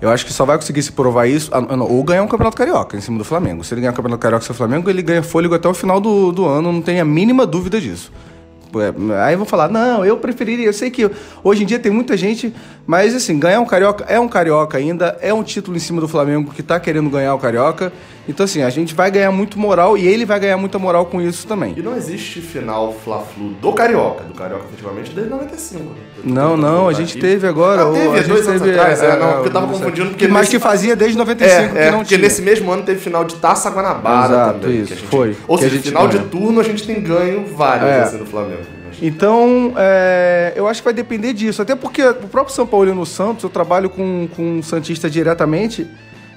Eu 0.00 0.10
acho 0.10 0.26
que 0.26 0.32
só 0.32 0.44
vai 0.44 0.56
conseguir 0.56 0.82
se 0.82 0.92
provar 0.92 1.26
isso, 1.26 1.50
ah, 1.54 1.58
ou 1.84 2.04
ganhar 2.04 2.22
um 2.22 2.28
Campeonato 2.28 2.56
Carioca 2.56 2.96
em 2.98 3.00
cima 3.00 3.16
do 3.16 3.24
Flamengo. 3.24 3.64
Se 3.64 3.72
ele 3.72 3.80
ganhar 3.80 3.92
o 3.92 3.96
Campeonato 3.96 4.20
Carioca 4.20 4.44
cima 4.44 4.52
do 4.54 4.58
Flamengo, 4.58 4.90
ele 4.90 5.00
ganha 5.00 5.22
fôlego 5.22 5.54
até 5.54 5.66
o 5.66 5.72
final 5.72 5.98
do, 5.98 6.32
do 6.32 6.44
ano, 6.46 6.70
não 6.70 6.82
tem 6.82 7.00
a 7.00 7.04
mínima 7.04 7.46
dúvida 7.46 7.80
disso. 7.80 8.12
É, 8.80 8.92
Aí 9.24 9.36
vão 9.36 9.46
falar, 9.46 9.68
não, 9.68 10.04
eu 10.04 10.16
preferiria. 10.16 10.66
Eu 10.66 10.72
sei 10.72 10.90
que 10.90 11.10
hoje 11.42 11.62
em 11.62 11.66
dia 11.66 11.78
tem 11.78 11.92
muita 11.92 12.16
gente, 12.16 12.54
mas 12.86 13.14
assim, 13.14 13.38
ganhar 13.38 13.60
um 13.60 13.66
carioca 13.66 14.04
é 14.08 14.18
um 14.18 14.28
carioca 14.28 14.78
ainda, 14.78 15.16
é 15.20 15.32
um 15.32 15.42
título 15.42 15.76
em 15.76 15.80
cima 15.80 16.00
do 16.00 16.08
Flamengo 16.08 16.52
que 16.52 16.62
tá 16.62 16.78
querendo 16.78 17.10
ganhar 17.10 17.34
o 17.34 17.38
carioca. 17.38 17.92
Então, 18.28 18.42
assim, 18.44 18.62
a 18.62 18.70
gente 18.70 18.92
vai 18.94 19.10
ganhar 19.10 19.30
muito 19.30 19.58
moral 19.58 19.96
e 19.96 20.06
ele 20.06 20.24
vai 20.24 20.40
ganhar 20.40 20.56
muita 20.56 20.78
moral 20.78 21.06
com 21.06 21.20
isso 21.22 21.46
também. 21.46 21.74
E 21.76 21.82
não 21.82 21.96
existe 21.96 22.40
final 22.40 22.92
Fla-Flu 22.92 23.50
do 23.60 23.72
Carioca, 23.72 24.24
do 24.24 24.34
Carioca 24.34 24.64
efetivamente, 24.66 25.10
desde 25.12 25.30
95. 25.30 25.84
né? 25.84 25.90
Eu 26.18 26.22
tô 26.24 26.28
Não, 26.28 26.56
não, 26.56 26.88
a 26.88 26.92
gente 26.92 27.18
teve 27.18 27.46
agora. 27.46 27.82
Ah, 27.82 27.92
teve, 27.92 28.08
a 28.08 28.16
gente 28.16 28.28
dois 28.28 28.48
anos 28.48 28.62
teve, 28.62 28.78
atrás, 28.78 29.00
é, 29.02 29.16
não, 29.18 29.28
é, 29.28 29.32
porque 29.34 29.48
eu 29.48 29.52
tava 29.52 29.66
confundindo, 29.68 30.08
porque 30.10 30.26
Que 30.26 30.32
mais 30.32 30.46
nesse- 30.48 30.56
que 30.56 30.62
fazia 30.62 30.96
desde 30.96 31.16
95 31.16 31.62
É, 31.62 31.68
que 31.68 31.78
é 31.78 31.90
não 31.90 31.98
porque 31.98 32.16
tinha. 32.16 32.20
nesse 32.20 32.42
mesmo 32.42 32.70
ano 32.72 32.82
teve 32.82 32.98
final 33.00 33.24
de 33.24 33.36
Taça 33.36 33.70
Guanabara 33.70 34.32
Exato, 34.32 34.58
também. 34.60 34.80
isso, 34.80 34.94
gente- 34.94 35.06
foi. 35.06 35.36
Ou 35.46 35.56
seja, 35.58 35.78
final 35.80 36.08
de 36.08 36.16
ganha. 36.18 36.28
turno 36.28 36.60
a 36.60 36.64
gente 36.64 36.84
tem 36.84 37.00
ganho 37.00 37.46
vários 37.54 37.88
É. 37.88 38.00
assim, 38.02 38.18
do 38.18 38.26
Flamengo. 38.26 38.62
Mas- 38.88 38.96
Então, 39.02 39.72
é, 39.76 40.52
eu 40.56 40.66
acho 40.66 40.80
que 40.80 40.84
vai 40.84 40.94
depender 40.94 41.32
disso. 41.32 41.62
Até 41.62 41.76
porque 41.76 42.02
o 42.02 42.14
próprio 42.28 42.54
São 42.54 42.66
Paulo 42.66 42.92
no 42.94 43.06
Santos, 43.06 43.44
eu 43.44 43.50
trabalho 43.50 43.88
com, 43.88 44.26
com 44.34 44.42
um 44.58 44.62
Santista 44.64 45.08
diretamente. 45.08 45.86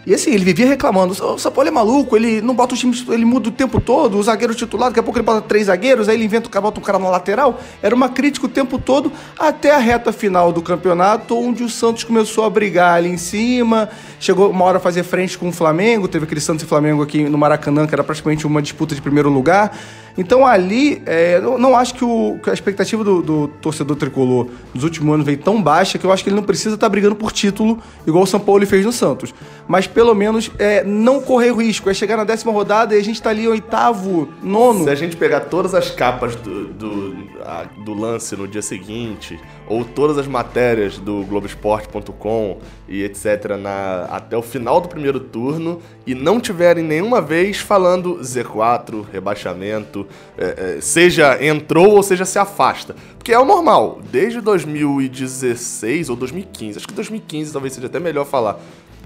E 0.09 0.13
assim, 0.15 0.31
ele 0.31 0.43
vivia 0.43 0.65
reclamando. 0.65 1.13
O 1.13 1.51
Paulo 1.51 1.67
é 1.67 1.71
maluco, 1.71 2.17
ele 2.17 2.41
não 2.41 2.55
bota 2.55 2.73
o 2.73 2.77
time, 2.77 2.99
ele 3.09 3.23
muda 3.23 3.49
o 3.49 3.51
tempo 3.51 3.79
todo, 3.79 4.17
o 4.17 4.23
zagueiro 4.23 4.55
titular, 4.55 4.89
daqui 4.89 4.99
a 4.99 5.03
pouco 5.03 5.19
ele 5.19 5.23
bota 5.23 5.39
três 5.39 5.67
zagueiros, 5.67 6.09
aí 6.09 6.15
ele 6.15 6.25
inventa 6.25 6.49
o 6.49 6.61
bota 6.63 6.79
um 6.79 6.83
cara 6.83 6.97
na 6.97 7.07
lateral. 7.11 7.61
Era 7.79 7.93
uma 7.93 8.09
crítica 8.09 8.47
o 8.47 8.49
tempo 8.49 8.79
todo, 8.79 9.11
até 9.37 9.69
a 9.69 9.77
reta 9.77 10.11
final 10.11 10.51
do 10.51 10.63
campeonato, 10.63 11.37
onde 11.37 11.63
o 11.63 11.69
Santos 11.69 12.03
começou 12.03 12.43
a 12.43 12.49
brigar 12.49 12.95
ali 12.95 13.07
em 13.07 13.17
cima. 13.17 13.87
Chegou 14.19 14.49
uma 14.49 14.65
hora 14.65 14.77
a 14.77 14.81
fazer 14.81 15.03
frente 15.03 15.37
com 15.37 15.49
o 15.49 15.51
Flamengo, 15.51 16.07
teve 16.07 16.25
aquele 16.25 16.41
Santos 16.41 16.63
e 16.63 16.67
Flamengo 16.67 17.03
aqui 17.03 17.29
no 17.29 17.37
Maracanã, 17.37 17.85
que 17.85 17.93
era 17.93 18.03
praticamente 18.03 18.47
uma 18.47 18.63
disputa 18.63 18.95
de 18.95 19.01
primeiro 19.03 19.29
lugar. 19.29 19.77
Então 20.17 20.45
ali, 20.45 21.01
é, 21.05 21.37
eu 21.37 21.57
não 21.57 21.75
acho 21.75 21.93
que, 21.93 22.03
o- 22.03 22.37
que 22.43 22.49
a 22.49 22.53
expectativa 22.53 23.03
do, 23.03 23.21
do 23.21 23.47
torcedor 23.61 23.95
tricolor 23.95 24.47
nos 24.73 24.83
últimos 24.83 25.13
anos 25.13 25.25
veio 25.25 25.37
tão 25.37 25.61
baixa 25.61 25.97
que 25.97 26.05
eu 26.05 26.11
acho 26.11 26.23
que 26.23 26.29
ele 26.29 26.35
não 26.35 26.43
precisa 26.43 26.75
estar 26.75 26.89
brigando 26.89 27.15
por 27.15 27.31
título, 27.31 27.79
igual 28.05 28.23
o 28.23 28.27
São 28.27 28.39
Paulo 28.39 28.65
fez 28.67 28.85
no 28.85 28.91
Santos. 28.91 29.33
Mas 29.67 29.87
pelo 29.87 30.13
menos 30.13 30.51
é, 30.59 30.83
não 30.83 31.21
correr 31.21 31.53
risco, 31.53 31.89
é 31.89 31.93
chegar 31.93 32.17
na 32.17 32.23
décima 32.23 32.51
rodada 32.51 32.95
e 32.95 32.99
a 32.99 33.03
gente 33.03 33.21
tá 33.21 33.29
ali 33.29 33.47
oitavo, 33.47 34.27
nono. 34.43 34.83
Se 34.83 34.89
a 34.89 34.95
gente 34.95 35.15
pegar 35.15 35.41
todas 35.41 35.73
as 35.73 35.89
capas 35.91 36.35
do, 36.35 36.65
do, 36.67 37.15
a- 37.45 37.65
do 37.85 37.93
lance 37.93 38.35
no 38.35 38.47
dia 38.47 38.61
seguinte, 38.61 39.39
ou 39.69 39.85
todas 39.85 40.17
as 40.17 40.27
matérias 40.27 40.97
do 40.97 41.23
Globoesporte.com 41.25 42.57
e 42.87 43.03
etc., 43.03 43.55
na, 43.57 44.05
até 44.09 44.35
o 44.35 44.41
final 44.41 44.81
do 44.81 44.89
primeiro 44.89 45.19
turno, 45.19 45.79
e 46.05 46.15
não 46.15 46.39
tiverem 46.39 46.83
nenhuma 46.83 47.21
vez 47.21 47.57
falando 47.59 48.15
Z4, 48.19 49.05
rebaixamento, 49.13 50.07
é, 50.37 50.75
é, 50.77 50.81
seja 50.81 51.37
entrou 51.43 51.91
ou 51.91 52.03
seja 52.03 52.25
se 52.25 52.39
afasta. 52.39 52.95
Porque 53.17 53.31
é 53.31 53.39
o 53.39 53.45
normal, 53.45 53.99
desde 54.11 54.41
2016 54.41 56.09
ou 56.09 56.15
2015, 56.15 56.77
acho 56.77 56.87
que 56.87 56.93
2015 56.93 57.51
talvez 57.53 57.73
seja 57.73 57.87
até 57.87 57.99
melhor 57.99 58.25
falar, 58.25 58.59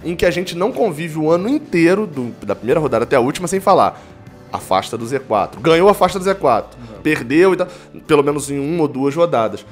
em 0.04 0.16
que 0.16 0.26
a 0.26 0.32
gente 0.32 0.56
não 0.56 0.72
convive 0.72 1.18
o 1.20 1.30
ano 1.30 1.48
inteiro, 1.50 2.08
do- 2.08 2.34
da 2.46 2.56
primeira 2.56 2.80
rodada 2.80 3.04
até 3.04 3.16
a 3.16 3.20
última, 3.20 3.48
sem 3.48 3.60
falar 3.60 4.02
afasta 4.52 4.96
do 4.96 5.04
Z4. 5.04 5.60
Ganhou, 5.60 5.90
afasta 5.90 6.20
do 6.20 6.26
Z4. 6.26 6.66
Perdeu 7.02 7.54
e 7.54 7.58
tal, 7.58 7.68
pelo 8.06 8.22
menos 8.24 8.52
em 8.52 8.60
uma 8.60 8.84
ou 8.84 8.88
duas 8.88 9.16
rodadas. 9.16 9.66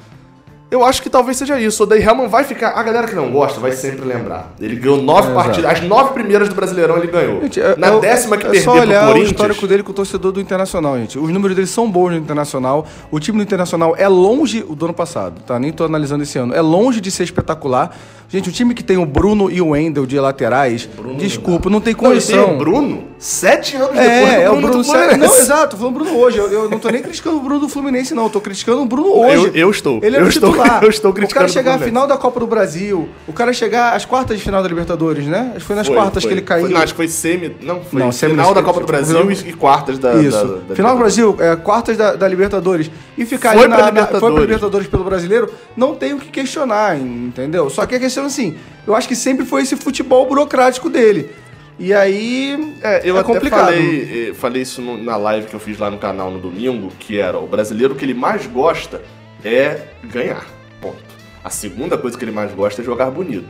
Eu 0.72 0.82
acho 0.84 1.02
que 1.02 1.10
talvez 1.10 1.36
seja 1.36 1.60
isso. 1.60 1.82
O 1.82 1.86
Day 1.86 2.02
Hellman 2.02 2.28
vai 2.28 2.44
ficar. 2.44 2.70
A 2.70 2.82
galera 2.82 3.06
que 3.06 3.14
não 3.14 3.30
gosta 3.30 3.60
vai 3.60 3.72
sempre 3.72 4.06
lembrar. 4.06 4.50
Ele 4.58 4.74
ganhou 4.74 5.02
nove 5.02 5.30
É, 5.30 5.34
partidas. 5.34 5.70
As 5.70 5.80
nove 5.82 6.14
primeiras 6.14 6.48
do 6.48 6.54
Brasileirão 6.54 6.96
ele 6.96 7.08
ganhou. 7.08 7.42
Gente, 7.42 7.60
é- 7.60 7.76
Na 7.76 7.88
é 7.88 8.00
décima 8.00 8.38
que 8.38 8.46
é 8.46 8.50
perdeu 8.50 8.64
só 8.64 8.72
olhar 8.80 8.86
pro 8.86 8.96
o 8.96 9.06
Corinthians. 9.12 9.30
histórico 9.32 9.66
dele 9.66 9.82
com 9.82 9.90
o 9.90 9.94
torcedor 9.94 10.32
do 10.32 10.40
Internacional, 10.40 10.96
gente. 10.96 11.18
Os 11.18 11.30
números 11.30 11.54
dele 11.54 11.68
são 11.68 11.90
bons 11.90 12.10
no 12.12 12.16
Internacional. 12.16 12.86
O 13.10 13.20
time 13.20 13.36
do 13.36 13.42
Internacional 13.42 13.94
é 13.98 14.08
longe 14.08 14.62
do 14.62 14.84
ano 14.86 14.94
passado, 14.94 15.42
tá? 15.46 15.58
Nem 15.58 15.70
tô 15.72 15.84
analisando 15.84 16.22
esse 16.22 16.38
ano. 16.38 16.54
É 16.54 16.60
longe 16.62 17.02
de 17.02 17.10
ser 17.10 17.24
espetacular. 17.24 17.94
Gente, 18.30 18.48
o 18.48 18.52
time 18.52 18.72
que 18.72 18.82
tem 18.82 18.96
o 18.96 19.04
Bruno 19.04 19.50
e 19.50 19.60
o 19.60 19.68
Wendel 19.68 20.06
de 20.06 20.18
laterais, 20.18 20.88
desculpa, 21.18 21.68
não 21.68 21.82
tem 21.82 21.92
Não, 21.92 22.00
condição. 22.00 22.54
o 22.54 22.56
Bruno, 22.56 23.04
sete 23.18 23.76
anos 23.76 23.88
depois 23.90 24.08
É, 24.08 24.36
do 24.36 24.40
é 24.40 24.48
o 24.48 24.52
Bruno 24.52 24.68
Bruno 24.68 24.78
do. 24.78 24.84
Fluminense. 24.84 25.18
Não, 25.18 25.36
exato, 25.38 25.70
tô 25.72 25.76
falando 25.76 25.94
Bruno 25.96 26.16
hoje. 26.16 26.38
Eu, 26.38 26.50
eu 26.50 26.70
não 26.70 26.78
tô 26.78 26.88
nem 26.88 27.02
criticando 27.02 27.36
o 27.36 27.40
Bruno 27.40 27.60
do 27.60 27.68
Fluminense, 27.68 28.14
não. 28.14 28.22
Eu 28.24 28.30
tô 28.30 28.40
criticando 28.40 28.80
o 28.80 28.86
Bruno 28.86 29.08
hoje. 29.18 29.34
Eu- 29.48 29.54
eu 29.54 29.70
estou. 29.70 30.00
Ele 30.02 30.16
é 30.16 30.20
Eu 30.20 30.24
o 30.24 30.28
estou- 30.30 30.50
titular. 30.62 30.82
eu 30.84 30.88
estou 30.90 31.10
O 31.10 31.14
criticando 31.14 31.40
cara 31.46 31.50
o 31.50 31.52
chegar 31.52 31.74
à 31.74 31.78
final 31.78 32.06
da 32.06 32.16
Copa 32.16 32.40
do 32.40 32.46
Brasil, 32.46 33.08
o 33.26 33.32
cara 33.32 33.52
chegar 33.52 33.94
às 33.94 34.04
quartas 34.04 34.36
de 34.38 34.42
final 34.44 34.62
da 34.62 34.68
Libertadores, 34.68 35.26
né? 35.26 35.48
Acho 35.50 35.60
que 35.60 35.64
foi 35.66 35.76
nas 35.76 35.86
Foi, 35.86 35.96
quartas 35.96 36.22
foi. 36.22 36.28
que 36.32 36.34
ele 36.38 36.42
caiu. 36.46 36.64
Foi, 36.66 36.72
não, 36.74 36.80
acho 36.80 36.92
que 36.92 36.96
foi 36.96 37.08
semi. 37.08 37.56
Não, 37.60 37.82
foi 37.82 38.00
Não, 38.00 38.12
semi- 38.12 38.32
final 38.32 38.54
da 38.54 38.62
Copa 38.62 38.80
do 38.80 38.86
Brasil 38.86 39.22
foi- 39.24 39.48
e, 39.48 39.52
quartas 39.52 39.98
da. 39.98 40.14
Isso. 40.14 40.30
da- 40.36 40.56
da- 40.68 40.74
Final 40.74 40.92
do 40.92 40.96
da- 40.98 41.02
Brasil, 41.02 41.36
é, 41.40 41.56
quartas 41.56 41.96
da, 41.96 42.14
da 42.14 42.28
Libertadores. 42.28 42.90
E 43.16 43.24
ficar 43.26 43.52
Foi 43.52 43.60
ali 43.64 43.68
na, 43.68 43.76
na- 43.78 43.84
Libertadores. 43.86 44.20
foi 44.20 44.32
pra 44.32 44.40
Libertadores 44.40 44.86
pelo 44.88 45.04
brasileiro, 45.04 45.52
não 45.76 45.94
tem 45.94 46.14
o 46.14 46.18
que 46.18 46.28
questionar, 46.28 46.98
entendeu? 46.98 47.68
Só 47.70 47.84
que 47.86 47.94
a 47.94 47.98
questão 48.00 48.24
assim, 48.26 48.56
eu 48.86 48.94
acho 48.94 49.06
que 49.08 49.16
sempre 49.16 49.44
foi 49.44 49.62
esse 49.62 49.76
futebol 49.76 50.26
burocrático 50.26 50.88
dele. 50.88 51.30
E 51.78 51.92
aí 51.92 52.76
É, 52.82 53.00
eu 53.02 53.16
é 53.16 53.20
até 53.20 53.32
complicado. 53.32 53.64
falei, 53.66 54.28
eh, 54.30 54.34
falei 54.34 54.62
isso 54.62 54.80
no- 54.82 55.02
na 55.02 55.16
live 55.16 55.46
que 55.48 55.54
eu 55.54 55.58
fiz 55.60 55.78
lá 55.78 55.90
no 55.90 55.98
canal 55.98 56.30
no 56.30 56.38
domingo, 56.38 56.90
que 56.98 57.18
era 57.18 57.38
o 57.38 57.46
brasileiro 57.46 57.94
que 57.94 58.04
ele 58.04 58.14
mais 58.14 58.46
gosta 58.46 59.00
é 59.44 59.88
ganhar. 60.04 60.44
Ponto. 60.80 60.96
A 61.44 61.50
segunda 61.50 61.96
coisa 61.98 62.16
que 62.16 62.24
ele 62.24 62.32
mais 62.32 62.52
gosta 62.52 62.82
é 62.82 62.84
jogar 62.84 63.10
bonito. 63.10 63.48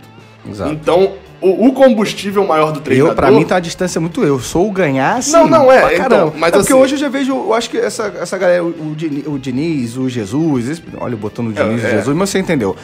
Exato. 0.49 0.73
Então, 0.73 1.13
o, 1.41 1.69
o 1.69 1.73
combustível 1.73 2.45
maior 2.47 2.73
do 2.73 2.81
treinador. 2.81 3.13
Eu, 3.13 3.17
pra 3.17 3.31
mim, 3.31 3.45
tá 3.45 3.57
a 3.57 3.61
distância 3.61 4.01
muito 4.01 4.25
eu. 4.25 4.41
Sou 4.41 4.69
o 4.69 4.73
ganhar, 4.73 5.23
sim. 5.23 5.31
Não, 5.33 5.47
não, 5.47 5.71
é, 5.71 5.97
então, 5.97 6.33
mas 6.37 6.49
é 6.53 6.57
porque 6.57 6.73
assim- 6.73 6.83
hoje 6.83 6.95
eu 6.95 6.99
já 6.99 7.09
vejo, 7.09 7.33
eu 7.33 7.55
acho 7.55 7.71
que 7.71 7.77
essa, 7.79 8.13
essa 8.21 8.37
galera, 8.37 8.65
o, 8.65 8.91
o 8.91 8.95
Dini- 8.97 9.25
o 9.27 9.39
Diniz, 9.39 9.97
o 9.97 10.09
Jesus, 10.09 10.69
esse- 10.69 10.83
olha, 10.99 11.17
botando 11.17 11.49
o 11.49 11.53
Diniz 11.53 11.81
e 11.83 11.85
É, 11.87 11.89
o 11.89 11.93
é. 11.93 11.97
Jesus, 11.99 12.17
mas 12.17 12.31
você 12.31 12.39
entendeu. 12.41 12.75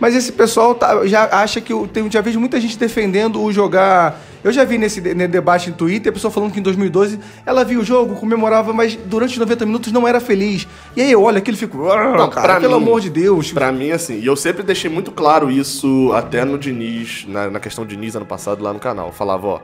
Mas 0.00 0.14
esse 0.14 0.30
pessoal 0.32 0.74
tá- 0.74 1.06
já 1.06 1.24
acha 1.42 1.60
que. 1.60 1.72
Tem, 1.88 2.08
já 2.10 2.20
vejo 2.20 2.38
muita 2.38 2.60
gente 2.60 2.78
defendendo 2.78 3.42
o 3.42 3.52
jogar. 3.52 4.20
Eu 4.44 4.52
já 4.52 4.64
vi 4.64 4.78
nesse, 4.78 5.00
nesse 5.00 5.26
debate 5.28 5.68
em 5.70 5.72
Twitter 5.72 6.10
a 6.10 6.12
pessoa 6.12 6.30
falando 6.30 6.52
que 6.52 6.60
em 6.60 6.62
2012 6.62 7.18
ela 7.44 7.64
viu 7.64 7.80
o 7.80 7.84
jogo, 7.84 8.14
comemorava, 8.14 8.72
mas 8.72 8.94
durante 8.94 9.32
os 9.32 9.38
90 9.38 9.66
minutos 9.66 9.90
não 9.92 10.06
era 10.06 10.20
feliz. 10.20 10.68
E 10.96 11.02
aí 11.02 11.10
eu 11.10 11.20
olho 11.22 11.38
aquilo 11.38 11.56
e 11.56 11.58
fico. 11.60 11.90
"Ah, 11.90 12.16
Não, 12.16 12.30
cara, 12.30 12.60
pelo 12.60 12.78
mim- 12.78 12.86
amor 12.86 13.00
de 13.00 13.10
Deus. 13.10 13.50
Pra 13.52 13.72
mim, 13.72 13.90
assim, 13.90 14.20
e 14.20 14.26
eu 14.26 14.36
sempre 14.36 14.62
deixei 14.62 14.88
muito 14.88 15.10
claro 15.10 15.50
isso 15.50 16.12
até 16.14 16.44
no 16.44 16.56
Diniz, 16.56 17.24
na, 17.28 17.50
na 17.50 17.58
questão 17.58 17.84
do 17.84 17.88
Diniz 17.88 18.14
ano 18.14 18.24
passado 18.26 18.62
lá 18.62 18.72
no 18.72 18.78
canal. 18.78 19.08
Eu 19.08 19.12
falava, 19.12 19.46
ó, 19.48 19.60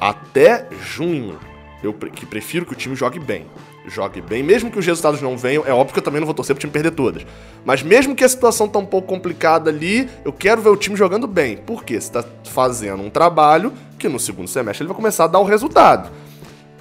até 0.00 0.66
junho, 0.82 1.38
eu 1.82 1.92
que 1.92 2.26
prefiro 2.26 2.66
que 2.66 2.72
o 2.72 2.76
time 2.76 2.94
jogue 2.96 3.18
bem. 3.20 3.46
Jogue 3.88 4.20
bem, 4.20 4.42
mesmo 4.42 4.70
que 4.70 4.78
os 4.78 4.86
resultados 4.86 5.22
não 5.22 5.36
venham, 5.36 5.64
é 5.64 5.72
óbvio 5.72 5.94
que 5.94 6.00
eu 6.00 6.02
também 6.02 6.20
não 6.20 6.26
vou 6.26 6.34
torcer 6.34 6.54
pro 6.54 6.60
time 6.60 6.72
perder 6.72 6.90
todas. 6.90 7.24
Mas 7.64 7.82
mesmo 7.82 8.16
que 8.16 8.24
a 8.24 8.28
situação 8.28 8.68
tá 8.68 8.78
um 8.78 8.86
pouco 8.86 9.06
complicada 9.06 9.70
ali, 9.70 10.08
eu 10.24 10.32
quero 10.32 10.60
ver 10.60 10.70
o 10.70 10.76
time 10.76 10.96
jogando 10.96 11.26
bem. 11.26 11.56
Por 11.56 11.84
quê? 11.84 12.00
Você 12.00 12.10
tá 12.10 12.24
fazendo 12.44 13.02
um 13.02 13.10
trabalho 13.10 13.72
que 13.98 14.08
no 14.08 14.18
segundo 14.18 14.48
semestre 14.48 14.82
ele 14.82 14.88
vai 14.88 14.96
começar 14.96 15.24
a 15.24 15.28
dar 15.28 15.38
o 15.38 15.44
resultado. 15.44 16.10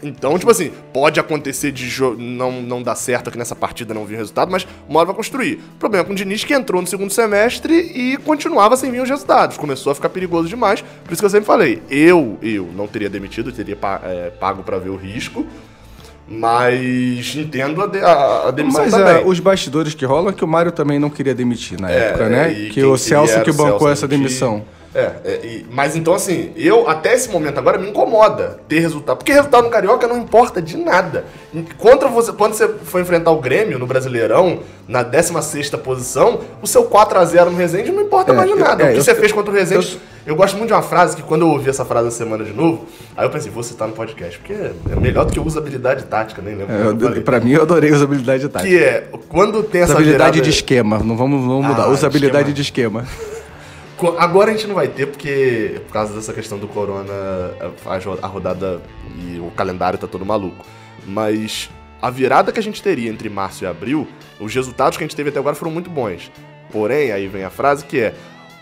Então, 0.04 0.38
tipo 0.38 0.52
assim, 0.52 0.72
pode 0.94 1.20
acontecer 1.20 1.72
de 1.72 2.02
não, 2.18 2.62
não 2.62 2.84
dar 2.84 2.96
certo 2.96 3.30
aqui 3.30 3.38
nessa 3.38 3.56
partida, 3.56 3.94
não 3.94 4.06
vir 4.06 4.16
o 4.16 4.18
resultado, 4.18 4.52
mas 4.52 4.68
uma 4.88 5.00
hora 5.00 5.08
vai 5.08 5.16
construir. 5.16 5.56
O 5.76 5.80
problema 5.80 6.04
é 6.04 6.08
com 6.08 6.14
o 6.14 6.16
Diniz 6.16 6.44
que 6.44 6.54
entrou 6.54 6.82
no 6.82 6.88
segundo 6.88 7.12
semestre 7.12 7.74
e 7.74 8.18
continuava 8.18 8.76
sem 8.78 8.92
vir 8.92 9.02
os 9.02 9.10
resultados. 9.10 9.58
Começou 9.58 9.92
a 9.92 9.96
ficar 9.96 10.10
perigoso 10.10 10.48
demais. 10.50 10.82
Por 10.82 11.14
isso 11.14 11.22
que 11.22 11.26
eu 11.26 11.30
sempre 11.30 11.46
falei, 11.46 11.82
eu, 11.90 12.38
eu 12.42 12.70
não 12.76 12.88
teria 12.88 13.10
demitido, 13.10 13.52
teria 13.52 13.78
é, 14.04 14.30
pago 14.32 14.64
pra 14.64 14.78
ver 14.78 14.90
o 14.90 14.96
risco. 14.96 15.46
Mas 16.28 17.36
entendo 17.36 17.82
a, 17.84 17.88
de- 17.88 18.00
a- 18.00 18.48
a 18.48 18.52
demissão 18.52 18.84
Mas 18.84 18.92
também. 18.92 19.22
é, 19.22 19.24
os 19.26 19.40
bastidores 19.40 19.94
que 19.94 20.06
rolam 20.06 20.30
é 20.30 20.34
que 20.34 20.44
o 20.44 20.48
Mário 20.48 20.72
também 20.72 20.98
não 21.00 21.10
queria 21.10 21.36
demitir 21.36 21.80
na 21.80 21.92
É, 21.92 22.08
época, 22.08 22.30
né? 22.30 22.48
é, 22.50 22.52
e 22.54 22.70
que 22.70 22.84
o 22.84 22.98
Celso 22.98 23.42
que 23.42 23.52
bancou 23.52 23.80
Celso 23.80 23.88
essa 23.90 24.08
demissão. 24.08 24.64
É, 24.94 25.12
é, 25.26 25.40
e- 25.46 25.66
mas 25.70 25.96
então 25.98 26.14
assim, 26.14 26.52
eu 26.56 26.88
até 26.90 27.14
esse 27.14 27.30
momento 27.30 27.58
agora 27.58 27.78
me 27.78 27.90
incomoda 27.90 28.60
ter 28.68 28.80
resultado. 28.80 29.18
Porque 29.18 29.34
resultado 29.34 29.66
no 29.66 29.70
Carioca 29.70 30.08
não 30.08 30.18
importa 30.18 30.62
de 30.62 30.78
nada. 30.78 31.26
Contra 31.78 32.08
você, 32.08 32.32
quando 32.32 32.54
você 32.54 32.68
for 32.68 33.02
enfrentar 33.02 33.32
o 33.32 33.42
Grêmio 33.42 33.78
no 33.78 33.86
Brasileirão, 33.86 34.60
na 34.88 35.04
16ª 35.04 35.78
posição, 35.78 36.40
o 36.62 36.66
seu 36.68 36.86
4x0 36.86 37.50
no 37.52 37.58
Resende 37.58 37.92
não 37.92 38.02
importa 38.04 38.32
É, 38.32 38.36
mais 38.36 38.50
de 38.50 38.56
eu- 38.58 38.64
nada. 38.66 38.84
é, 38.84 38.88
o 38.88 38.92
que 38.94 39.00
eu- 39.00 39.04
você 39.04 39.14
fez 39.14 39.32
contra 39.34 39.52
o 39.52 39.54
Resende. 39.56 40.00
Eu- 40.26 40.36
gosto 40.36 40.56
muito 40.58 40.68
de 40.70 40.74
uma 40.74 40.82
frase 40.82 41.16
que 41.16 41.24
quando 41.24 41.42
eu 41.42 41.50
ouvi 41.50 41.70
essa 41.70 41.86
frase 41.86 42.06
na 42.06 42.12
semana 42.12 42.44
de 42.44 42.54
novo, 42.54 42.86
aí 43.16 43.26
eu 43.26 43.30
pensei, 43.30 43.52
vou 43.52 43.64
citar 43.64 43.88
no 43.88 43.94
podcast, 43.94 44.38
porque 44.40 44.54
é 44.54 44.96
melhor 45.00 45.26
do 45.26 45.32
que 45.34 45.40
usabilidade 45.40 46.04
tática, 46.06 46.42
nem 46.42 46.56
lembro. 46.56 46.74
É, 46.74 46.82
eu 46.82 47.16
eu, 47.16 47.22
pra 47.22 47.40
mim, 47.40 47.52
eu 47.52 47.62
adorei 47.62 47.92
usabilidade 47.92 48.48
tática. 48.50 48.70
Que 48.70 48.78
é, 48.84 49.10
quando 49.30 49.64
tem 49.64 49.82
essa 49.82 49.94
Usabilidade 49.94 50.32
virada- 50.34 50.42
de 50.42 50.50
esquema, 50.50 51.00
não 51.00 51.16
vamos, 51.16 51.46
vamos 51.46 51.66
mudar. 51.68 51.84
Ah, 51.84 51.90
Usabilidade 51.90 52.52
esquema. 52.60 53.02
de 53.04 53.08
esquema. 53.08 53.36
Agora 54.20 54.52
a 54.52 54.54
gente 54.54 54.68
não 54.68 54.76
vai 54.76 54.88
ter, 54.90 55.06
porque 55.08 55.80
por 55.88 55.94
causa 55.94 56.14
dessa 56.14 56.34
questão 56.34 56.58
do 56.58 56.68
corona, 56.68 57.14
a 58.22 58.28
rodada 58.28 58.82
e 59.18 59.40
o 59.40 59.50
calendário 59.56 59.98
tá 59.98 60.06
todo 60.06 60.26
maluco. 60.26 60.66
Mas 61.08 61.70
a 62.02 62.10
virada 62.10 62.52
que 62.52 62.60
a 62.60 62.64
gente 62.64 62.84
teria 62.84 63.10
entre 63.10 63.30
março 63.30 63.64
e 63.64 63.68
abril, 63.68 64.06
os 64.40 64.54
resultados 64.54 64.98
que 64.98 65.04
a 65.04 65.08
gente 65.08 65.16
teve 65.16 65.30
até 65.30 65.40
agora 65.40 65.56
foram 65.56 65.72
muito 65.72 65.90
bons. 65.90 66.30
Porém, 66.72 67.12
aí 67.14 67.28
vem 67.28 67.46
a 67.46 67.50
frase 67.50 67.86
que 67.86 68.00
é: 68.00 68.14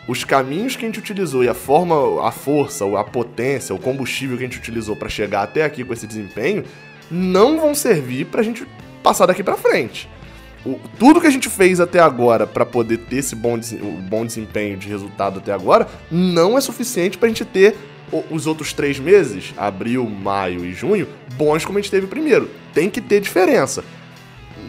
os 0.08 0.24
caminhos 0.24 0.76
que 0.76 0.84
a 0.84 0.88
gente 0.88 1.00
utilizou 1.00 1.44
e 1.44 1.50
a 1.50 1.54
forma, 1.54 2.28
a 2.28 2.32
força, 2.32 2.86
a 3.00 3.04
potência, 3.04 3.74
o 3.74 3.80
combustível 3.80 4.38
que 4.38 4.44
a 4.44 4.48
gente 4.48 4.58
utilizou 4.60 4.96
para 4.96 5.08
chegar 5.10 5.44
até 5.44 5.63
aqui 5.63 5.84
com 5.84 5.94
esse 5.94 6.06
desempenho, 6.08 6.63
não 7.10 7.60
vão 7.60 7.74
servir 7.76 8.26
pra 8.26 8.44
gente 8.44 8.66
passar 9.02 9.26
daqui 9.26 9.44
pra 9.44 9.56
frente. 9.56 10.10
O- 10.66 10.80
tudo 10.98 11.20
que 11.20 11.28
a 11.28 11.30
gente 11.32 11.50
fez 11.50 11.80
até 11.80 12.00
agora 12.00 12.48
pra 12.48 12.66
poder 12.66 12.98
ter 12.98 13.18
esse 13.18 13.36
bom, 13.36 13.60
bom 14.10 14.26
desempenho 14.26 14.78
de 14.78 14.88
resultado 14.88 15.39
até 15.39 15.52
agora 15.54 15.88
não 16.10 16.58
é 16.58 16.62
suficiente 16.62 17.18
pra 17.18 17.28
gente 17.28 17.44
ter 17.46 17.76
os 18.30 18.46
outros 18.46 18.74
três 18.74 19.00
meses, 19.00 19.54
abril, 19.58 20.06
maio 20.08 20.63
e 20.63 20.72
junho, 20.74 21.08
bons 21.36 21.66
como 21.66 21.78
a 21.80 21.82
gente 21.82 21.89
teve 21.92 22.08
primeiro. 22.08 22.50
Tem 22.74 22.89
que 22.89 23.02
ter 23.02 23.20
diferença. 23.20 23.84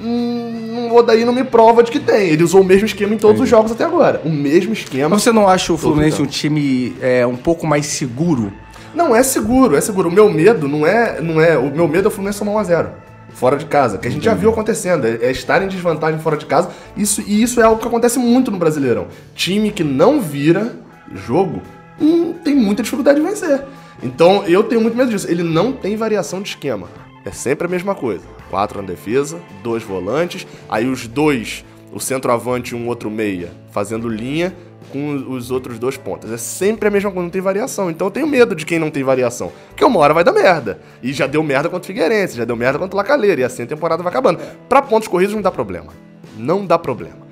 Hum, 0.02 0.88
o 0.90 0.96
Odaí 0.96 1.24
não 1.24 1.33
me 1.33 1.44
prova 1.44 1.83
de 1.83 1.90
que 1.90 2.00
tem. 2.00 2.28
Ele 2.28 2.42
usou 2.42 2.61
o 2.61 2.64
mesmo 2.64 2.87
esquema 2.87 3.14
em 3.14 3.18
todos 3.18 3.40
os 3.40 3.48
jogos 3.48 3.72
até 3.72 3.85
agora. 3.85 4.20
O 4.24 4.30
mesmo 4.30 4.72
esquema. 4.72 5.11
Mas 5.11 5.22
você 5.22 5.33
não 5.33 5.48
acha 5.48 5.72
o 5.72 5.76
Fluminense 5.76 6.20
um 6.20 6.26
time 6.26 6.94
é, 7.00 7.26
um 7.26 7.37
pouco 7.37 7.66
mais 7.66 7.87
seguro? 7.87 8.52
Não, 8.94 9.14
é 9.14 9.22
seguro, 9.22 9.76
é 9.76 9.80
seguro. 9.80 10.09
O 10.09 10.12
meu 10.12 10.30
medo 10.30 10.68
não 10.68 10.87
é. 10.87 11.20
Não 11.20 11.40
é 11.40 11.59
o 11.59 11.70
meu 11.70 11.88
medo 11.88 12.07
é 12.07 12.09
o 12.09 12.11
Fluminense 12.11 12.38
tomar 12.38 12.62
1x0. 12.62 12.88
Fora 13.30 13.57
de 13.57 13.66
casa. 13.66 13.98
Que 13.98 14.07
a 14.07 14.11
gente 14.11 14.24
já 14.24 14.35
viu 14.35 14.50
acontecendo. 14.50 15.07
É, 15.07 15.18
é 15.22 15.30
estar 15.30 15.62
em 15.62 15.68
desvantagem 15.68 16.20
fora 16.20 16.37
de 16.37 16.46
casa. 16.46 16.70
Isso, 16.96 17.22
e 17.26 17.42
isso 17.42 17.61
é 17.61 17.64
algo 17.64 17.80
que 17.80 17.87
acontece 17.87 18.18
muito 18.18 18.50
no 18.50 18.59
Brasileirão. 18.59 19.09
Time 19.35 19.70
que 19.72 19.83
não 19.83 20.20
vira 20.20 20.76
jogo 21.12 21.61
hum, 22.00 22.33
tem 22.44 22.54
muita 22.54 22.83
dificuldade 22.83 23.20
de 23.20 23.26
vencer. 23.26 23.64
Então 24.02 24.44
eu 24.44 24.62
tenho 24.64 24.80
muito 24.80 24.96
medo 24.96 25.11
disso. 25.11 25.28
Ele 25.28 25.42
não 25.42 25.72
tem 25.72 25.96
variação 25.96 26.40
de 26.40 26.50
esquema. 26.50 26.88
É 27.24 27.30
sempre 27.30 27.66
a 27.66 27.70
mesma 27.70 27.94
coisa. 27.94 28.24
Quatro 28.50 28.80
na 28.80 28.87
defesa, 28.87 29.40
dois 29.62 29.82
volantes, 29.82 30.46
aí 30.68 30.87
os 30.87 31.06
dois, 31.06 31.64
o 31.92 31.98
centroavante 31.98 32.74
e 32.74 32.76
um 32.76 32.87
outro 32.87 33.10
meia, 33.10 33.50
fazendo 33.70 34.08
linha 34.08 34.54
com 34.92 35.14
os 35.32 35.50
outros 35.50 35.78
dois 35.78 35.96
pontas. 35.96 36.30
É 36.30 36.37
sempre 36.37 36.88
a 36.88 36.90
mesma 36.90 37.10
coisa, 37.10 37.24
não 37.24 37.30
tem 37.30 37.40
variação. 37.40 37.90
Então 37.90 38.06
eu 38.06 38.10
tenho 38.10 38.26
medo 38.26 38.54
de 38.54 38.66
quem 38.66 38.78
não 38.78 38.90
tem 38.90 39.02
variação. 39.02 39.50
Porque 39.68 39.84
uma 39.84 39.98
hora 39.98 40.12
vai 40.12 40.22
dar 40.22 40.32
merda. 40.32 40.80
E 41.02 41.12
já 41.12 41.26
deu 41.26 41.42
merda 41.42 41.68
contra 41.68 41.82
o 41.82 41.87
Figueirense, 41.87 42.37
já 42.37 42.44
deu 42.44 42.54
merda 42.54 42.78
contra 42.78 42.94
o 42.94 42.98
Lacaleira. 42.98 43.40
E 43.40 43.44
assim 43.44 43.62
a 43.62 43.66
temporada 43.66 44.02
vai 44.02 44.10
acabando. 44.10 44.38
Pra 44.68 44.82
pontos 44.82 45.08
corridos 45.08 45.34
não 45.34 45.42
dá 45.42 45.50
problema. 45.50 45.92
Não 46.37 46.66
dá 46.66 46.78
problema. 46.78 47.23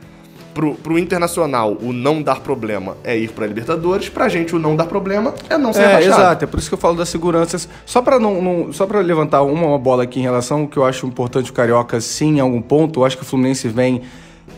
Pro, 0.54 0.74
pro 0.74 0.98
Internacional, 0.98 1.78
o 1.80 1.92
não 1.94 2.20
dar 2.20 2.40
problema 2.40 2.96
é 3.02 3.16
ir 3.16 3.30
pra 3.30 3.46
Libertadores. 3.46 4.10
Pra 4.10 4.28
gente, 4.28 4.54
o 4.54 4.58
não 4.58 4.76
dar 4.76 4.84
problema 4.84 5.32
é 5.48 5.56
não 5.56 5.72
ser 5.72 5.80
É, 5.82 5.86
rebaixado. 5.86 6.14
exato. 6.20 6.44
É 6.44 6.46
por 6.46 6.58
isso 6.58 6.68
que 6.68 6.74
eu 6.74 6.78
falo 6.78 6.94
da 6.96 7.06
segurança. 7.06 7.66
Só 7.86 8.02
pra 8.02 8.18
não, 8.20 8.42
não- 8.42 8.72
só 8.72 8.84
para 8.86 9.00
levantar 9.00 9.42
uma, 9.42 9.66
uma 9.68 9.78
bola 9.78 10.02
aqui 10.02 10.20
em 10.20 10.22
relação 10.22 10.60
ao 10.62 10.68
que 10.68 10.76
eu 10.76 10.84
acho 10.84 11.06
importante 11.06 11.50
o 11.50 11.54
Carioca, 11.54 11.98
sim, 12.02 12.36
em 12.36 12.40
algum 12.40 12.60
ponto. 12.60 13.00
Eu 13.00 13.04
acho 13.06 13.16
que 13.16 13.22
o 13.22 13.26
Fluminense 13.26 13.66
vem, 13.66 14.02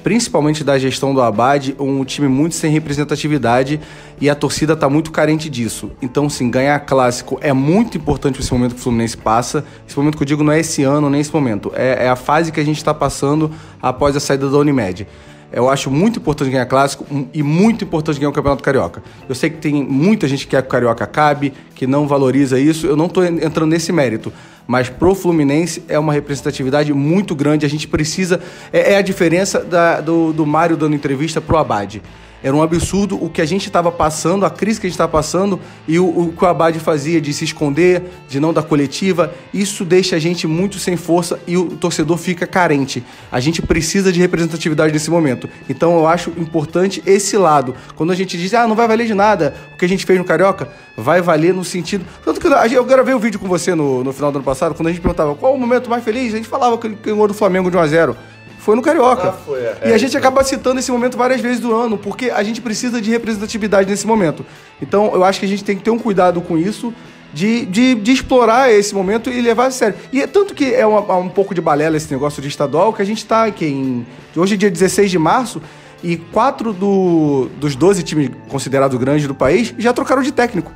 principalmente 0.02 0.64
da 0.64 0.76
gestão 0.78 1.14
do 1.14 1.22
Abad, 1.22 1.76
um 1.78 2.04
time 2.04 2.26
muito 2.26 2.57
sem 2.57 2.72
representatividade 2.72 3.80
e 4.20 4.28
a 4.28 4.35
torcida 4.35 4.74
tá 4.74 4.88
muito 4.90 5.12
carente 5.12 5.48
disso. 5.48 5.92
Então, 6.02 6.28
sim, 6.28 6.50
ganhar 6.50 6.76
clássico 6.80 7.38
é 7.40 7.52
muito 7.52 7.96
importante 7.96 8.40
esse 8.40 8.52
momento 8.52 8.74
que 8.74 8.80
o 8.80 8.83
Fluminense 8.83 9.16
passa. 9.16 9.64
Esse 9.88 9.96
momento 9.96 10.16
que 10.16 10.24
eu 10.24 10.26
digo 10.26 10.42
não 10.42 10.52
é 10.52 10.59
esse 10.59 10.83
ano, 10.83 11.09
nem 11.09 11.20
esse 11.20 11.33
momento. 11.33 11.70
É, 11.74 12.07
é 12.07 12.09
a 12.09 12.16
fase 12.16 12.50
que 12.50 12.59
a 12.59 12.64
gente 12.64 12.78
está 12.78 12.92
passando 12.92 13.48
após 13.80 14.16
a 14.16 14.20
saída 14.20 14.50
da 14.50 14.59
Unimed. 14.59 15.07
Eu 15.54 15.70
acho 15.70 15.90
muito 15.90 16.18
importante 16.18 16.50
ganhar 16.50 16.66
clássico 16.66 17.06
e 17.32 17.42
muito 17.42 17.84
importante 17.84 18.18
ganhar 18.18 18.30
o 18.30 18.32
Campeonato 18.32 18.62
Carioca. 18.62 19.02
Eu 19.28 19.34
sei 19.34 19.50
que 19.50 19.56
tem 19.58 19.84
muita 19.84 20.26
gente 20.26 20.44
que 20.46 20.50
quer 20.50 20.62
que 20.62 20.68
o 20.68 20.70
Carioca 20.70 21.04
acabe, 21.04 21.52
que 21.74 21.86
não 21.86 22.06
valoriza 22.08 22.58
isso. 22.58 22.86
Eu 22.86 22.96
não 22.96 23.06
en- 23.06 23.44
entrando 23.46 23.70
nesse 23.70 23.92
mérito. 23.92 24.32
Mas 24.66 24.88
pro 24.88 25.14
Fluminense 25.14 25.82
é 25.88 25.98
uma 25.98 26.12
representatividade 26.12 26.92
muito 26.92 27.34
grande. 27.34 27.64
A 27.66 27.68
gente 27.68 27.86
precisa. 27.86 28.40
É, 28.72 28.94
é 28.94 28.96
a 28.96 29.02
diferença 29.02 29.60
da- 29.60 30.00
do, 30.00 30.32
do 30.32 30.44
Mário 30.46 30.76
dando 30.76 30.94
entrevista 30.96 31.40
pro 31.40 31.56
Abade. 31.58 32.02
Era 32.44 32.54
um 32.54 32.62
absurdo 32.62 33.16
o 33.24 33.30
que 33.30 33.40
a 33.40 33.46
gente 33.46 33.68
estava 33.68 33.90
passando, 33.90 34.44
a 34.44 34.50
crise 34.50 34.78
que 34.78 34.87
a 34.87 34.90
gente 34.90 34.96
estava 34.96 35.11
passando 35.11 35.59
e 35.88 35.98
o, 35.98 36.04
o 36.04 36.33
que 36.37 36.44
o 36.44 36.46
Abade 36.46 36.78
fazia 36.78 37.18
de 37.18 37.33
se 37.33 37.42
esconder, 37.42 38.02
de 38.28 38.38
não 38.38 38.52
dar 38.52 38.64
coletiva. 38.64 39.33
Isso 39.52 39.83
deixa 39.83 40.16
a 40.16 40.18
gente 40.18 40.46
muito 40.46 40.78
sem 40.78 40.94
força 40.94 41.40
e 41.46 41.57
o 41.57 41.70
torcedor 41.70 42.18
fica 42.18 42.46
carente. 42.46 43.02
A 43.33 43.40
gente 43.40 43.62
precisa 43.62 44.12
de 44.12 44.20
representatividade 44.20 44.92
nesse 44.92 45.11
momento. 45.11 45.48
Então 45.70 45.96
eu 45.96 46.07
acho 46.07 46.35
importante 46.37 47.02
esse 47.07 47.38
lado. 47.38 47.74
Quando 47.96 48.12
a 48.12 48.14
gente 48.14 48.37
diz, 48.37 48.52
ah, 48.52 48.68
não 48.68 48.76
vai 48.76 48.87
valer 48.87 49.07
de 49.07 49.14
nada 49.14 49.54
o 49.72 49.78
que 49.78 49.87
a 49.87 49.88
gente 49.88 50.04
fez 50.04 50.18
no 50.18 50.24
Carioca, 50.26 50.68
vai 50.98 51.22
valer 51.22 51.54
no 51.54 51.64
sentido. 51.64 52.04
Tanto 52.22 52.38
que 52.38 52.46
eu 52.46 52.85
gravei 52.85 53.14
um 53.14 53.18
vídeo 53.18 53.40
com 53.40 53.48
você 53.48 53.74
no, 53.74 54.04
no 54.04 54.12
final 54.12 54.30
do 54.30 54.37
ano 54.37 54.44
passado, 54.44 54.74
quando 54.74 54.88
a 54.88 54.90
gente 54.90 55.00
perguntava 55.00 55.35
qual 55.35 55.54
o 55.54 55.59
momento 55.59 55.88
mais 55.88 56.04
feliz, 56.04 56.35
a 56.35 56.37
gente 56.37 56.48
falava 56.48 56.76
que 56.76 56.90
ganhou 56.90 57.26
do 57.26 57.33
Flamengo 57.33 57.70
de 57.70 57.76
1 57.78 57.80
a 57.80 57.87
0 57.87 58.16
Foi 58.64 58.74
no 58.74 58.81
Carioca. 58.83 59.29
Ah, 59.29 59.33
foi, 59.33 59.59
é. 59.61 59.79
E 59.85 59.88
a 59.88 59.94
É, 59.94 59.98
gente 59.98 60.09
isso 60.09 60.18
acaba 60.18 60.42
citando 60.42 60.81
esse 60.81 60.90
momento 60.90 61.18
várias 61.18 61.40
vezes 61.40 61.61
do 61.61 61.74
ano, 61.74 61.98
porque 61.98 62.31
a 62.31 62.42
gente 62.42 62.61
precisa 62.62 62.98
de 63.00 63.11
representatividade 63.11 63.90
nesse 63.90 64.07
momento. 64.07 64.44
Então, 64.81 65.11
eu 65.12 65.22
acho 65.22 65.38
que 65.38 65.44
a 65.44 65.48
gente 65.48 65.62
tem 65.62 65.77
que 65.77 65.83
ter 65.83 65.90
um 65.90 65.98
cuidado 65.98 66.40
com 66.40 66.57
isso, 66.57 66.92
de, 67.33 67.66
de, 67.66 67.94
de 67.96 68.12
explorar 68.12 68.72
esse 68.72 68.94
momento 68.94 69.29
e 69.29 69.40
levar 69.42 69.66
a 69.66 69.70
sério. 69.70 69.96
E 70.12 70.22
é 70.22 70.27
tanto 70.27 70.55
que 70.55 70.72
é 70.74 70.87
uma- 70.87 71.16
um 71.18 71.29
pouco 71.29 71.55
de 71.55 71.61
balela 71.61 71.96
esse 71.96 72.11
negócio 72.11 72.40
de 72.40 72.48
estadual, 72.48 72.92
que 72.92 73.03
a 73.03 73.05
gente 73.05 73.27
tá 73.27 73.44
aqui 73.44 73.66
em. 73.66 74.07
Hoje 74.35 74.55
é 74.55 74.57
dia 74.57 74.70
16 74.70 75.11
de 75.11 75.18
março. 75.18 75.61
E 76.03 76.16
quatro 76.16 76.72
do- 76.72 77.48
dos 77.59 77.74
12 77.77 78.03
times 78.03 78.31
considerados 78.48 78.98
grandes 78.98 79.27
do 79.27 79.35
país 79.35 79.74
já 79.79 79.92
trocaram 79.92 80.22
de 80.22 80.33
técnico. 80.33 80.70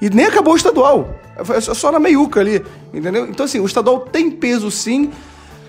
E 0.00 0.08
nem 0.08 0.26
acabou 0.26 0.54
o 0.54 0.56
estadual. 0.56 1.18
É 1.36 1.60
só- 1.60 1.74
só 1.74 1.90
na 1.92 1.98
meiuca 1.98 2.40
ali, 2.40 2.62
entendeu? 2.92 3.26
Então, 3.26 3.44
assim, 3.44 3.60
o 3.60 3.66
estadual 3.66 4.00
tem 4.00 4.30
peso 4.30 4.70
sim, 4.70 5.10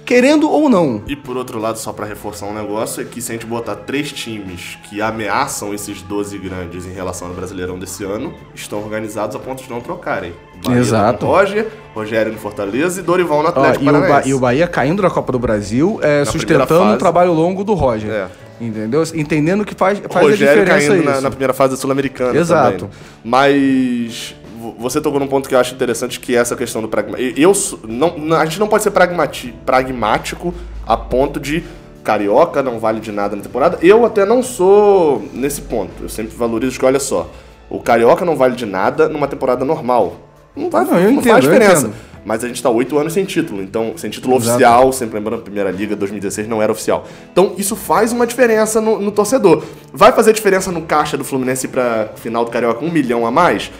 querendo 0.06 0.50
ou 0.50 0.70
não. 0.70 1.02
E 1.08 1.15
por 1.15 1.36
outro 1.36 1.60
lado, 1.60 1.78
só 1.80 1.91
pra 1.91 2.06
reforçar 2.06 2.46
um 2.46 2.54
negócio, 2.54 3.02
é 3.02 3.06
que 3.06 3.22
se 3.22 3.32
a 3.32 3.34
gente 3.34 3.46
botar 3.46 3.76
três 3.76 4.12
times 4.12 4.78
que 4.84 5.02
ameaçam 5.02 5.74
esses 5.74 6.02
12 6.02 6.38
grandes 6.38 6.86
em 6.86 6.91
relação 6.94 7.28
ao 7.28 7.34
Brasileirão 7.34 7.80
desse 7.80 8.04
ano, 8.04 8.34
estão 8.54 8.80
organizados 8.80 9.36
a 9.36 9.39
ponto 9.39 9.63
de 9.63 9.70
não 9.70 9.82
trocarem. 9.82 10.34
Bahia 10.63 10.80
Exato. 10.80 11.26
no 11.26 11.32
Roger, 11.32 11.68
Rogério 11.94 12.32
no 12.32 12.38
Fortaleza 12.38 13.00
e 13.02 13.04
Dorival 13.04 13.41
no 13.44 13.50
Atlético 13.50 13.84
e, 13.84 13.89
o 13.89 13.91
Ba- 13.91 14.24
e 14.26 14.34
o 14.34 14.39
Bahia 14.39 14.68
caindo 14.68 15.02
da 15.02 15.10
Copa 15.10 15.32
do 15.32 15.39
Brasil, 15.39 16.00
é, 16.02 16.20
Na 16.20 16.26
sustentando 16.26 16.94
o 16.94 16.98
trabalho 16.98 17.34
longo 17.34 17.63
do 17.63 17.74
Roger. 17.74 18.10
É. 18.12 18.28
Entendeu? 18.60 19.04
Entendendo 19.13 19.65
que 19.65 19.76
faz, 19.76 20.00
faz 20.00 20.15
a 20.15 20.30
Rogério 20.30 20.62
diferença 20.63 20.88
caindo 20.89 21.04
na, 21.06 21.22
na 21.22 21.30
primeira 21.30 21.54
fase 21.54 21.72
da 21.76 21.78
Sul-Americana. 21.78 22.39
Exato. 22.39 22.86
também? 22.86 22.89
Mas 23.22 24.34
você 24.78 25.01
tocou 25.01 25.19
num 25.19 25.28
ponto 25.28 25.47
que 25.49 25.56
eu 25.56 25.60
acho 25.60 25.73
interessante, 25.73 26.19
que 26.19 26.36
é 26.36 26.39
essa 26.39 26.56
questão 26.56 26.82
do 26.82 26.88
pragmatismo. 26.88 27.34
Eu, 27.38 27.54
não, 27.88 28.36
a 28.36 28.45
gente 28.45 28.60
não 28.60 28.67
pode 28.67 28.84
ser 28.84 28.91
pragmático 28.91 30.54
a 30.86 30.95
ponto 30.95 31.39
de 31.39 31.63
carioca 32.06 32.62
não 32.62 32.80
vale 32.80 32.99
de 32.99 33.12
nada 33.12 33.36
na 33.36 33.41
temporada. 33.41 33.80
Eu 33.82 34.06
até 34.06 34.23
não 34.23 34.43
sou 34.43 35.28
nesse 35.34 35.62
ponto. 35.62 36.04
Eu 36.04 36.08
sempre 36.08 36.36
valorizo 36.36 36.80
que, 36.80 36.86
olha 36.86 36.99
só, 36.99 37.30
o 37.69 37.80
carioca 37.80 38.23
não 38.23 38.38
vale 38.38 38.56
de 38.56 38.65
nada 38.65 39.10
numa 39.10 39.28
temporada 39.28 39.65
normal. 39.65 40.17
Não, 40.56 40.69
vai, 40.69 40.86
Não, 40.86 40.97
eu 40.97 41.04
não 41.06 41.12
entendo, 41.13 41.32
faz 41.32 41.43
diferença. 41.43 41.91
Mas 42.23 42.43
a 42.43 42.47
gente 42.47 42.62
tá 42.62 42.69
oito 42.69 42.97
anos 42.97 43.13
sem 43.13 43.23
título, 43.23 43.62
então, 43.62 43.93
sem 43.97 44.10
título 44.10 44.36
Exato. 44.38 44.49
oficial, 44.51 44.91
sempre 44.91 45.15
lembrando, 45.15 45.41
a 45.41 45.43
Primeira 45.43 45.69
Liga 45.69 45.95
2016 45.95 46.47
não 46.47 46.60
era 46.60 46.71
oficial. 46.71 47.06
Então, 47.32 47.54
isso 47.56 47.75
faz 47.75 48.12
uma 48.12 48.25
diferença 48.25 48.82
no, 48.82 48.99
no 48.99 49.12
torcedor. 49.12 49.63
Vai 49.93 50.12
fazer 50.12 50.34
diferença 50.34 50.71
no 50.71 50.82
caixa 50.84 51.17
do 51.17 51.23
Fluminense 51.23 51.67
pra 51.67 52.10
final 52.15 52.43
do 52.43 52.49
Carioca 52.49 52.84
um 52.84 52.89
milhão 52.89 53.28
a 53.28 53.32
mais? 53.32 53.71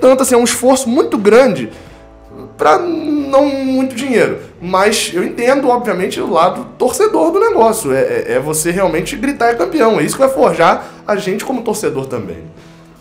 Tanto, 0.00 0.22
assim, 0.22 0.34
é 0.34 0.38
um 0.38 0.44
esforço 0.44 0.88
muito 0.88 1.18
grande 1.18 1.70
pra 2.56 2.78
não 2.78 3.46
muito 3.48 3.94
dinheiro. 3.94 4.38
Mas 4.60 5.10
eu 5.14 5.22
entendo, 5.24 5.68
obviamente, 5.68 6.20
o 6.20 6.30
lado 6.30 6.66
torcedor 6.78 7.30
do 7.32 7.40
negócio. 7.40 7.92
É, 7.92 8.00
é- 8.00 8.32
é 8.32 8.38
você 8.40 8.70
realmente 8.70 9.16
gritar 9.16 9.50
é 9.50 9.54
campeão. 9.54 10.00
É 10.00 10.02
isso 10.02 10.14
que 10.16 10.20
vai 10.20 10.30
forjar 10.30 10.86
a 11.06 11.16
gente 11.16 11.44
como 11.44 11.62
torcedor 11.62 12.06
também. 12.06 12.38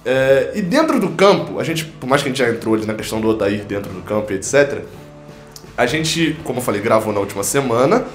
É, 0.05 0.51
e 0.55 0.61
dentro 0.61 0.99
do 0.99 1.09
campo, 1.09 1.59
a 1.59 1.63
gente, 1.63 1.85
por 1.85 2.07
mais 2.07 2.21
que 2.21 2.29
a 2.29 2.31
gente 2.31 2.39
já 2.39 2.49
entrou 2.49 2.73
ali 2.75 2.85
na 2.85 2.93
questão 2.93 3.19
do 3.19 3.27
Odair 3.29 3.63
dentro 3.65 3.91
do 3.91 4.01
campo 4.01 4.31
etc., 4.31 4.79
a 5.77 5.85
gente, 5.85 6.37
como 6.43 6.59
eu 6.59 6.63
falei, 6.63 6.81
gravou 6.81 7.13
na 7.13 7.19
última 7.19 7.43
semana 7.43 8.05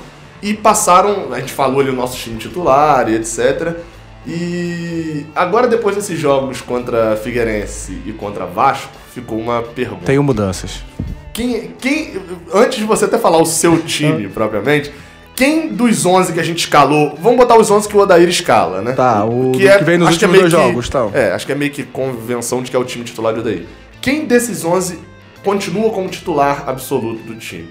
e 0.43 0.55
passaram, 0.55 1.33
a 1.33 1.41
gente 1.41 1.53
falou 1.53 1.81
ali 1.81 1.91
o 1.91 1.95
nosso 1.95 2.17
time 2.17 2.37
titular 2.39 3.09
e 3.09 3.15
etc. 3.17 3.77
E 4.27 5.27
agora, 5.35 5.67
depois 5.69 5.95
desses 5.97 6.19
jogos 6.19 6.61
contra 6.61 7.17
Figueirense 7.17 8.01
e 8.07 8.13
contra 8.13 8.47
Vasco, 8.47 8.93
ficou 9.13 9.39
uma 9.39 9.63
pergunta. 9.63 10.07
Tenho 10.07 10.23
mudanças. 10.23 10.83
Quem, 11.33 11.73
quem, 11.81 12.15
antes 12.53 12.79
de 12.79 12.85
você 12.85 13.05
até 13.07 13.19
falar 13.19 13.39
o 13.39 13.45
seu 13.47 13.83
time 13.83 14.29
propriamente, 14.29 14.93
quem 15.37 15.69
dos 15.69 16.07
11 16.07 16.33
que 16.33 16.41
a 16.41 16.45
gente 16.45 16.61
escalou, 16.61 17.17
vamos 17.21 17.39
botar 17.39 17.57
os 17.59 17.71
11 17.71 17.89
que 17.89 17.97
o 17.97 18.01
Odair 18.01 18.29
escala, 18.29 18.81
né? 18.81 18.93
Tá, 18.93 19.25
o 19.25 19.51
do 19.51 19.59
que 19.59 19.67
vem 19.85 19.99
nos 19.99 20.17
que 20.17 20.25
é 20.25 20.29
últimos 20.29 20.31
meio 20.31 20.43
dois 20.51 20.55
que- 20.55 20.69
jogos, 20.69 20.89
tal. 20.89 21.11
É, 21.13 21.33
acho 21.33 21.45
que 21.45 21.53
é 21.53 21.55
meio 21.57 21.73
que 21.73 21.83
convenção 21.83 22.63
de 22.63 22.71
que 22.71 22.77
é 22.77 22.79
o 22.79 22.85
time 22.85 23.05
titular 23.05 23.35
do 23.35 23.41
Odair. 23.41 23.65
Quem 24.01 24.27
desses 24.27 24.65
11 24.65 24.99
continua 25.43 25.91
como 25.91 26.09
titular 26.09 26.65
absoluto 26.69 27.23
do 27.25 27.35
time? 27.35 27.69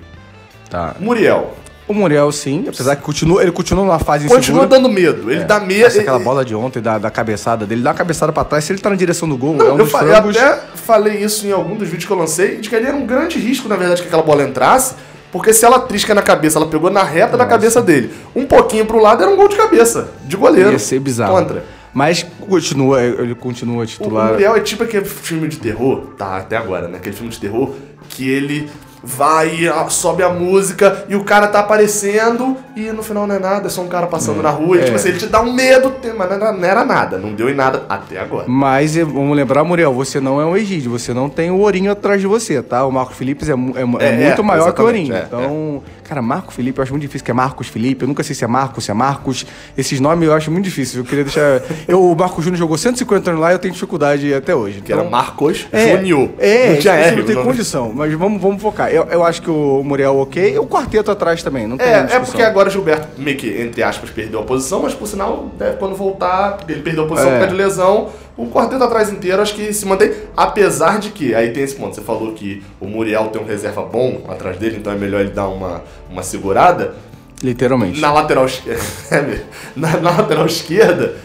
Tá. 0.70 0.96
Muriel. 1.00 1.56
O 1.88 1.94
Muriel, 1.94 2.32
sim, 2.32 2.66
apesar 2.68 2.96
que 2.96 3.02
continua, 3.02 3.42
ele 3.42 3.52
continua 3.52 3.84
numa 3.84 4.00
fase 4.00 4.28
Continua 4.28 4.64
insegura. 4.64 4.68
dando 4.82 4.90
medo. 4.90 5.30
Ele 5.30 5.44
dá 5.44 5.60
medo. 5.60 5.86
Essa 5.86 6.00
aquela 6.00 6.20
bola 6.20 6.46
de 6.46 6.56
ontem, 6.56 6.82
da, 6.82 6.98
da 6.98 7.12
cabeçada 7.12 7.66
dele, 7.66 7.82
dá 7.82 7.90
uma 7.92 7.96
cabeçada 7.96 8.32
pra 8.32 8.44
trás, 8.46 8.64
se 8.64 8.72
ele 8.72 8.80
tá 8.80 8.90
na 8.90 8.96
direção 8.96 9.28
do 9.28 9.36
gol, 9.38 9.56
Não, 9.56 9.66
é 9.68 9.74
um 9.74 9.80
eu, 9.80 9.88
eu 9.88 10.30
até 10.30 10.62
falei 10.76 11.18
isso 11.18 11.46
em 11.46 11.52
algum 11.52 11.76
dos 11.76 11.88
vídeos 11.88 12.06
que 12.06 12.12
eu 12.12 12.18
lancei, 12.18 12.58
de 12.58 12.70
que 12.70 12.76
ali 12.76 12.86
era 12.86 12.96
um 12.96 13.06
grande 13.06 13.38
risco, 13.38 13.68
na 13.68 13.76
verdade, 13.76 14.02
que 14.02 14.08
aquela 14.08 14.24
bola 14.24 14.44
entrasse, 14.44 14.96
porque 15.32 15.52
se 15.52 15.66
ela 15.66 15.80
trisca 15.80 16.14
na 16.14 16.22
cabeça, 16.22 16.58
ela 16.58 16.68
pegou 16.68 16.90
na 16.90 17.04
reta 17.04 17.36
da 17.36 17.46
cabeça 17.46 17.82
dele. 17.82 18.14
Um 18.36 18.46
pouquinho 18.46 18.86
pro 18.86 19.00
lado 19.02 19.22
era 19.24 19.32
um 19.32 19.36
gol 19.36 19.50
de 19.50 19.58
cabeça, 19.58 20.10
de 20.26 20.38
goleiro. 20.38 20.72
Ia 20.72 20.80
ser 20.80 21.00
bizarro. 21.00 21.34
Contra. 21.34 21.66
Mas 21.94 22.26
continua, 22.40 23.04
ele 23.04 23.36
continua 23.36 23.84
O 23.84 23.86
titular. 23.86 24.30
Muriel 24.32 24.56
é 24.56 24.60
tipo 24.62 24.84
aquele 24.84 25.06
filme 25.06 25.48
de 25.48 25.58
terror, 25.58 26.08
tá 26.18 26.38
até 26.38 26.58
agora, 26.58 26.88
né? 26.88 26.98
Aquele 26.98 27.16
filme 27.16 27.32
de 27.32 27.40
terror 27.40 27.74
que 28.10 28.28
ele 28.28 28.70
vai, 29.04 29.70
sobe 29.90 30.24
a 30.24 30.30
música 30.30 31.06
e 31.10 31.16
o 31.16 31.26
cara 31.26 31.48
tá 31.48 31.60
aparecendo 31.60 32.56
e 32.74 32.84
no 32.92 33.04
final 33.04 33.28
não 33.28 33.36
é 33.36 33.40
nada, 33.40 33.68
é 33.68 33.70
só 33.70 33.82
um 33.82 33.88
cara 33.88 34.08
passando 34.08 34.42
na 34.42 34.50
rua. 34.50 34.78
E 34.78 34.80
é. 34.80 34.84
tipo 34.86 34.96
assim, 34.96 35.10
ele 35.10 35.18
te 35.18 35.28
dá 35.28 35.42
um 35.42 35.52
medo, 35.52 35.94
mas 36.18 36.30
não 36.30 36.36
era, 36.36 36.52
não 36.54 36.66
era 36.66 36.86
nada, 36.86 37.18
não 37.18 37.34
deu 37.34 37.50
em 37.50 37.54
nada 37.54 37.84
até 37.90 38.18
agora. 38.18 38.46
Mas 38.48 38.96
vamos 38.96 39.36
lembrar, 39.36 39.64
Muriel, 39.66 39.94
você 39.94 40.22
não 40.22 40.40
é 40.40 40.46
um 40.46 40.56
Egídio, 40.56 40.90
você 40.90 41.14
não 41.14 41.30
tem 41.30 41.52
o 41.52 41.60
Ourinho 41.60 41.92
atrás 41.92 42.22
de 42.22 42.28
você, 42.28 42.62
tá? 42.62 42.86
O 42.86 42.92
Marco 42.92 43.14
Felipe 43.14 43.44
é, 43.44 43.50
é 43.50 43.54
é 43.54 43.54
É, 43.54 44.28
muito 44.28 44.42
é, 44.42 44.44
maior 44.44 44.72
que 44.72 44.82
o 44.82 44.86
Ourinho. 44.86 45.14
é, 45.14 45.24
então, 45.28 45.84
cara, 46.14 46.22
Marco 46.22 46.54
Felipe, 46.54 46.78
eu 46.80 46.84
acho 46.84 46.92
muito 46.94 47.02
difícil 47.02 47.26
que 47.26 47.32
é 47.32 47.34
Marcos 47.34 47.68
Felipe. 47.68 48.04
Eu 48.04 48.08
nunca 48.08 48.22
sei 48.24 48.36
se 48.36 48.44
é 48.44 48.48
Marcos, 48.48 48.84
se 48.86 48.92
é 48.92 48.94
Marcos. 48.94 49.46
Esses 49.78 50.00
nomes 50.00 50.28
eu 50.28 50.34
acho 50.36 50.52
muito 50.52 50.66
difícil. 50.66 51.02
Eu 51.02 51.06
queria 51.06 51.24
deixar. 51.24 51.62
eu, 51.88 52.04
o 52.04 52.16
Marco 52.16 52.42
Júnior 52.42 52.58
jogou 52.60 52.78
150 52.78 53.32
anos 53.32 53.42
lá 53.42 53.52
e 53.52 53.56
eu 53.56 53.60
tenho 53.60 53.74
dificuldade 53.74 54.34
até 54.34 54.54
hoje. 54.56 54.82
Que 54.82 54.92
era 54.92 55.02
Então, 55.02 55.12
Marcos 55.12 55.66
É, 55.72 55.98
Júnior. 55.98 56.30
É, 56.38 56.74
isso 56.78 56.90
R. 56.90 57.16
não 57.16 57.24
tem 57.24 57.36
o 57.36 57.40
nome. 57.40 57.48
condição. 57.52 57.92
Mas 57.96 58.14
vamos, 58.14 58.42
vamos 58.42 58.62
focar. 58.62 58.90
Eu, 58.92 59.06
eu 59.06 59.24
acho 59.24 59.42
que 59.42 59.50
o 59.50 59.82
Muriel 59.84 60.18
ok. 60.18 60.54
E 60.54 60.60
o 60.60 60.68
quarteto 60.68 61.10
atrás 61.10 61.42
também, 61.42 61.66
não 61.68 61.78
tem 61.78 61.88
É, 61.88 62.08
é 62.12 62.20
porque 62.20 62.42
agora 62.42 62.70
Gilberto 62.70 63.08
meio 63.20 63.38
que, 63.38 63.48
entre 63.62 63.82
aspas, 63.82 64.10
perdeu 64.10 64.40
a 64.40 64.44
posição, 64.44 64.82
mas 64.84 64.94
por 64.94 65.08
sinal, 65.08 65.52
deve, 65.58 65.78
quando 65.78 65.96
voltar, 65.96 66.60
ele 66.68 66.82
perdeu 66.82 67.06
a 67.06 67.08
posição 67.08 67.30
É. 67.30 67.34
por 67.34 67.40
causa 67.40 67.56
de 67.56 67.62
lesão, 67.62 68.10
o 68.36 68.48
quarteto 68.48 68.84
atrás 68.84 69.12
inteiro 69.12 69.42
acho 69.42 69.54
que 69.56 69.72
se 69.74 69.86
mantém. 69.86 70.12
Apesar 70.36 71.00
de 71.00 71.10
que, 71.10 71.36
aí 71.36 71.52
tem 71.52 71.64
esse 71.64 71.76
ponto, 71.76 71.96
você 71.96 72.02
falou 72.02 72.34
que 72.34 72.64
o 72.80 72.88
Muriel 72.88 73.28
tem 73.28 73.42
um 73.42 73.46
reserva 73.46 73.82
bom 73.84 74.24
atrás 74.28 74.58
dele, 74.58 74.78
então 74.80 74.92
é 74.92 74.96
melhor 74.96 75.22
ele 75.22 75.32
dar 75.32 75.48
uma, 75.48 75.84
uma 76.10 76.24
segurada. 76.24 76.96
Literalmente. 77.42 78.00
Na 78.00 78.12
lateral, 78.12 78.46
esque- 78.46 78.70
é 79.12 79.42
na, 79.76 79.98
na 79.98 80.12
lateral 80.12 80.46
esquerda 80.46 81.16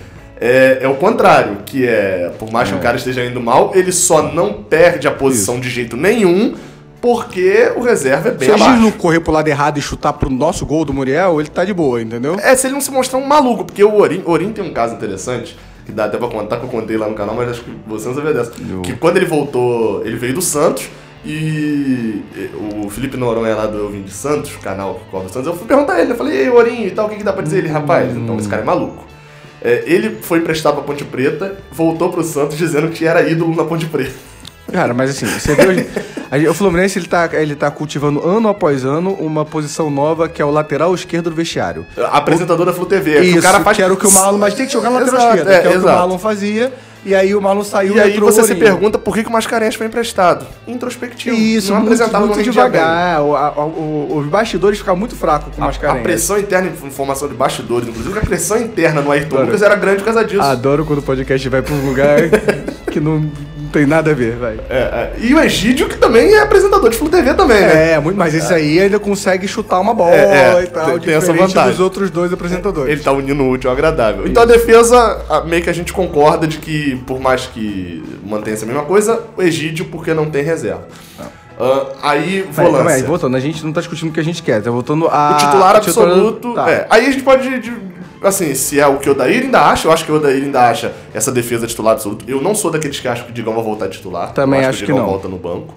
é, 0.40 0.79
é 0.83 0.88
o 0.88 0.94
contrário, 0.97 1.59
que 1.66 1.87
é, 1.87 2.31
por 2.38 2.51
mais 2.53 2.68
que 2.68 2.75
o 2.77 2.79
cara 2.79 2.97
esteja 2.97 3.25
indo 3.25 3.40
mal, 3.40 3.73
ele 3.75 3.90
só 3.90 4.23
não 4.23 4.53
perde 4.62 5.09
a 5.09 5.11
posição 5.11 5.59
de 5.59 5.68
jeito 5.68 5.97
nenhum, 5.97 6.55
porque 7.01 7.73
o 7.77 7.81
reserva 7.81 8.29
é 8.29 8.33
bem 8.33 8.49
Se 8.49 8.55
a 8.55 8.57
gente 8.57 8.66
abaixo. 8.66 8.83
não 8.83 8.90
correr 8.92 9.21
pro 9.21 9.33
lado 9.33 9.49
errado 9.49 9.79
e 9.79 9.83
chutar 9.83 10.12
pro 10.12 10.29
nosso 10.31 10.66
gol 10.66 10.85
do 10.85 10.92
Muriel, 10.92 11.40
ele 11.40 11.49
tá 11.49 11.64
de 11.64 11.73
boa, 11.73 12.01
entendeu? 12.03 12.37
É, 12.40 12.55
se 12.57 12.66
ele 12.66 12.75
não 12.75 12.81
se 12.81 12.90
mostrar 12.90 13.18
um 13.18 13.27
maluco, 13.27 13.64
porque 13.64 13.83
o 13.83 13.94
Orim, 13.97 14.23
Orim 14.27 14.53
tem 14.53 14.64
um 14.64 14.73
caso 14.73 14.94
interessante, 14.94 15.57
que 15.88 15.92
dá 15.92 16.05
até 16.05 16.18
pra 16.18 16.29
contar, 16.29 16.59
que 16.59 16.64
eu 16.64 16.68
contei 16.68 16.98
lá 16.98 17.09
no 17.09 17.14
canal, 17.14 17.35
mas 17.35 17.48
acho 17.48 17.62
que 17.64 17.70
você 17.87 18.09
não 18.09 18.14
sabia 18.14 18.35
dessa. 18.35 18.53
Eu- 18.68 18.83
Que 18.83 18.92
quando 18.92 19.16
ele 19.16 19.24
voltou, 19.24 20.05
ele 20.05 20.16
veio 20.16 20.35
do 20.35 20.42
Santos, 20.42 20.87
e 21.24 22.22
o 22.85 22.90
Felipe 22.90 23.16
Noronha 23.16 23.55
lá 23.55 23.66
do 23.66 23.79
Eu 23.79 23.88
Vim 23.88 24.03
de 24.03 24.11
Santos, 24.12 24.55
canal 24.62 24.96
que 24.96 25.11
cobre 25.11 25.29
o 25.29 25.31
Santos, 25.33 25.46
eu 25.48 25.57
fui 25.57 25.66
perguntar 25.66 25.94
a 25.94 26.03
ele, 26.03 26.12
eu 26.12 26.16
falei, 26.16 26.37
e 26.37 26.40
aí, 26.42 26.51
Orim 26.51 26.85
e 26.85 26.90
tal, 26.90 27.07
o 27.07 27.09
que, 27.09 27.16
que 27.16 27.24
dá 27.24 27.33
pra 27.33 27.42
dizer? 27.42 27.59
Ele, 27.59 27.68
rapaz, 27.68 28.14
então 28.14 28.37
esse 28.38 28.48
cara 28.48 28.61
é 28.62 28.64
maluco. 28.66 29.03
É, 29.62 29.83
ele 29.87 30.18
foi 30.20 30.38
emprestado 30.40 30.74
pra 30.74 30.83
Ponte 30.85 31.05
Preta, 31.05 31.57
voltou 31.72 32.11
pro 32.11 32.22
Santos 32.22 32.57
dizendo 32.59 32.88
que 32.90 33.07
era 33.07 33.29
ídolo 33.29 33.57
na 33.57 33.64
Ponte 33.64 33.87
Preta. 33.87 34.12
Cara, 34.72 34.92
mas 34.94 35.11
assim, 35.11 35.26
você 35.26 35.54
vê 35.54 35.87
a- 36.46 36.50
O 36.50 36.54
Fluminense 36.54 36.98
ele 36.98 37.07
tá, 37.09 37.28
ele 37.33 37.54
tá 37.54 37.70
cultivando 37.70 38.22
ano 38.26 38.48
após 38.48 38.85
ano 38.85 39.12
uma 39.14 39.44
posição 39.44 39.90
nova 39.90 40.28
que 40.28 40.42
é 40.42 40.44
o 40.44 40.50
lateral 40.50 40.94
esquerdo 40.94 41.31
do 41.31 41.37
vestiário. 41.37 41.87
Apresentador 42.12 42.66
da 42.66 42.72
Flu 42.72 42.85
TV. 42.87 43.20
que 43.20 43.26
Isso, 43.28 43.38
o 43.38 43.42
cara 43.42 43.61
faz... 43.61 43.77
que 43.77 43.83
era 43.83 43.92
o 43.92 43.96
que 43.96 44.06
o 44.06 44.12
Marlon. 44.12 44.38
Mas 44.38 44.54
tem 44.54 44.66
que 44.66 44.73
jogar 44.73 44.90
na 44.90 44.98
lateral 44.98 45.21
Exato, 45.21 45.37
esquerda, 45.38 45.54
é, 45.54 45.60
que 45.60 45.66
é 45.66 45.71
o 45.71 45.73
que 45.73 45.79
o. 45.79 45.90
Marlon 45.90 46.19
fazia. 46.19 46.73
E 47.04 47.14
aí 47.14 47.35
o 47.35 47.40
Marlon 47.40 47.62
saiu 47.64 47.94
E 47.96 48.00
aí 48.00 48.12
entrou 48.12 48.29
o 48.29 48.33
você 48.33 48.42
se 48.42 48.54
pergunta 48.56 48.98
por 48.98 49.14
que, 49.14 49.23
que 49.23 49.29
o 49.31 49.33
Mascarenhas 49.33 49.77
foi 49.77 49.87
emprestado. 49.87 50.44
Introspectivo. 50.66 51.35
Isso, 51.35 51.69
não 51.73 51.81
muito, 51.81 51.92
apresentava 51.94 52.27
muito 52.27 52.42
devagar. 52.42 53.23
O, 53.23 53.35
a- 53.37 53.64
o- 53.64 54.16
os 54.19 54.27
bastidores 54.27 54.79
ficam 54.79 54.96
muito 54.96 55.16
fracos 55.16 55.54
com 55.54 55.60
o 55.60 55.64
A 55.64 55.69
Mascarenhas. 55.69 56.02
pressão 56.02 56.38
interna 56.38 56.69
em 56.69 56.90
formação 56.90 57.27
de 57.29 57.35
bastidores, 57.35 57.88
inclusive 57.88 58.19
a 58.19 58.23
pressão 58.23 58.58
interna 58.60 59.00
no 59.00 59.10
Ayrton. 59.12 59.42
Lucas 59.42 59.62
era 59.62 59.77
grande 59.77 59.98
por 59.98 60.06
causa 60.06 60.25
disso. 60.25 60.42
Adoro 60.42 60.85
quando 60.85 60.98
o 60.98 61.02
podcast 61.02 61.48
vai 61.48 61.62
pra 61.62 61.73
um 61.73 61.87
lugar 61.87 62.19
que 62.90 63.00
não 63.00 63.31
tem 63.73 63.87
nada 63.87 64.10
a 64.10 64.14
ver, 64.14 64.37
vai. 64.37 64.58
É, 64.69 64.77
é. 64.79 65.12
E 65.19 65.35
o 65.35 65.40
Egídio, 65.40 65.88
que 65.88 65.96
também 65.96 66.35
é 66.35 66.40
apresentador 66.40 66.90
de 66.90 66.96
Flu 66.96 67.08
TV 67.08 67.35
também, 67.35 67.60
né? 67.60 67.92
É, 67.92 67.98
muito, 68.00 68.16
mas 68.16 68.35
esse 68.35 68.52
aí 68.52 68.81
ainda 68.81 68.98
consegue 68.98 69.46
chutar 69.46 69.79
uma 69.81 69.94
bola 69.94 70.14
É, 70.14 70.58
é, 70.60 70.62
e 70.62 70.66
tal, 70.66 70.90
tem- 70.92 71.00
tem 71.00 71.14
essa 71.14 71.33
vantagem. 71.33 71.71
dos 71.71 71.81
outros 71.81 72.10
dois 72.10 72.33
apresentadores. 72.33 72.90
Ele 72.92 73.02
tá 73.02 73.12
unindo 73.12 73.42
o 73.42 73.50
útil 73.50 73.71
ao 73.71 73.77
agradável. 73.77 74.27
Então 74.27 74.42
a 74.42 74.46
defesa, 74.46 75.23
a- 75.29 75.42
meio 75.42 75.62
que 75.62 75.71
a 75.71 75.73
gente 75.75 75.92
concorda 75.92 76.46
de 76.46 76.58
que, 76.58 76.96
por 77.06 77.21
mais 77.21 77.46
que 77.46 78.02
mantenha 78.25 78.54
essa 78.54 78.66
mesma 78.66 78.85
coisa, 78.85 79.23
o 79.37 79.42
Egídio, 79.42 79.85
porque 79.87 80.12
não 80.14 80.31
tem 80.31 80.42
reserva. 80.42 80.87
Ah, 81.61 81.87
aí, 82.11 82.44
Mas, 82.46 82.56
calma 82.56 82.71
aí, 82.77 82.83
volância. 82.83 83.06
voltando, 83.06 83.37
a 83.37 83.40
gente 83.40 83.65
não 83.65 83.73
tá 83.73 83.81
discutindo 83.81 84.11
o 84.11 84.13
que 84.13 84.21
a 84.21 84.25
gente 84.25 84.42
quer, 84.42 84.63
tá 84.63 84.71
voltando 84.71 85.09
a... 85.09 85.33
O 85.33 85.37
titular 85.37 85.77
absoluto. 85.77 86.54
tá. 86.54 86.71
é. 86.71 86.87
Aí 86.88 87.06
a 87.06 87.11
gente 87.11 87.23
pode. 87.25 87.59
de- 87.59 87.98
Assim, 88.23 88.52
se 88.54 88.81
é 88.81 88.87
o 88.87 88.96
que 88.98 89.09
o 89.09 89.13
Odair 89.13 89.44
ainda 89.44 89.61
acha, 89.61 89.87
eu 89.87 89.92
acho 89.92 90.04
que 90.04 90.11
o 90.11 90.17
Odair 90.17 90.42
ainda 90.42 90.69
acha 90.69 90.92
essa 91.15 91.31
defesa 91.31 91.67
titular 91.69 91.92
absoluto. 91.92 92.25
Eu 92.27 92.40
não 92.42 92.52
sou 92.54 92.69
daqueles 92.71 92.98
que 92.98 93.06
acham 93.06 93.25
que 93.27 93.31
o 93.31 93.35
Digão 93.35 93.54
vai 93.54 93.63
voltar 93.63 93.88
titular. 93.88 94.33
Também 94.33 94.63
eu 94.63 94.69
acho 94.69 94.79
que 94.79 94.90
o 94.90 94.94
que 94.94 95.00
não. 95.00 95.06
volta 95.06 95.29
no 95.29 95.37
banco. 95.37 95.73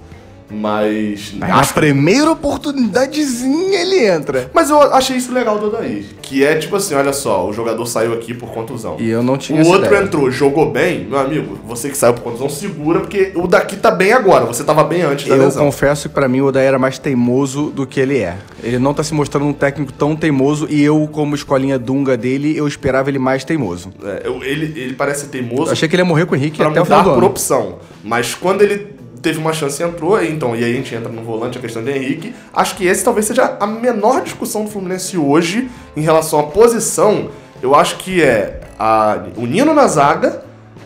Mas. 0.51 1.33
Mas 1.37 1.49
na 1.49 1.63
primeira 1.73 2.31
oportunidadezinha 2.31 3.79
ele 3.81 4.05
entra. 4.05 4.49
Mas 4.53 4.69
eu 4.69 4.81
achei 4.93 5.17
isso 5.17 5.33
legal 5.33 5.57
do 5.57 5.67
Odair. 5.67 6.03
Que 6.21 6.43
é 6.43 6.55
tipo 6.55 6.75
assim: 6.75 6.93
olha 6.93 7.13
só, 7.13 7.47
o 7.47 7.53
jogador 7.53 7.85
saiu 7.85 8.13
aqui 8.13 8.33
por 8.33 8.49
contusão. 8.51 8.97
E 8.99 9.09
eu 9.09 9.23
não 9.23 9.37
tinha 9.37 9.61
O 9.61 9.67
outro 9.67 9.87
ideia. 9.87 10.03
entrou, 10.03 10.29
jogou 10.31 10.71
bem, 10.71 11.05
meu 11.05 11.19
amigo, 11.19 11.57
você 11.65 11.89
que 11.89 11.97
saiu 11.97 12.13
por 12.13 12.21
contusão, 12.23 12.49
segura, 12.49 12.99
porque 13.01 13.31
o 13.35 13.47
daqui 13.47 13.75
tá 13.75 13.91
bem 13.91 14.11
agora, 14.13 14.45
você 14.45 14.63
tava 14.63 14.83
bem 14.83 15.01
antes 15.01 15.27
da 15.27 15.35
Eu 15.35 15.43
lesão. 15.43 15.65
confesso 15.65 16.09
que 16.09 16.15
pra 16.15 16.27
mim 16.27 16.41
o 16.41 16.45
Odair 16.47 16.67
era 16.67 16.79
mais 16.79 16.97
teimoso 16.99 17.69
do 17.71 17.85
que 17.87 17.99
ele 17.99 18.19
é. 18.19 18.37
Ele 18.63 18.77
não 18.79 18.93
tá 18.93 19.03
se 19.03 19.13
mostrando 19.13 19.45
um 19.45 19.53
técnico 19.53 19.91
tão 19.93 20.15
teimoso 20.15 20.67
e 20.69 20.81
eu, 20.83 21.07
como 21.11 21.35
escolinha 21.35 21.79
dunga 21.79 22.15
dele, 22.17 22.55
eu 22.57 22.67
esperava 22.67 23.09
ele 23.09 23.19
mais 23.19 23.43
teimoso. 23.43 23.91
É, 24.03 24.21
eu- 24.25 24.43
ele, 24.43 24.65
ele 24.79 24.93
parece 24.93 25.27
teimoso 25.27 25.67
Eu 25.67 25.71
achei 25.71 25.87
que 25.89 25.95
ele 25.95 26.01
ia 26.01 26.05
morrer 26.05 26.25
com 26.25 26.33
o 26.33 26.37
Henrique 26.37 26.57
pra 26.57 26.67
até 26.69 26.81
o 26.81 26.85
final 26.85 26.99
mudar 26.99 27.09
do 27.11 27.15
por 27.15 27.23
ano. 27.23 27.31
opção. 27.31 27.79
Mas 28.03 28.33
quando 28.35 28.61
ele 28.61 28.87
teve 29.21 29.39
uma 29.39 29.53
chance 29.53 29.81
e 29.81 29.85
entrou, 29.85 30.21
então, 30.23 30.55
e 30.55 30.63
aí 30.63 30.73
a 30.73 30.75
gente 30.75 30.93
entra 30.95 31.09
no 31.09 31.21
volante, 31.21 31.57
a 31.57 31.61
questão 31.61 31.83
do 31.83 31.89
Henrique. 31.89 32.33
Acho 32.53 32.75
que 32.75 32.85
esse 32.85 33.03
talvez 33.03 33.25
seja 33.25 33.57
a 33.59 33.67
menor 33.67 34.21
discussão 34.21 34.65
do 34.65 34.71
Fluminense 34.71 35.17
hoje 35.17 35.69
em 35.95 36.01
relação 36.01 36.39
à 36.39 36.43
posição. 36.43 37.29
Eu 37.61 37.75
acho 37.75 37.97
que 37.97 38.21
é 38.21 38.61
a, 38.79 39.23
o 39.37 39.45
Nino 39.45 39.73
na 39.73 39.87
zaga 39.87 40.43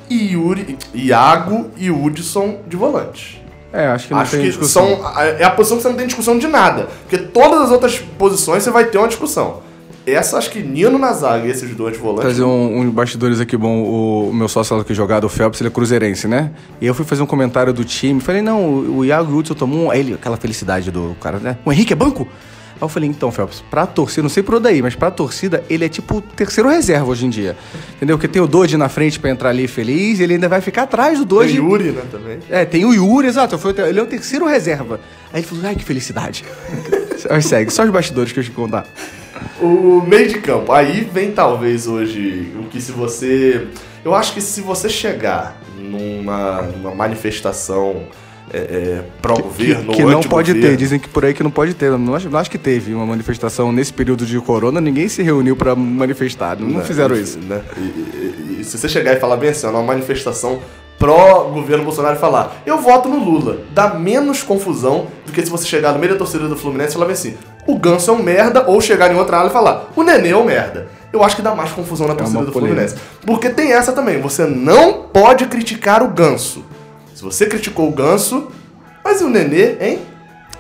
e 0.10 0.34
Yuri, 0.34 0.78
Iago 0.94 1.72
e 1.78 1.90
Hudson 1.90 2.60
de 2.68 2.76
volante. 2.76 3.44
É, 3.72 3.88
acho 3.88 4.08
que 4.08 4.14
não 4.14 4.22
Acho 4.22 4.32
tem 4.32 4.42
que 4.42 4.48
discussão. 4.48 5.02
são, 5.02 5.22
é 5.22 5.44
a 5.44 5.52
posição 5.52 5.78
que 5.78 5.84
você 5.84 5.90
não 5.90 5.98
tem 5.98 6.08
discussão 6.08 6.38
de 6.38 6.48
nada. 6.48 6.88
Porque 7.02 7.18
todas 7.18 7.62
as 7.62 7.72
outras 7.72 8.00
posições 8.00 8.64
você 8.64 8.72
vai 8.72 8.86
ter 8.86 8.98
uma 8.98 9.08
discussão. 9.08 9.62
Essa, 10.06 10.38
acho 10.38 10.51
que 10.51 10.62
Nino 10.62 10.99
na 10.99 11.14
zaga 11.14 11.47
esses 11.47 11.76
dois 11.76 11.93
de 11.93 11.99
volante. 11.99 12.22
Trazer 12.22 12.43
um, 12.43 12.80
um 12.80 12.91
bastidores 12.91 13.39
aqui 13.39 13.58
bom. 13.58 13.82
O, 13.82 14.30
o 14.30 14.34
meu 14.34 14.47
sócio 14.47 14.76
lá 14.78 14.84
que 14.84 14.93
jogado, 14.93 15.24
o 15.24 15.30
Phelps, 15.30 15.60
ele 15.60 15.70
é 15.70 15.72
cruzeirense, 15.72 16.28
né? 16.28 16.51
E 16.80 16.86
eu 16.86 16.93
fui 16.93 17.06
fazer 17.06 17.24
um 17.24 17.26
comentário 17.26 17.74
do 17.74 17.84
time. 17.84 18.22
Falei, 18.22 18.41
não, 18.41 18.64
o, 18.66 18.97
o 18.97 19.06
Iago 19.06 19.32
o 19.32 19.38
Hudson 19.38 19.56
tomou 19.56 19.86
um. 19.86 19.91
Aí 19.91 19.99
ele, 19.99 20.14
aquela 20.14 20.38
felicidade 20.38 20.91
do 20.91 21.16
cara, 21.20 21.39
né? 21.39 21.58
O 21.66 21.72
Henrique 21.72 21.93
é 21.93 21.95
banco? 21.95 22.28
Aí 22.76 22.82
eu 22.82 22.89
falei, 22.89 23.10
então, 23.10 23.32
Phelps, 23.32 23.64
pra 23.72 23.88
torcida, 23.88 24.22
não 24.22 24.30
sei 24.30 24.43
por 24.43 24.56
onde 24.56 24.68
aí, 24.68 24.82
mas 24.82 24.95
pra 24.95 25.10
torcida, 25.10 25.64
ele 25.70 25.86
é 25.86 25.89
tipo 25.89 26.18
o 26.18 26.22
terceiro 26.22 26.70
reserva 26.70 27.10
hoje 27.10 27.26
em 27.26 27.30
dia. 27.30 27.56
Entendeu? 27.95 28.18
Porque 28.18 28.28
tem 28.28 28.41
o 28.41 28.47
Dodge 28.47 28.76
na 28.76 28.89
frente 28.89 29.18
pra 29.18 29.30
entrar 29.30 29.49
ali 29.49 29.66
feliz, 29.66 30.20
ele 30.20 30.34
ainda 30.34 30.49
vai 30.49 30.60
ficar 30.60 30.84
atrás 30.84 31.18
do 31.18 31.26
Tem 31.26 31.38
Dodge. 31.38 31.56
Yuri, 31.56 31.91
né, 31.91 32.03
também. 32.12 32.39
É, 32.49 32.66
tem 32.66 32.84
o 32.84 32.93
Yuri, 32.93 33.28
exato. 33.28 33.56
O 33.56 33.82
ele 33.82 33.99
é 33.99 34.03
o 34.03 34.06
terceiro 34.06 34.45
reserva. 34.45 34.99
Aí 35.32 35.39
ele 35.39 35.47
falou, 35.47 35.66
ai, 35.66 35.76
que 35.76 35.86
felicidade. 35.86 36.43
Mas 37.30 37.45
segue, 37.45 37.72
só 37.72 37.84
os 37.84 37.89
bastidores 37.89 38.34
que 38.34 38.39
eu 38.39 38.43
te 38.43 38.51
contar. 38.51 38.86
O 39.62 40.02
meio 40.08 40.28
de 40.28 40.40
campo. 40.40 40.72
Aí 40.72 41.02
vem 41.12 41.32
talvez 41.32 41.88
hoje 41.88 42.54
o 42.60 42.64
que 42.66 42.82
se 42.82 42.92
você... 42.92 43.68
Eu 44.04 44.14
acho 44.14 44.34
que 44.34 44.42
se 44.42 44.62
você 44.62 44.88
chegar 44.90 45.60
numa, 45.78 46.62
numa 46.62 46.94
manifestação 46.94 48.04
é, 48.54 48.58
é, 48.58 49.04
pró-governo 49.22 49.92
que 49.94 50.04
ou 50.04 50.12
não 50.12 50.22
pode 50.22 50.54
ter, 50.54 50.78
dizem 50.78 51.00
que 51.00 51.10
por 51.10 51.26
aí 51.26 51.34
que 51.34 51.42
não 51.42 51.50
pode 51.50 51.74
ter. 51.74 51.88
Eu 51.88 51.98
Não 51.98 52.14
acho, 52.14 52.30
não 52.30 52.38
acho 52.38 52.52
que 52.52 52.58
teve 52.60 52.94
uma 52.94 53.06
manifestação 53.06 53.72
nesse 53.72 53.92
período 53.92 54.26
de 54.26 54.40
corona, 54.40 54.80
ninguém 54.80 55.08
se 55.10 55.24
reuniu 55.24 55.56
pra 55.56 55.76
manifestar. 55.76 56.56
Não, 56.60 56.68
né, 56.80 56.84
fizeram 56.84 57.16
isso. 57.16 57.40
Né? 57.40 57.62
E, 57.76 57.80
e- 57.80 58.58
e 58.62 58.64
se 58.64 58.78
você 58.78 58.88
chegar 58.88 59.14
e 59.14 59.20
falar 59.20 59.38
bem 59.38 59.50
assim, 59.50 59.66
ó, 59.66 59.72
numa 59.72 59.84
manifestação 59.84 60.60
pró-governo 61.00 61.84
Bolsonaro 61.84 62.16
e 62.16 62.20
falar, 62.20 62.62
eu 62.66 62.78
voto 62.80 63.10
no 63.10 63.18
Lula, 63.24 63.62
dá 63.72 63.94
menos 63.96 64.44
confusão 64.44 65.08
do 65.26 65.32
que 65.32 65.42
se 65.44 65.50
você 65.50 65.66
chegar 65.66 65.92
no 65.94 66.00
meio 66.00 66.14
da 66.14 66.18
torcida 66.18 66.48
do 66.48 66.56
Fluminense 66.56 66.92
e 66.92 66.94
falar 66.94 67.06
bem 67.08 67.14
assim, 67.14 67.36
o 67.66 67.78
Ganso 67.78 68.11
é 68.11 68.13
um 68.13 68.22
merda, 68.22 68.66
ou 68.68 68.80
chegar 68.80 69.11
em 69.11 69.16
outra 69.18 69.38
ala 69.38 69.49
e 69.49 69.53
falar, 69.53 69.91
o 69.95 70.03
Nenê 70.03 70.30
é 70.30 70.38
um 70.38 70.45
merda. 70.45 70.88
Eu 71.11 71.24
acho 71.24 71.36
que 71.36 71.41
dá 71.41 71.55
mais 71.55 71.72
confusão 71.72 72.07
na 72.07 72.16
torcida 72.16 72.39
uma 72.39 72.45
do. 72.45 72.51
Fluminense. 72.51 72.95
Porque 73.26 73.49
tem 73.49 73.72
essa 73.72 73.93
também, 73.93 74.20
você 74.20 74.45
não 74.45 75.03
pode 75.03 75.45
criticar 75.45 76.03
o 76.03 76.09
Ganso. 76.09 76.66
Se 77.13 77.24
você 77.24 77.45
criticou 77.45 77.88
o 77.88 77.91
Ganso, 77.91 78.51
mas 79.03 79.22
e 79.22 79.24
o 79.24 79.30
Nenê, 79.30 79.78
hein? 79.80 79.99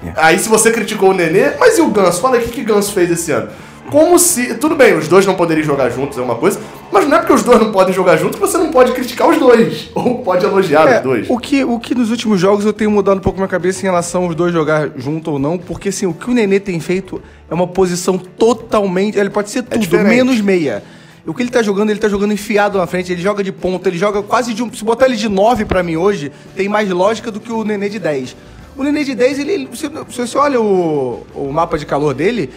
É. 0.05 0.13
Aí 0.15 0.39
se 0.39 0.47
você 0.47 0.71
criticou 0.71 1.09
o 1.09 1.13
Nenê, 1.13 1.51
mas 1.59 1.77
e 1.77 1.81
o 1.81 1.89
Ganso? 1.89 2.21
Fala 2.21 2.37
aí 2.37 2.43
o 2.43 2.45
que, 2.45 2.53
que 2.53 2.63
Ganso 2.63 2.93
fez 2.93 3.11
esse 3.11 3.31
ano. 3.31 3.49
Como 3.91 4.17
se. 4.17 4.55
Tudo 4.55 4.75
bem, 4.75 4.95
os 4.95 5.07
dois 5.07 5.25
não 5.25 5.35
poderiam 5.35 5.65
jogar 5.65 5.89
juntos, 5.89 6.17
é 6.17 6.21
uma 6.21 6.35
coisa, 6.35 6.59
mas 6.91 7.07
não 7.07 7.17
é 7.17 7.19
porque 7.19 7.33
os 7.33 7.43
dois 7.43 7.59
não 7.59 7.71
podem 7.71 7.93
jogar 7.93 8.17
juntos 8.17 8.35
que 8.39 8.41
você 8.41 8.57
não 8.57 8.71
pode 8.71 8.91
criticar 8.93 9.29
os 9.29 9.37
dois. 9.37 9.89
Ou 9.95 10.19
pode 10.19 10.45
elogiar 10.45 10.87
É, 10.87 10.97
os 10.97 11.03
dois. 11.03 11.29
o, 11.29 11.37
que, 11.37 11.63
o 11.63 11.79
que 11.79 11.93
nos 11.95 12.09
últimos 12.11 12.39
jogos 12.39 12.65
eu 12.65 12.73
tenho 12.73 12.89
mudado 12.91 13.17
um 13.17 13.21
pouco 13.21 13.37
minha 13.37 13.47
cabeça 13.47 13.81
em 13.81 13.83
relação 13.83 14.23
aos 14.25 14.35
dois 14.35 14.53
jogar 14.53 14.91
junto 14.95 15.31
ou 15.31 15.39
não, 15.39 15.57
porque 15.57 15.89
assim, 15.89 16.05
o 16.05 16.13
que 16.13 16.29
o 16.29 16.33
Nenê 16.33 16.59
tem 16.59 16.79
feito 16.79 17.21
é 17.49 17.53
uma 17.53 17.67
posição 17.67 18.17
totalmente. 18.17 19.17
Ele 19.17 19.29
pode 19.29 19.49
ser 19.49 19.63
tudo, 19.63 19.79
diferente. 19.79 20.07
menos 20.09 20.39
meia. 20.41 20.83
O 21.27 21.33
que 21.33 21.41
ele 21.41 21.49
tá 21.49 21.63
jogando, 21.63 21.89
ele 21.89 21.99
tá 21.99 22.07
jogando 22.07 22.33
enfiado 22.33 22.77
na 22.77 22.85
frente, 22.85 23.11
ele 23.11 23.21
joga 23.21 23.43
de 23.43 23.51
ponta, 23.51 23.89
ele 23.89 23.97
joga 23.97 24.21
quase 24.21 24.53
de 24.53 24.61
um. 24.61 24.71
Se 24.71 24.83
botar 24.83 25.07
ele 25.07 25.15
de 25.15 25.27
9 25.27 25.65
pra 25.65 25.81
mim 25.81 25.95
hoje, 25.95 26.31
tem 26.55 26.69
mais 26.69 26.87
lógica 26.89 27.31
do 27.31 27.39
que 27.39 27.51
o 27.51 27.63
Nenê 27.63 27.89
de 27.89 27.97
10. 27.97 28.35
O 28.77 28.83
Nenê 28.83 29.03
de 29.03 29.15
10, 29.15 29.39
ele. 29.39 29.51
ele- 29.51 29.69
Se, 29.73 29.87
se 30.11 30.17
você 30.27 30.37
olha 30.37 30.61
o, 30.61 31.25
o 31.33 31.51
mapa 31.51 31.79
de 31.79 31.85
calor 31.85 32.13
dele, 32.13 32.51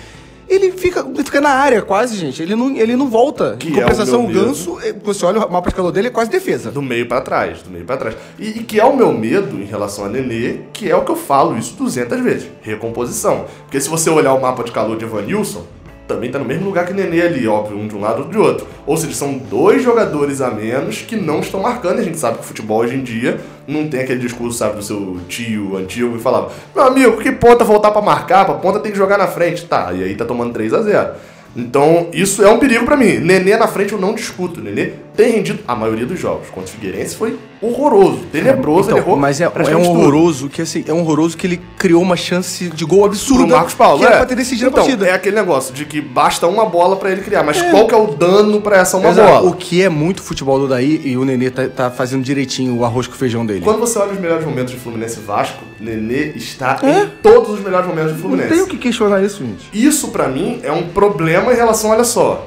ele 0.48 0.72
fica, 0.72 1.00
ele 1.00 1.24
fica 1.24 1.40
na 1.40 1.50
área 1.50 1.82
quase, 1.82 2.16
gente. 2.16 2.42
Ele 2.42 2.56
não, 2.56 2.74
ele 2.74 2.96
não 2.96 3.08
volta. 3.08 3.56
Que 3.58 3.68
em 3.68 3.74
é 3.74 3.78
o 3.78 3.82
compensação, 3.82 4.24
o 4.24 4.28
Ganso, 4.28 4.78
eh, 4.82 4.94
você 5.02 5.24
olha 5.26 5.44
o 5.44 5.52
mapa 5.52 5.68
de 5.68 5.74
calor 5.74 5.92
dele, 5.92 6.08
é 6.08 6.10
quase 6.10 6.30
defesa. 6.30 6.70
Do 6.70 6.80
meio 6.80 7.06
pra 7.06 7.20
trás, 7.20 7.62
do 7.62 7.70
meio 7.70 7.84
pra 7.84 7.96
trás. 7.96 8.16
E, 8.38 8.48
e 8.48 8.64
que 8.64 8.80
é 8.80 8.84
o 8.84 8.96
meu 8.96 9.12
medo 9.12 9.60
em 9.60 9.64
relação 9.64 10.04
a 10.04 10.08
Nenê, 10.08 10.60
que 10.72 10.90
é 10.90 10.96
o 10.96 11.04
que 11.04 11.10
eu 11.10 11.16
falo 11.16 11.56
isso 11.58 11.74
200 11.76 12.20
vezes, 12.20 12.48
recomposição. 12.62 13.44
Porque 13.64 13.80
se 13.80 13.88
você 13.88 14.08
olhar 14.08 14.32
o 14.32 14.40
mapa 14.40 14.64
de 14.64 14.72
calor 14.72 14.96
de 14.96 15.04
Evanilson, 15.04 15.64
também 16.08 16.30
tá 16.30 16.38
no 16.38 16.44
mesmo 16.44 16.64
lugar 16.64 16.86
que 16.86 16.94
Nenê 16.94 17.20
ali, 17.20 17.46
óbvio, 17.46 17.78
um 17.78 17.86
de 17.86 17.94
um 17.94 18.00
lado 18.00 18.22
ou 18.22 18.28
de 18.28 18.38
outro. 18.38 18.66
Ou 18.86 18.96
seja, 18.96 19.12
são 19.12 19.34
dois 19.34 19.82
jogadores 19.82 20.40
a 20.40 20.50
menos 20.50 21.02
que 21.02 21.14
não 21.14 21.40
estão 21.40 21.60
marcando. 21.60 21.98
A 21.98 22.02
gente 22.02 22.18
sabe 22.18 22.38
que 22.38 22.44
o 22.44 22.46
futebol 22.46 22.80
hoje 22.80 22.96
em 22.96 23.02
dia 23.02 23.38
não 23.66 23.86
tem 23.88 24.00
aquele 24.00 24.18
discurso, 24.18 24.56
sabe, 24.58 24.76
do 24.76 24.82
seu 24.82 25.18
tio 25.28 25.76
antigo 25.76 26.16
que 26.16 26.22
falava: 26.22 26.50
Meu 26.74 26.84
amigo, 26.84 27.18
que 27.18 27.30
ponta 27.30 27.62
voltar 27.62 27.90
pra 27.90 28.00
marcar? 28.00 28.46
Pra 28.46 28.54
ponta 28.54 28.80
tem 28.80 28.90
que 28.90 28.98
jogar 28.98 29.18
na 29.18 29.26
frente. 29.26 29.66
Tá, 29.66 29.92
e 29.92 30.02
aí 30.02 30.16
tá 30.16 30.24
tomando 30.24 30.52
3 30.54 30.72
a 30.72 30.80
0 30.80 31.10
Então, 31.54 32.08
isso 32.12 32.42
é 32.42 32.50
um 32.50 32.58
perigo 32.58 32.86
pra 32.86 32.96
mim. 32.96 33.18
Nenê 33.18 33.56
na 33.56 33.68
frente 33.68 33.92
eu 33.92 34.00
não 34.00 34.14
discuto. 34.14 34.60
Nenê 34.62 34.92
tem 35.18 35.32
rendido 35.32 35.58
a 35.66 35.74
maioria 35.74 36.06
dos 36.06 36.20
jogos. 36.20 36.48
Contra 36.48 36.70
o 36.70 36.72
Figueirense 36.72 37.16
foi 37.16 37.36
horroroso, 37.60 38.20
tenebroso, 38.30 38.88
ele 38.92 39.00
Então, 39.00 39.16
mas 39.16 39.40
é, 39.40 39.44
é 39.46 39.48
um 39.76 39.82
tudo. 39.82 39.90
horroroso 39.98 40.48
que 40.48 40.62
assim, 40.62 40.84
é 40.86 40.92
um 40.92 41.00
horroroso 41.00 41.36
que 41.36 41.44
ele 41.44 41.60
criou 41.76 42.00
uma 42.00 42.14
chance 42.14 42.68
de 42.68 42.84
gol 42.84 43.00
Pro 43.00 43.08
absurda 43.08 43.56
Marcos 43.56 43.74
Paulo, 43.74 43.98
que 43.98 44.04
era 44.04 44.14
é. 44.14 44.18
pra 44.18 44.26
ter 44.26 44.36
decidido 44.36 44.70
então, 44.70 44.80
a 44.80 44.86
partida. 44.86 45.08
É 45.08 45.12
aquele 45.12 45.34
negócio 45.34 45.74
de 45.74 45.84
que 45.84 46.00
basta 46.00 46.46
uma 46.46 46.64
bola 46.66 46.94
pra 46.94 47.10
ele 47.10 47.22
criar, 47.22 47.42
mas 47.42 47.60
qual 47.60 47.88
que 47.88 47.94
é 47.96 47.98
o 47.98 48.06
dano 48.06 48.60
pra 48.60 48.78
essa 48.78 48.96
uma 48.96 49.08
Exato. 49.08 49.28
bola? 49.28 49.50
O 49.50 49.56
que 49.56 49.82
é 49.82 49.88
muito 49.88 50.22
futebol 50.22 50.56
do 50.60 50.68
Daí 50.68 51.02
e 51.04 51.16
o 51.18 51.24
Nenê 51.24 51.50
tá, 51.50 51.66
tá 51.66 51.90
fazendo 51.90 52.22
direitinho 52.22 52.76
o 52.76 52.84
arroz 52.84 53.08
com 53.08 53.14
feijão 53.14 53.44
dele. 53.44 53.62
Quando 53.62 53.80
você 53.80 53.98
olha 53.98 54.12
os 54.12 54.20
melhores 54.20 54.46
momentos 54.46 54.72
de 54.72 54.78
Fluminense 54.78 55.18
Vasco, 55.18 55.64
Nenê 55.80 56.32
está 56.36 56.78
É? 56.80 57.02
em 57.02 57.06
todos 57.20 57.50
os 57.50 57.60
melhores 57.60 57.88
momentos 57.88 58.12
de 58.16 58.22
Não 58.22 58.28
tem 58.28 58.36
o 58.36 58.38
Fluminense. 58.46 58.70
que 58.70 58.78
questionar 58.78 59.20
isso, 59.20 59.44
gente. 59.44 59.68
Isso 59.72 60.08
pra 60.08 60.28
mim 60.28 60.60
é 60.62 60.70
um 60.70 60.86
problema 60.90 61.52
em 61.52 61.56
relação, 61.56 61.90
olha 61.90 62.04
só. 62.04 62.46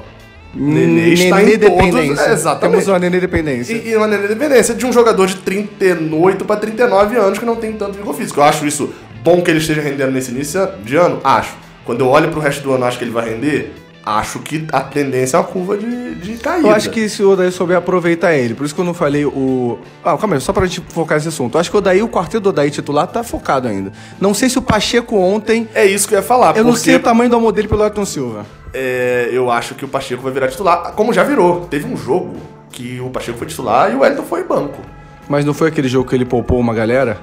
Nenê 0.54 1.14
está 1.14 1.42
em 1.42 1.58
todos. 1.58 1.58
dependência. 1.58 2.22
É, 2.22 2.32
exatamente. 2.32 2.70
Temos 2.70 2.88
uma 2.88 2.98
Nenê 2.98 3.20
dependência. 3.20 3.74
E, 3.74 3.90
e 3.90 3.96
uma 3.96 4.08
dependência 4.08 4.74
de 4.74 4.84
um 4.84 4.92
jogador 4.92 5.26
de 5.26 5.36
38 5.36 6.44
para 6.44 6.56
39 6.56 7.16
anos 7.16 7.38
que 7.38 7.44
não 7.44 7.56
tem 7.56 7.72
tanto 7.72 7.96
vigor 7.96 8.14
físico. 8.14 8.40
Eu 8.40 8.44
acho 8.44 8.66
isso 8.66 8.92
bom 9.22 9.40
que 9.40 9.50
ele 9.50 9.58
esteja 9.58 9.80
rendendo 9.80 10.12
nesse 10.12 10.30
início 10.30 10.68
de 10.84 10.96
ano? 10.96 11.20
Acho. 11.24 11.54
Quando 11.84 12.00
eu 12.00 12.08
olho 12.08 12.30
pro 12.30 12.40
resto 12.40 12.62
do 12.62 12.72
ano, 12.72 12.84
acho 12.84 12.98
que 12.98 13.04
ele 13.04 13.10
vai 13.10 13.30
render? 13.30 13.72
Acho 14.04 14.40
que 14.40 14.66
a 14.72 14.80
tendência 14.80 15.36
é 15.36 15.40
uma 15.40 15.46
curva 15.46 15.76
de, 15.76 16.14
de 16.16 16.36
caída. 16.38 16.68
Eu 16.68 16.74
acho 16.74 16.90
que 16.90 17.08
se 17.08 17.22
o 17.22 17.30
Odaí 17.30 17.50
souber 17.52 17.76
aproveitar 17.76 18.34
ele, 18.34 18.54
por 18.54 18.64
isso 18.64 18.74
que 18.74 18.80
eu 18.80 18.84
não 18.84 18.94
falei 18.94 19.24
o. 19.24 19.78
Ah, 20.04 20.16
calma 20.16 20.36
aí, 20.36 20.40
só 20.40 20.52
pra 20.52 20.66
gente 20.66 20.82
focar 20.88 21.16
nesse 21.16 21.28
assunto. 21.28 21.56
Eu 21.56 21.60
acho 21.60 21.70
que 21.70 21.76
o 21.76 21.78
Odaí, 21.78 22.02
o 22.02 22.08
quarteto 22.08 22.40
do 22.40 22.48
Odaí 22.50 22.70
titular, 22.70 23.06
tá 23.06 23.22
focado 23.22 23.68
ainda. 23.68 23.92
Não 24.20 24.34
sei 24.34 24.48
se 24.48 24.58
o 24.58 24.62
Pacheco 24.62 25.16
ontem. 25.16 25.68
É 25.74 25.84
isso 25.86 26.08
que 26.08 26.14
eu 26.14 26.18
ia 26.18 26.22
falar. 26.22 26.56
Eu 26.56 26.64
não 26.64 26.74
sei 26.74 26.96
o 26.96 27.00
tamanho 27.00 27.30
do 27.30 27.36
amor 27.36 27.52
dele 27.52 27.68
pelo 27.68 27.82
Ayrton 27.82 28.04
Silva. 28.04 28.46
É, 28.74 29.28
eu 29.32 29.50
acho 29.50 29.74
que 29.74 29.84
o 29.84 29.88
Pacheco 29.88 30.22
vai 30.22 30.32
virar 30.32 30.48
titular, 30.48 30.92
como 30.92 31.12
já 31.12 31.22
virou. 31.22 31.66
Teve 31.66 31.86
um 31.86 31.96
jogo 31.96 32.36
que 32.70 33.00
o 33.00 33.10
Pacheco 33.10 33.38
foi 33.38 33.46
titular 33.46 33.92
e 33.92 33.94
o 33.94 34.00
Wellington 34.00 34.24
foi 34.24 34.42
banco. 34.44 34.80
Mas 35.28 35.44
não 35.44 35.54
foi 35.54 35.68
aquele 35.68 35.88
jogo 35.88 36.08
que 36.08 36.14
ele 36.14 36.24
poupou 36.24 36.58
uma 36.58 36.74
galera? 36.74 37.20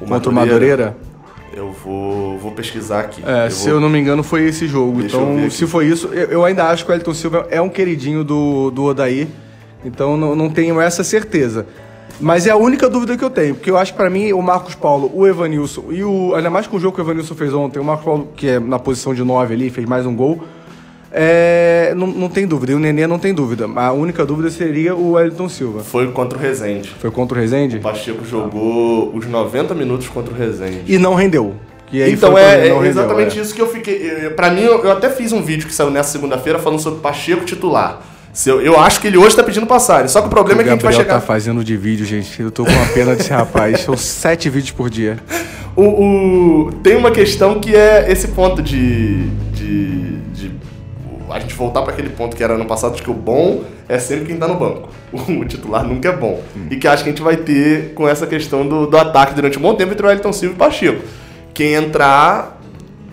O 0.00 0.06
contra 0.06 0.30
o 0.30 0.32
Madureira? 0.32 0.96
Eu 1.52 1.72
vou, 1.72 2.38
vou 2.38 2.52
pesquisar 2.52 3.00
aqui. 3.00 3.22
É, 3.26 3.46
eu 3.46 3.50
se 3.50 3.64
vou- 3.66 3.74
eu 3.76 3.80
não 3.80 3.88
me 3.88 3.98
engano, 3.98 4.22
foi 4.22 4.44
esse 4.44 4.66
jogo. 4.68 5.00
Deixa 5.00 5.16
então, 5.16 5.50
se 5.50 5.66
foi 5.66 5.86
isso, 5.86 6.08
eu, 6.08 6.28
eu 6.28 6.44
ainda 6.44 6.64
acho 6.68 6.84
que 6.84 6.90
o 6.92 6.94
Elton 6.94 7.14
Silva 7.14 7.46
é 7.50 7.60
um 7.60 7.68
queridinho 7.68 8.22
do, 8.22 8.70
do 8.70 8.84
Odaí. 8.84 9.28
Então, 9.84 10.16
não, 10.16 10.34
não 10.34 10.50
tenho 10.50 10.80
essa 10.80 11.02
certeza. 11.04 11.66
Mas 12.20 12.46
é 12.46 12.50
a 12.50 12.56
única 12.56 12.88
dúvida 12.88 13.16
que 13.16 13.24
eu 13.24 13.30
tenho. 13.30 13.54
Porque 13.54 13.70
eu 13.70 13.76
acho 13.78 13.92
que 13.92 13.96
pra 13.96 14.10
mim, 14.10 14.32
o 14.32 14.42
Marcos 14.42 14.74
Paulo, 14.74 15.10
o 15.14 15.26
Evanilson 15.26 15.84
e 15.90 16.02
o. 16.02 16.34
Ainda 16.34 16.50
mais 16.50 16.66
com 16.66 16.76
o 16.76 16.80
jogo 16.80 16.94
que 16.96 17.00
o 17.00 17.04
Evanilson 17.04 17.34
fez 17.34 17.54
ontem, 17.54 17.78
o 17.78 17.84
Marcos 17.84 18.04
Paulo, 18.04 18.28
que 18.36 18.48
é 18.48 18.58
na 18.58 18.78
posição 18.78 19.14
de 19.14 19.22
9 19.22 19.54
ali, 19.54 19.70
fez 19.70 19.86
mais 19.86 20.04
um 20.04 20.14
gol. 20.16 20.42
É, 21.12 21.92
não, 21.96 22.06
não 22.06 22.28
tem 22.28 22.46
dúvida. 22.46 22.72
E 22.72 22.74
o 22.74 22.78
Nenê 22.78 23.06
não 23.06 23.18
tem 23.18 23.32
dúvida. 23.32 23.66
A 23.76 23.92
única 23.92 24.24
dúvida 24.26 24.50
seria 24.50 24.94
o 24.94 25.12
Wellington 25.12 25.48
Silva. 25.48 25.80
Foi 25.82 26.06
contra 26.12 26.38
o 26.38 26.40
Rezende. 26.40 26.94
Foi 27.00 27.10
contra 27.10 27.36
o 27.38 27.40
Rezende? 27.40 27.78
O 27.78 27.80
Pacheco 27.80 28.24
jogou 28.24 29.10
os 29.14 29.26
90 29.26 29.74
minutos 29.74 30.08
contra 30.08 30.32
o 30.32 30.36
Rezende. 30.36 30.82
E 30.86 30.98
não 30.98 31.14
rendeu. 31.14 31.54
Então 31.90 32.36
é, 32.36 32.42
é 32.58 32.62
rendeu, 32.64 32.84
exatamente 32.84 33.38
é. 33.38 33.42
isso 33.42 33.54
que 33.54 33.62
eu 33.62 33.66
fiquei. 33.68 34.26
eu- 34.26 34.32
Pra 34.32 34.50
mim, 34.50 34.60
eu, 34.60 34.84
eu 34.84 34.92
até 34.92 35.08
fiz 35.08 35.32
um 35.32 35.40
vídeo 35.42 35.66
que 35.66 35.74
saiu 35.74 35.90
nessa 35.90 36.10
segunda-feira 36.12 36.58
falando 36.58 36.80
sobre 36.80 37.00
Pacheco 37.00 37.44
titular. 37.46 38.02
Eu, 38.46 38.60
eu 38.60 38.78
acho 38.78 39.00
que 39.00 39.06
ele 39.06 39.16
hoje 39.16 39.34
tá 39.34 39.42
pedindo 39.42 39.66
passagem. 39.66 40.06
Só 40.08 40.20
que 40.20 40.26
o 40.26 40.30
problema 40.30 40.58
O 40.58 40.60
é 40.60 40.64
que 40.64 40.70
a 40.70 40.72
gente 40.74 40.82
vai 40.82 40.92
Gabriel 40.92 41.08
chegar. 41.08 41.20
tá 41.22 41.26
fazendo 41.26 41.64
de 41.64 41.76
vídeo, 41.78 42.04
gente. 42.04 42.40
Eu 42.42 42.50
tô 42.50 42.64
com 42.64 42.70
uma 42.70 42.86
pena 42.88 43.16
desse 43.16 43.30
rapaz. 43.30 43.80
São 43.80 43.96
sete 43.98 44.50
vídeos 44.50 44.70
por 44.72 44.90
dia. 44.90 45.16
O, 45.74 45.82
o- 46.66 46.72
tem 46.82 46.94
uma 46.94 47.10
questão 47.10 47.58
que 47.58 47.74
é 47.74 48.12
esse 48.12 48.28
ponto 48.28 48.60
de, 48.62 49.26
de- 49.54 50.18
a 51.30 51.38
gente 51.38 51.54
voltar 51.54 51.82
para 51.82 51.92
aquele 51.92 52.10
ponto 52.10 52.36
que 52.36 52.42
era 52.42 52.54
ano 52.54 52.64
passado, 52.64 52.96
de 52.96 53.02
que 53.02 53.10
o 53.10 53.14
bom 53.14 53.64
é 53.88 53.98
sempre 53.98 54.26
quem 54.26 54.36
tá 54.36 54.46
no 54.48 54.54
banco. 54.54 54.88
O 55.12 55.44
titular 55.44 55.84
nunca 55.84 56.08
é 56.08 56.16
bom. 56.16 56.42
E 56.70 56.76
que 56.76 56.86
acho 56.86 57.02
que 57.02 57.10
a 57.10 57.12
gente 57.12 57.22
vai 57.22 57.36
ter 57.36 57.94
com 57.94 58.08
essa 58.08 58.26
questão 58.26 58.66
do, 58.66 58.86
do 58.86 58.96
ataque 58.96 59.34
durante 59.34 59.58
um 59.58 59.62
bom 59.62 59.74
tempo 59.74 59.92
entre 59.92 60.06
o 60.06 60.10
Elton 60.10 60.32
Silva 60.32 60.54
e 60.54 60.56
o 60.56 60.58
Pacheco. 60.58 61.02
Quem 61.54 61.74
entrar 61.74 62.58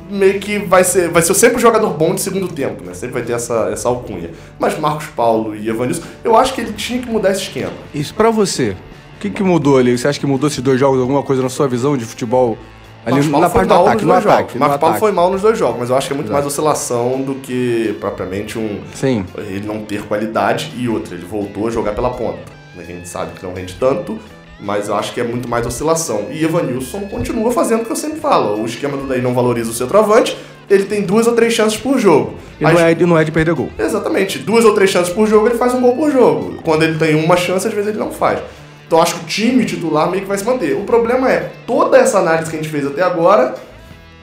meio 0.09 0.39
que 0.39 0.57
vai 0.59 0.83
ser, 0.83 1.09
vai 1.09 1.21
ser 1.21 1.33
sempre 1.33 1.57
o 1.57 1.59
jogador 1.59 1.89
bom 1.91 2.13
de 2.13 2.21
segundo 2.21 2.47
tempo, 2.47 2.83
né? 2.83 2.93
Sempre 2.93 3.15
vai 3.15 3.23
ter 3.23 3.33
essa, 3.33 3.69
essa 3.71 3.89
alcunha. 3.89 4.31
Mas 4.59 4.77
Marcos 4.79 5.07
Paulo 5.07 5.55
e 5.55 5.67
Evanilson, 5.67 6.03
eu 6.23 6.35
acho 6.35 6.53
que 6.53 6.61
ele 6.61 6.73
tinha 6.73 6.99
que 7.01 7.09
mudar 7.09 7.31
esse 7.31 7.41
esquema. 7.41 7.73
Isso 7.93 8.13
pra 8.13 8.29
você. 8.29 8.75
O 9.15 9.19
que, 9.19 9.29
que 9.29 9.43
mudou 9.43 9.77
ali? 9.77 9.97
Você 9.97 10.07
acha 10.07 10.19
que 10.19 10.27
mudou 10.27 10.47
esses 10.47 10.61
dois 10.61 10.79
jogos 10.79 10.99
alguma 10.99 11.23
coisa 11.23 11.41
na 11.41 11.49
sua 11.49 11.67
visão 11.67 11.97
de 11.97 12.05
futebol? 12.05 12.57
Ali 13.05 13.15
Marcos 13.17 13.29
Paulo 13.29 13.41
na 13.43 13.49
foi 13.49 13.59
parte 13.59 13.67
do 13.69 13.73
ataque, 13.85 14.01
no 14.05 14.11
dois 14.11 14.25
ataque. 14.25 14.37
jogos. 14.41 14.55
Marcos 14.55 14.77
Paulo 14.77 14.95
ataque. 14.95 14.99
foi 14.99 15.11
mal 15.11 15.31
nos 15.31 15.41
dois 15.41 15.57
jogos, 15.59 15.79
mas 15.79 15.89
eu 15.89 15.95
acho 15.97 16.07
que 16.07 16.13
é 16.13 16.15
muito 16.15 16.31
mais 16.31 16.45
oscilação 16.45 17.21
do 17.21 17.35
que 17.35 17.95
propriamente 17.99 18.57
um 18.57 18.79
Sim. 18.95 19.25
ele 19.37 19.65
não 19.67 19.81
ter 19.81 20.01
qualidade 20.03 20.71
e 20.75 20.89
outra, 20.89 21.13
ele 21.15 21.25
voltou 21.25 21.67
a 21.67 21.71
jogar 21.71 21.93
pela 21.93 22.09
ponta. 22.09 22.39
A 22.77 22.83
gente 22.83 23.07
sabe 23.07 23.31
que 23.39 23.45
não 23.45 23.53
rende 23.53 23.75
tanto, 23.79 24.17
mas 24.59 24.87
eu 24.87 24.95
acho 24.95 25.13
que 25.13 25.21
é 25.21 25.23
muito 25.23 25.47
mais 25.47 25.65
oscilação. 25.67 26.27
E 26.31 26.43
Evanilson 26.43 27.01
continua 27.01 27.51
fazendo 27.51 27.83
o 27.83 27.85
que 27.85 27.91
eu 27.91 27.95
sempre 27.95 28.19
falo. 28.19 28.59
O 28.61 28.65
esquema 28.65 28.97
do 28.97 29.07
daí 29.07 29.21
não 29.21 29.33
valoriza 29.33 29.69
o 29.69 29.73
centroavante, 29.73 30.35
ele 30.69 30.85
tem 30.85 31.03
duas 31.03 31.27
ou 31.27 31.33
três 31.33 31.53
chances 31.53 31.77
por 31.79 31.99
jogo. 31.99 32.33
E 32.59 32.65
As- 32.65 32.73
não, 32.73 32.79
é, 32.81 32.91
e 32.91 33.05
não 33.05 33.17
é 33.17 33.23
de 33.23 33.31
perder 33.31 33.53
gol. 33.53 33.69
Exatamente. 33.77 34.39
Duas 34.39 34.65
ou 34.65 34.73
três 34.73 34.89
chances 34.89 35.13
por 35.13 35.27
jogo, 35.27 35.47
ele 35.47 35.57
faz 35.57 35.73
um 35.75 35.79
gol 35.81 35.95
por 35.95 36.11
jogo. 36.11 36.55
Quando 36.63 36.81
ele 36.83 36.97
tem 36.97 37.15
uma 37.23 37.37
chance, 37.37 37.67
às 37.67 37.73
vezes 37.73 37.89
ele 37.89 37.99
não 37.99 38.11
faz. 38.11 38.39
Então 38.87 39.01
acho 39.01 39.15
que 39.15 39.23
o 39.23 39.27
time 39.27 39.65
titular 39.65 40.09
meio 40.09 40.23
que 40.23 40.27
vai 40.27 40.37
se 40.37 40.45
manter. 40.45 40.75
O 40.75 40.83
problema 40.83 41.31
é, 41.31 41.51
toda 41.65 41.97
essa 41.97 42.19
análise 42.19 42.49
que 42.49 42.57
a 42.57 42.61
gente 42.61 42.71
fez 42.71 42.85
até 42.85 43.01
agora 43.01 43.55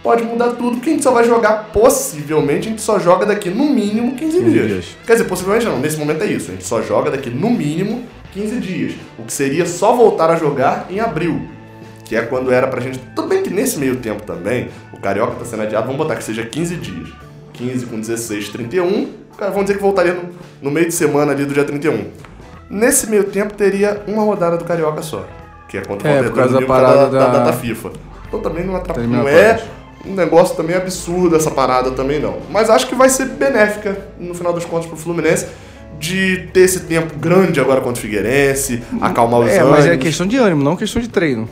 pode 0.03 0.25
mudar 0.25 0.51
tudo, 0.53 0.77
porque 0.77 0.91
a 0.91 0.93
gente 0.93 1.03
só 1.03 1.13
vai 1.13 1.25
jogar, 1.25 1.71
possivelmente, 1.73 2.67
a 2.67 2.71
gente 2.71 2.83
só 2.83 2.99
joga 2.99 3.25
daqui 3.25 3.51
no 3.51 3.65
mínimo 3.71 4.17
15, 4.17 4.39
15 4.39 4.51
dias. 4.51 4.67
dias. 4.67 4.87
Quer 5.07 5.13
dizer, 5.13 5.25
possivelmente 5.25 5.65
não, 5.65 5.79
nesse 5.79 5.97
momento 5.97 6.23
é 6.23 6.27
isso. 6.27 6.51
A 6.51 6.55
gente 6.55 6.65
só 6.65 6.83
joga 6.83 7.11
daqui 7.11 7.31
no 7.31 7.51
mínimo 7.51 8.05
15 8.33 8.61
dias. 8.61 8.95
O 9.19 9.23
que 9.23 9.33
seria 9.33 9.65
só 9.67 9.95
voltar 9.95 10.31
a 10.31 10.37
jogar 10.37 10.87
em 10.91 10.99
abril. 10.99 11.49
Que 12.05 12.17
é 12.17 12.23
quando 12.23 12.53
era 12.53 12.67
pra 12.67 12.81
gente. 12.81 12.99
Tudo 13.15 13.29
bem 13.29 13.43
que 13.43 13.51
nesse 13.51 13.79
meio 13.79 13.97
tempo 13.97 14.23
também, 14.23 14.69
o 14.93 15.01
Carioca 15.01 15.37
tá 15.37 15.45
sendo 15.45 15.63
adiado, 15.63 15.87
vamos 15.87 15.99
botar 15.99 16.17
que 16.17 16.25
seja 16.25 16.45
15 16.45 16.77
dias. 16.77 17.09
15 17.53 17.87
com 17.87 18.01
16, 18.01 18.49
31. 18.49 19.09
Cara, 19.37 19.51
vamos 19.51 19.67
dizer 19.67 19.77
que 19.77 19.83
voltaria 19.83 20.15
no, 20.15 20.29
no 20.61 20.71
meio 20.71 20.87
de 20.87 20.95
semana 20.95 21.33
ali 21.33 21.45
do 21.45 21.55
dia 21.55 21.65
31. 21.65 22.07
Nesse 22.73 23.07
meio 23.09 23.25
tempo 23.25 23.53
teria 23.55 24.03
uma 24.09 24.23
rodada 24.23 24.57
do 24.57 24.65
Carioca 24.65 25.03
só. 25.03 25.27
Que 25.69 25.77
é 25.79 25.83
contra 25.85 26.09
o 26.09 26.11
É, 26.11 26.23
por 26.23 26.35
causa 26.35 26.59
da 26.61 26.67
parada 26.67 27.07
da, 27.09 27.19
da 27.19 27.27
da- 27.27 27.39
data 27.45 27.53
FIFA. 27.53 27.91
Então 28.27 28.41
também 28.41 28.65
não, 28.65 28.75
atrapalha, 28.75 29.07
não 29.07 29.29
é 29.29 29.63
um 30.07 30.15
negócio 30.15 30.57
também 30.57 30.75
absurdo 30.75 31.37
essa 31.37 31.51
parada 31.51 31.91
também 31.91 32.19
não. 32.19 32.39
Mas 32.51 32.69
acho 32.71 32.87
que 32.89 32.95
vai 32.95 33.09
ser 33.11 33.27
benéfica, 33.27 33.97
no 34.19 34.35
final 34.35 34.53
das 34.55 34.65
contas, 34.65 34.87
pro 34.87 34.97
Fluminense. 34.97 35.47
De 35.99 36.49
ter 36.53 36.61
esse 36.63 36.81
tempo 36.81 37.15
grande 37.17 37.61
agora 37.61 37.81
contra 37.81 37.99
o 38.01 38.03
Figueirense, 38.03 38.83
acalmar 39.01 39.41
os 39.41 39.51
É, 39.51 39.59
ânimos. 39.59 39.71
mas 39.71 39.87
é 39.87 39.97
questão 39.97 40.27
de 40.27 40.37
ânimo, 40.37 40.61
não 40.65 40.75
questão 40.75 41.01
de 41.01 41.09
treino. 41.09 41.49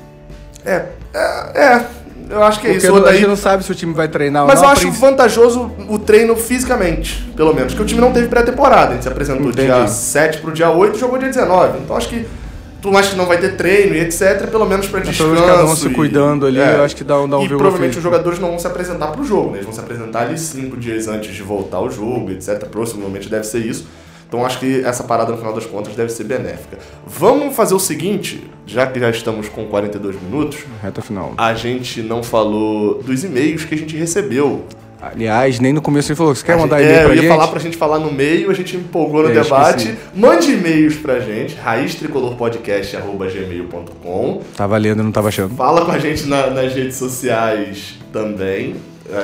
É, 0.64 0.86
é, 1.14 1.20
é, 1.54 1.86
eu 2.30 2.42
acho 2.42 2.60
que 2.60 2.66
é 2.66 2.70
Porque 2.72 2.86
isso. 2.86 2.94
a 2.94 2.98
O 2.98 3.00
Odaí- 3.02 3.16
gente 3.18 3.26
não 3.28 3.36
sabe 3.36 3.64
se 3.64 3.72
o 3.72 3.74
time 3.74 3.92
vai 3.92 4.08
treinar 4.08 4.46
Mas 4.46 4.58
ou 4.58 4.64
eu 4.64 4.66
não. 4.66 4.72
acho 4.72 4.86
a 4.86 4.90
princ- 4.90 5.00
vantajoso 5.00 5.70
o 5.88 5.98
treino 5.98 6.36
fisicamente, 6.36 7.30
pelo 7.36 7.52
menos. 7.54 7.72
Porque 7.72 7.82
o 7.82 7.86
time 7.86 8.00
não 8.00 8.12
teve 8.12 8.28
pré-temporada. 8.28 8.90
A 8.90 8.94
gente 8.94 9.02
se 9.02 9.08
apresentou 9.08 9.48
Entendi. 9.50 9.66
dia 9.66 9.86
7 9.88 10.38
pro 10.38 10.52
dia 10.52 10.70
8 10.70 10.96
e 10.96 11.00
jogou 11.00 11.18
dia 11.18 11.28
19. 11.28 11.78
Então 11.84 11.96
acho 11.96 12.08
que, 12.08 12.26
por 12.82 12.92
mais 12.92 13.08
que 13.08 13.16
não 13.16 13.26
vai 13.26 13.38
ter 13.38 13.56
treino 13.56 13.94
e 13.94 14.00
etc., 14.00 14.46
pelo 14.50 14.64
menos 14.66 14.86
pra 14.86 15.00
Mas 15.00 15.08
descanso. 15.10 15.30
menos 15.32 15.46
cada 15.46 15.64
um 15.64 15.76
se 15.76 15.86
e- 15.88 15.90
cuidando 15.92 16.46
ali, 16.46 16.58
eu 16.58 16.82
acho 16.84 16.96
que 16.96 17.04
dá 17.04 17.20
um- 17.20 17.28
dá 17.28 17.38
um 17.38 17.44
E 17.44 17.48
provavelmente 17.48 17.96
os 17.98 18.02
jogadores 18.02 18.38
não 18.38 18.48
vão 18.50 18.58
se 18.58 18.66
apresentar 18.66 19.08
pro 19.08 19.24
jogo, 19.24 19.48
né? 19.50 19.56
Eles 19.56 19.64
vão 19.66 19.74
se 19.74 19.80
apresentar 19.80 20.20
ali 20.22 20.38
cinco 20.38 20.76
dias 20.76 21.08
antes 21.08 21.34
de 21.34 21.42
voltar 21.42 21.76
ao 21.78 21.90
jogo, 21.90 22.30
etc. 22.30 22.64
Provavelmente 22.70 23.28
deve 23.28 23.44
ser 23.44 23.58
isso. 23.58 23.86
Então 24.30 24.46
acho 24.46 24.60
que 24.60 24.80
essa 24.84 25.02
parada, 25.02 25.32
no 25.32 25.38
final 25.38 25.52
das 25.52 25.66
contas, 25.66 25.96
deve 25.96 26.12
ser 26.12 26.22
benéfica. 26.22 26.78
Vamos 27.04 27.56
fazer 27.56 27.74
o 27.74 27.80
seguinte, 27.80 28.48
já 28.64 28.86
que 28.86 29.00
já 29.00 29.10
estamos 29.10 29.48
com 29.48 29.64
42 29.66 30.22
minutos, 30.22 30.60
Reta 30.80 31.02
final. 31.02 31.34
a 31.36 31.52
gente 31.54 32.00
não 32.00 32.22
falou 32.22 33.02
dos 33.02 33.24
e-mails 33.24 33.64
que 33.64 33.74
a 33.74 33.78
gente 33.78 33.96
recebeu. 33.96 34.64
Aliás, 35.02 35.58
nem 35.58 35.72
no 35.72 35.80
começo 35.82 36.12
ele 36.12 36.16
falou, 36.16 36.32
você 36.34 36.44
quer 36.44 36.56
mandar 36.58 36.76
gente- 36.78 36.88
e-mail 36.90 37.00
é, 37.00 37.04
pra 37.04 37.12
eu 37.12 37.16
ia 37.16 37.22
gente? 37.22 37.30
falar 37.30 37.48
pra 37.48 37.58
gente 37.58 37.76
falar 37.76 37.98
no 37.98 38.12
meio, 38.12 38.50
a 38.50 38.54
gente 38.54 38.76
empolgou 38.76 39.22
no 39.24 39.30
É, 39.30 39.42
debate. 39.42 39.96
Mande 40.14 40.52
e-mails 40.52 40.94
pra 40.96 41.18
gente, 41.18 41.56
raiztricolorpodcast.gmail.com 41.56 44.40
Tava 44.56 44.76
lendo, 44.76 45.02
não 45.02 45.12
tava 45.12 45.28
achando. 45.28 45.54
Fala 45.56 45.84
com 45.84 45.90
a 45.92 45.98
gente 45.98 46.26
na- 46.26 46.50
nas 46.50 46.74
redes 46.74 46.96
sociais 46.96 47.94
também. 48.12 48.76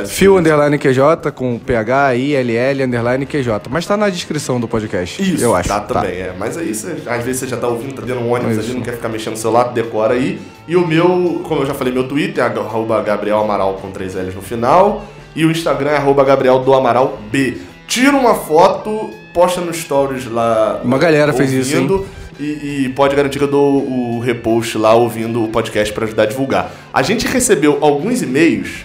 Fio 0.07 0.37
underline 0.37 0.79
QJ 0.79 1.31
com 1.35 1.59
PH, 1.59 2.15
ILL 2.15 2.85
underline 2.85 3.27
QJ. 3.27 3.53
Mas 3.71 3.87
tá 3.87 3.97
na 3.97 4.09
descrição 4.09 4.59
do 4.59 4.67
podcast. 4.67 5.23
Isso, 5.23 5.45
eu 5.45 5.55
acho. 5.55 5.69
tá 5.69 5.81
também, 5.81 6.13
é. 6.21 6.35
Mas 6.39 6.57
aí, 6.57 6.75
você, 6.75 6.97
às 7.07 7.25
vezes 7.25 7.41
você 7.41 7.47
já 7.47 7.57
tá 7.57 7.69
ouvindo, 7.69 7.95
tá 7.95 8.03
dentro 8.03 8.23
de 8.23 8.29
um 8.29 8.33
ônibus 8.33 8.57
Isso. 8.57 8.67
ali, 8.67 8.75
não 8.75 8.83
quer 8.83 8.95
ficar 8.95 9.09
mexendo 9.09 9.33
no 9.33 9.39
celular, 9.39 9.73
decora 9.73 10.15
aí. 10.15 10.41
E 10.67 10.77
o 10.77 10.87
meu, 10.87 11.43
como 11.45 11.63
eu 11.63 11.67
já 11.67 11.75
falei, 11.75 11.93
meu 11.93 12.09
Twitter 12.09 12.43
é 12.45 12.47
arroba 12.47 13.01
Gabriel 13.03 13.39
Amaral 13.39 13.75
com 13.75 13.91
três 13.91 14.15
L's 14.15 14.35
no 14.35 14.43
final. 14.43 15.05
E 15.35 15.45
o 15.45 15.51
Instagram 15.51 15.91
é 15.91 15.97
arroba 15.97 16.25
Gabriel 16.25 16.61
do 16.61 16.73
Amaral 16.73 17.19
B. 17.31 17.59
Tira 17.87 18.17
uma 18.17 18.35
foto, 18.35 19.11
posta 19.33 19.61
no 19.61 19.73
stories 19.73 20.27
lá. 20.27 20.81
Uma 20.83 20.99
galera 20.99 21.33
fez 21.33 21.53
isso, 21.53 21.77
ouvindo, 21.77 22.07
E, 22.41 22.85
e 22.87 22.93
pode 22.97 23.15
garantir 23.15 23.39
que 23.39 23.45
eu 23.45 23.51
dou 23.51 23.83
o 23.87 24.19
repost 24.19 24.77
lá 24.79 24.95
ouvindo 24.95 25.45
o 25.45 25.49
podcast 25.49 25.93
pra 25.93 26.05
ajudar 26.07 26.25
a 26.25 26.27
divulgar. 26.27 26.73
A 26.93 27.03
gente 27.03 27.27
recebeu 27.27 27.79
alguns 27.81 28.23
e-mails. 28.23 28.85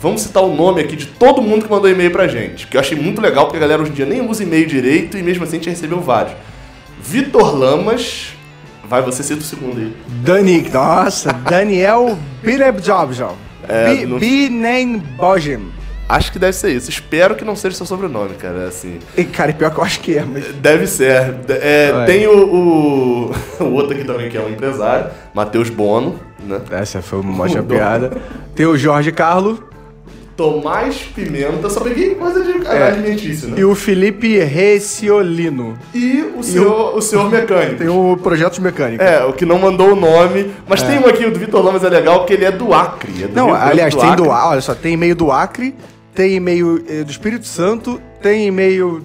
Vamos 0.00 0.20
citar 0.22 0.42
o 0.42 0.54
nome 0.54 0.80
aqui 0.80 0.94
de 0.94 1.06
todo 1.06 1.40
mundo 1.40 1.64
que 1.64 1.70
mandou 1.70 1.88
e-mail 1.90 2.10
pra 2.10 2.28
gente. 2.28 2.66
Que 2.66 2.76
eu 2.76 2.80
achei 2.80 2.96
muito 2.98 3.20
legal, 3.20 3.46
porque 3.46 3.56
a 3.56 3.60
galera 3.60 3.80
hoje 3.82 3.90
em 3.92 3.94
dia 3.94 4.06
nem 4.06 4.20
usa 4.28 4.42
e-mail 4.42 4.66
direito 4.66 5.16
e 5.16 5.22
mesmo 5.22 5.44
assim 5.44 5.56
a 5.56 5.58
gente 5.58 5.70
recebeu 5.70 6.00
vários. 6.00 6.34
Vitor 7.00 7.56
Lamas. 7.58 8.34
Vai, 8.84 9.02
você 9.02 9.22
cita 9.22 9.40
o 9.40 9.44
segundo 9.44 9.78
aí. 9.78 9.96
Dani, 10.22 10.68
nossa, 10.72 11.32
Daniel 11.32 12.16
Binebjobjov. 12.42 13.34
É, 13.68 14.06
não- 14.06 14.18
Binen 14.18 14.98
Bojim. 14.98 15.72
Acho 16.08 16.30
que 16.30 16.38
deve 16.38 16.52
ser 16.52 16.70
isso. 16.70 16.88
Espero 16.88 17.34
que 17.34 17.44
não 17.44 17.56
seja 17.56 17.74
seu 17.74 17.84
sobrenome, 17.86 18.34
cara. 18.36 18.68
Assim. 18.68 19.00
E, 19.16 19.24
Cara, 19.24 19.52
pior 19.52 19.72
que 19.72 19.80
eu 19.80 19.82
acho 19.82 19.98
que 19.98 20.16
é, 20.16 20.24
mas... 20.24 20.44
Deve 20.54 20.86
ser. 20.86 21.34
É, 21.48 22.04
tem 22.06 22.28
o, 22.28 22.44
o, 22.54 23.32
o 23.64 23.72
outro 23.72 23.92
aqui 23.96 24.04
também 24.04 24.28
que 24.30 24.36
é 24.36 24.40
um 24.40 24.48
empresário, 24.48 25.10
Matheus 25.34 25.68
Bono, 25.68 26.20
né? 26.38 26.60
Essa 26.70 27.02
foi 27.02 27.18
uma 27.18 27.42
ótima 27.42 27.64
piada. 27.64 28.18
Tem 28.54 28.66
o 28.66 28.76
Jorge 28.76 29.10
Carlo 29.10 29.68
Tomás 30.36 30.96
Pimenta, 31.14 31.70
só 31.70 31.80
peguei 31.80 32.14
coisa 32.14 32.42
de 32.44 32.66
É. 32.66 32.88
alimentício, 32.88 33.48
né? 33.48 33.54
e 33.58 33.64
o 33.64 33.74
Felipe 33.74 34.38
Reciolino. 34.38 35.78
E 35.94 36.22
o 36.38 36.42
senhor, 36.42 36.94
o 36.96 37.00
senhor 37.00 37.30
mecânico. 37.30 37.76
Tem 37.76 37.88
o 37.88 38.16
Projetos 38.22 38.58
Mecânicos. 38.58 39.04
É, 39.06 39.24
o 39.24 39.32
que 39.32 39.46
não 39.46 39.58
mandou 39.58 39.92
o 39.92 39.96
nome. 39.96 40.50
Mas 40.68 40.82
tem 40.82 40.98
um 40.98 41.06
aqui, 41.06 41.24
o 41.24 41.30
do 41.30 41.38
Vitor 41.38 41.64
Lamas 41.64 41.82
é 41.84 41.88
legal, 41.88 42.18
porque 42.20 42.34
ele 42.34 42.44
é 42.44 42.52
do 42.52 42.74
Acre. 42.74 43.24
é 43.24 43.28
do 43.28 43.34
Não, 43.34 43.46
Rio 43.46 43.54
aliás, 43.56 43.94
tem 43.94 44.02
do 44.14 44.24
Acre. 44.24 44.28
Acre, 44.30 44.48
olha 44.52 44.60
só, 44.60 44.74
tem 44.74 44.92
e-mail 44.94 45.14
do 45.14 45.32
Acre, 45.32 45.74
tem 46.14 46.34
e-mail 46.34 46.84
eh, 46.88 47.02
do 47.04 47.10
Espírito 47.10 47.46
Santo, 47.46 48.00
tem 48.22 48.46
e-mail 48.46 49.02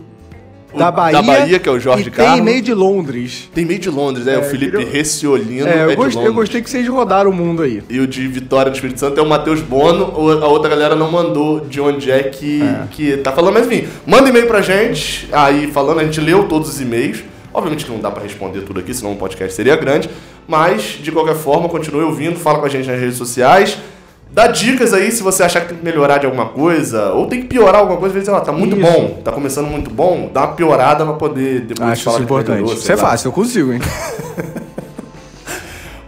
da 0.78 0.92
Bahia. 0.92 1.14
da 1.14 1.22
Bahia, 1.22 1.60
que 1.60 1.68
é 1.68 1.72
o 1.72 1.80
Jorge 1.80 2.08
e 2.08 2.12
Carlos. 2.12 2.34
tem 2.34 2.42
e-mail 2.42 2.62
de 2.62 2.74
Londres. 2.74 3.50
Tem 3.54 3.66
meio 3.66 3.80
de 3.80 3.90
Londres, 3.90 4.26
né? 4.26 4.38
o 4.38 4.44
Felipe 4.44 4.78
queria- 4.78 4.92
Reciolino 4.92 5.68
É, 5.68 5.80
é, 5.80 5.84
eu, 5.86 5.90
de 5.90 5.96
gostei, 5.96 6.28
eu 6.28 6.34
gostei 6.34 6.62
que 6.62 6.70
vocês 6.70 6.88
rodaram 6.88 7.30
o 7.30 7.34
mundo 7.34 7.62
aí. 7.64 7.84
E 7.90 8.00
o 8.00 8.08
de 8.08 8.28
Vitória 8.28 8.72
do 8.72 8.76
Espírito 8.76 9.00
Santo 9.00 9.20
é 9.20 9.24
o 9.24 9.28
Matheus 9.28 9.62
Bono. 9.62 10.06
A 10.42 10.48
outra 10.48 10.70
galera 10.70 10.96
não 10.96 11.12
mandou 11.12 11.62
de 11.62 11.80
onde 11.82 12.10
é 12.12 12.24
que, 12.24 12.62
que 12.92 13.18
tá 13.18 13.32
falando. 13.32 13.54
Mas 13.56 13.68
enfim, 13.68 13.88
manda 14.06 14.30
e-mail 14.30 14.48
pra 14.48 14.62
gente. 14.62 15.28
Aí 15.32 15.72
falando, 15.72 16.00
a 16.00 16.04
gente 16.04 16.20
leu 16.22 16.48
todos 16.48 16.70
os 16.70 16.82
e-mails. 16.82 17.24
Obviamente 17.54 17.84
que 17.86 17.92
não 17.92 18.00
dá 18.00 18.10
pra 18.10 18.24
responder 18.24 18.62
tudo 18.62 18.80
aqui, 18.80 18.94
senão 18.94 19.12
o 19.12 19.18
podcast 19.18 19.54
seria 19.54 19.76
grande. 19.76 20.10
Mas, 20.48 20.98
de 21.02 21.12
qualquer 21.12 21.36
forma, 21.36 21.68
continue 21.70 22.04
ouvindo, 22.04 22.38
fala 22.40 22.60
com 22.60 22.66
a 22.66 22.70
gente 22.70 22.88
nas 22.90 23.00
redes 23.00 23.18
sociais. 23.18 23.78
Dá 24.34 24.48
dicas 24.48 24.94
aí 24.94 25.12
se 25.12 25.22
você 25.22 25.44
achar 25.44 25.60
que 25.62 25.68
tem 25.70 25.78
que 25.78 25.84
melhorar 25.84 26.18
de 26.18 26.26
alguma 26.26 26.46
coisa, 26.48 27.12
ou 27.12 27.28
tem 27.28 27.42
que 27.42 27.48
piorar 27.48 27.82
alguma 27.82 27.98
coisa, 27.98 28.18
às 28.18 28.26
vezes, 28.26 28.30
ó, 28.30 28.40
tá 28.40 28.52
muito 28.54 28.78
Isso. 28.78 28.90
bom, 28.92 29.20
tá 29.24 29.32
começando 29.32 29.68
muito 29.68 29.90
bom, 29.90 30.30
dá 30.34 30.42
uma 30.46 30.54
piorada 30.54 31.04
pra 31.04 31.14
poder 31.16 31.62
depois 31.62 31.90
Acho 31.90 32.04
falar 32.06 32.20
isso 32.22 32.24
melhorou, 32.34 32.42
importante. 32.56 32.70
sei 32.70 32.78
Isso 32.80 32.92
é 32.92 32.96
lá. 32.96 33.02
fácil, 33.10 33.28
eu 33.28 33.32
consigo, 33.34 33.74
hein? 33.74 33.82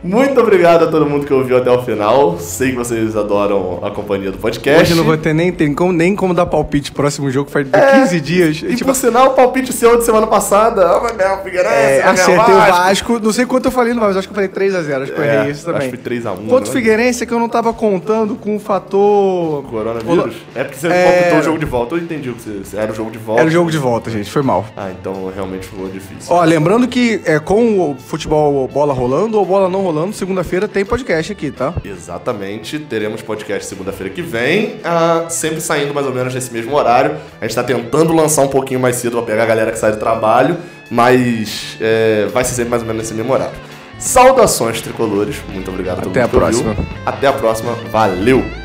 Muito 0.04 0.38
obrigado 0.42 0.84
a 0.84 0.88
todo 0.92 1.06
mundo 1.06 1.26
que 1.26 1.34
ouviu 1.34 1.56
até 1.56 1.72
o 1.72 1.82
final. 1.82 2.38
Sei 2.38 2.72
que 2.72 2.76
vocês 2.76 3.16
adoram 3.16 3.80
a 3.82 3.90
companhia 3.90 4.32
do 4.34 4.38
podcast. 4.38 4.82
Hoje 4.82 4.96
não 4.96 5.06
vou 5.06 5.16
ter 5.16 5.34
nem, 5.34 5.50
tem 5.50 5.74
como, 5.74 5.94
nem 5.94 6.14
como 6.14 6.34
dar 6.34 6.46
palpite 6.46 6.92
próximo 6.92 7.32
jogo, 7.32 7.50
faz 7.50 7.66
É, 7.72 8.02
15 8.02 8.20
dias. 8.20 8.58
E 8.64 8.76
tipo, 8.76 8.86
por 8.90 8.96
sinal, 8.96 9.28
o 9.28 9.30
palpite 9.30 9.72
seu 9.72 9.98
de 9.98 10.04
semana 10.04 10.28
passada, 10.28 10.86
ah, 10.90 11.00
vai 11.00 11.16
ganhar 11.16 11.40
o 11.40 11.44
Figueirense, 11.44 11.74
é, 11.74 12.04
acertei 12.04 12.54
o 12.54 12.58
Vasco. 12.58 13.20
Não 13.20 13.32
sei 13.32 13.46
quanto 13.46 13.66
eu 13.66 13.72
falei 13.72 13.94
no 13.94 14.02
Vasco, 14.02 14.20
acho 14.20 14.28
que 14.28 14.32
eu 14.34 14.36
falei 14.36 14.50
3x0, 14.50 15.04
acho 15.04 15.12
que 15.14 15.20
eu 15.20 15.24
É, 15.24 15.36
errei 15.40 15.52
isso 15.52 15.64
também. 15.64 15.78
acho 15.80 15.90
que 15.92 15.96
foi 15.96 16.04
3 16.04 16.26
a 16.26 16.32
1, 16.34 16.48
Quanto 16.48 16.66
né? 16.68 16.74
Figueirense 16.74 17.24
é 17.24 17.26
que 17.26 17.34
eu 17.34 17.40
não 17.40 17.48
tava 17.48 17.72
contando 17.74 18.36
com 18.36 18.58
o 18.58 18.60
fator... 18.60 19.64
Coronavírus? 19.70 20.36
É 20.54 20.66
porque 20.66 20.80
você 20.80 20.88
É. 20.88 21.04
palpitou 21.14 21.40
o 21.40 21.44
jogo 21.44 21.60
de 21.60 21.66
volta. 21.66 21.96
Eu 21.96 22.00
entendi 22.00 22.30
o 22.30 22.34
que 22.34 22.42
você... 22.42 22.76
Era 22.78 22.92
o 22.92 22.96
jogo 22.96 23.10
de 23.10 23.18
volta. 23.20 23.42
Era 23.42 23.48
o 23.50 23.52
jogo 23.54 23.72
de 23.72 23.78
volta, 23.78 24.12
gente, 24.12 24.30
foi 24.30 24.42
mal. 24.42 24.66
Ah, 24.76 24.90
então 24.92 25.32
realmente 25.34 25.66
ficou 25.66 25.88
difícil. 25.88 26.34
Ó, 26.36 26.44
lembrando 26.44 26.90
que 26.90 27.22
é, 27.24 27.40
com 27.40 27.92
o 27.92 27.96
futebol 27.98 28.68
bola 28.68 28.94
rolando 28.94 29.40
ou 29.40 29.46
bola 29.46 29.70
não 29.70 29.80
rolando, 29.80 29.93
segunda-feira 30.12 30.68
tem 30.68 30.86
podcast 30.86 31.32
aqui, 31.32 31.52
tá? 31.52 31.74
Exatamente, 31.84 32.80
teremos 32.80 33.22
podcast 33.22 33.68
segunda-feira 33.68 34.14
que 34.14 34.22
vem, 34.22 34.80
ah, 34.84 35.26
sempre 35.30 35.62
saindo 35.62 35.94
mais 35.94 36.08
ou 36.08 36.14
menos 36.14 36.34
nesse 36.34 36.52
mesmo 36.52 36.76
horário. 36.76 37.16
A 37.40 37.46
gente 37.46 37.56
tá 37.56 37.64
tentando 37.64 38.14
lançar 38.14 38.42
um 38.42 38.48
pouquinho 38.48 38.80
mais 38.80 38.96
cedo 38.96 39.18
pra 39.18 39.22
pegar 39.24 39.44
a 39.44 39.48
galera 39.48 39.72
que 39.72 39.80
sai 39.80 39.92
do 39.92 39.98
trabalho, 39.98 40.58
mas 40.90 41.78
é, 41.82 42.28
vai 42.34 42.44
ser 42.44 42.54
sempre 42.54 42.70
mais 42.70 42.82
ou 42.82 42.88
menos 42.88 43.04
nesse 43.04 43.14
mesmo 43.14 43.34
horário. 43.34 43.56
Saudações 44.00 44.82
tricolores, 44.82 45.38
muito 45.50 45.70
obrigado 45.70 46.00
a 46.00 46.02
todo 46.02 46.12
Até 46.12 46.22
a 46.24 46.28
próxima. 46.28 46.76
Até 47.06 47.28
a 47.28 47.34
próxima, 47.34 47.74
valeu! 47.92 48.63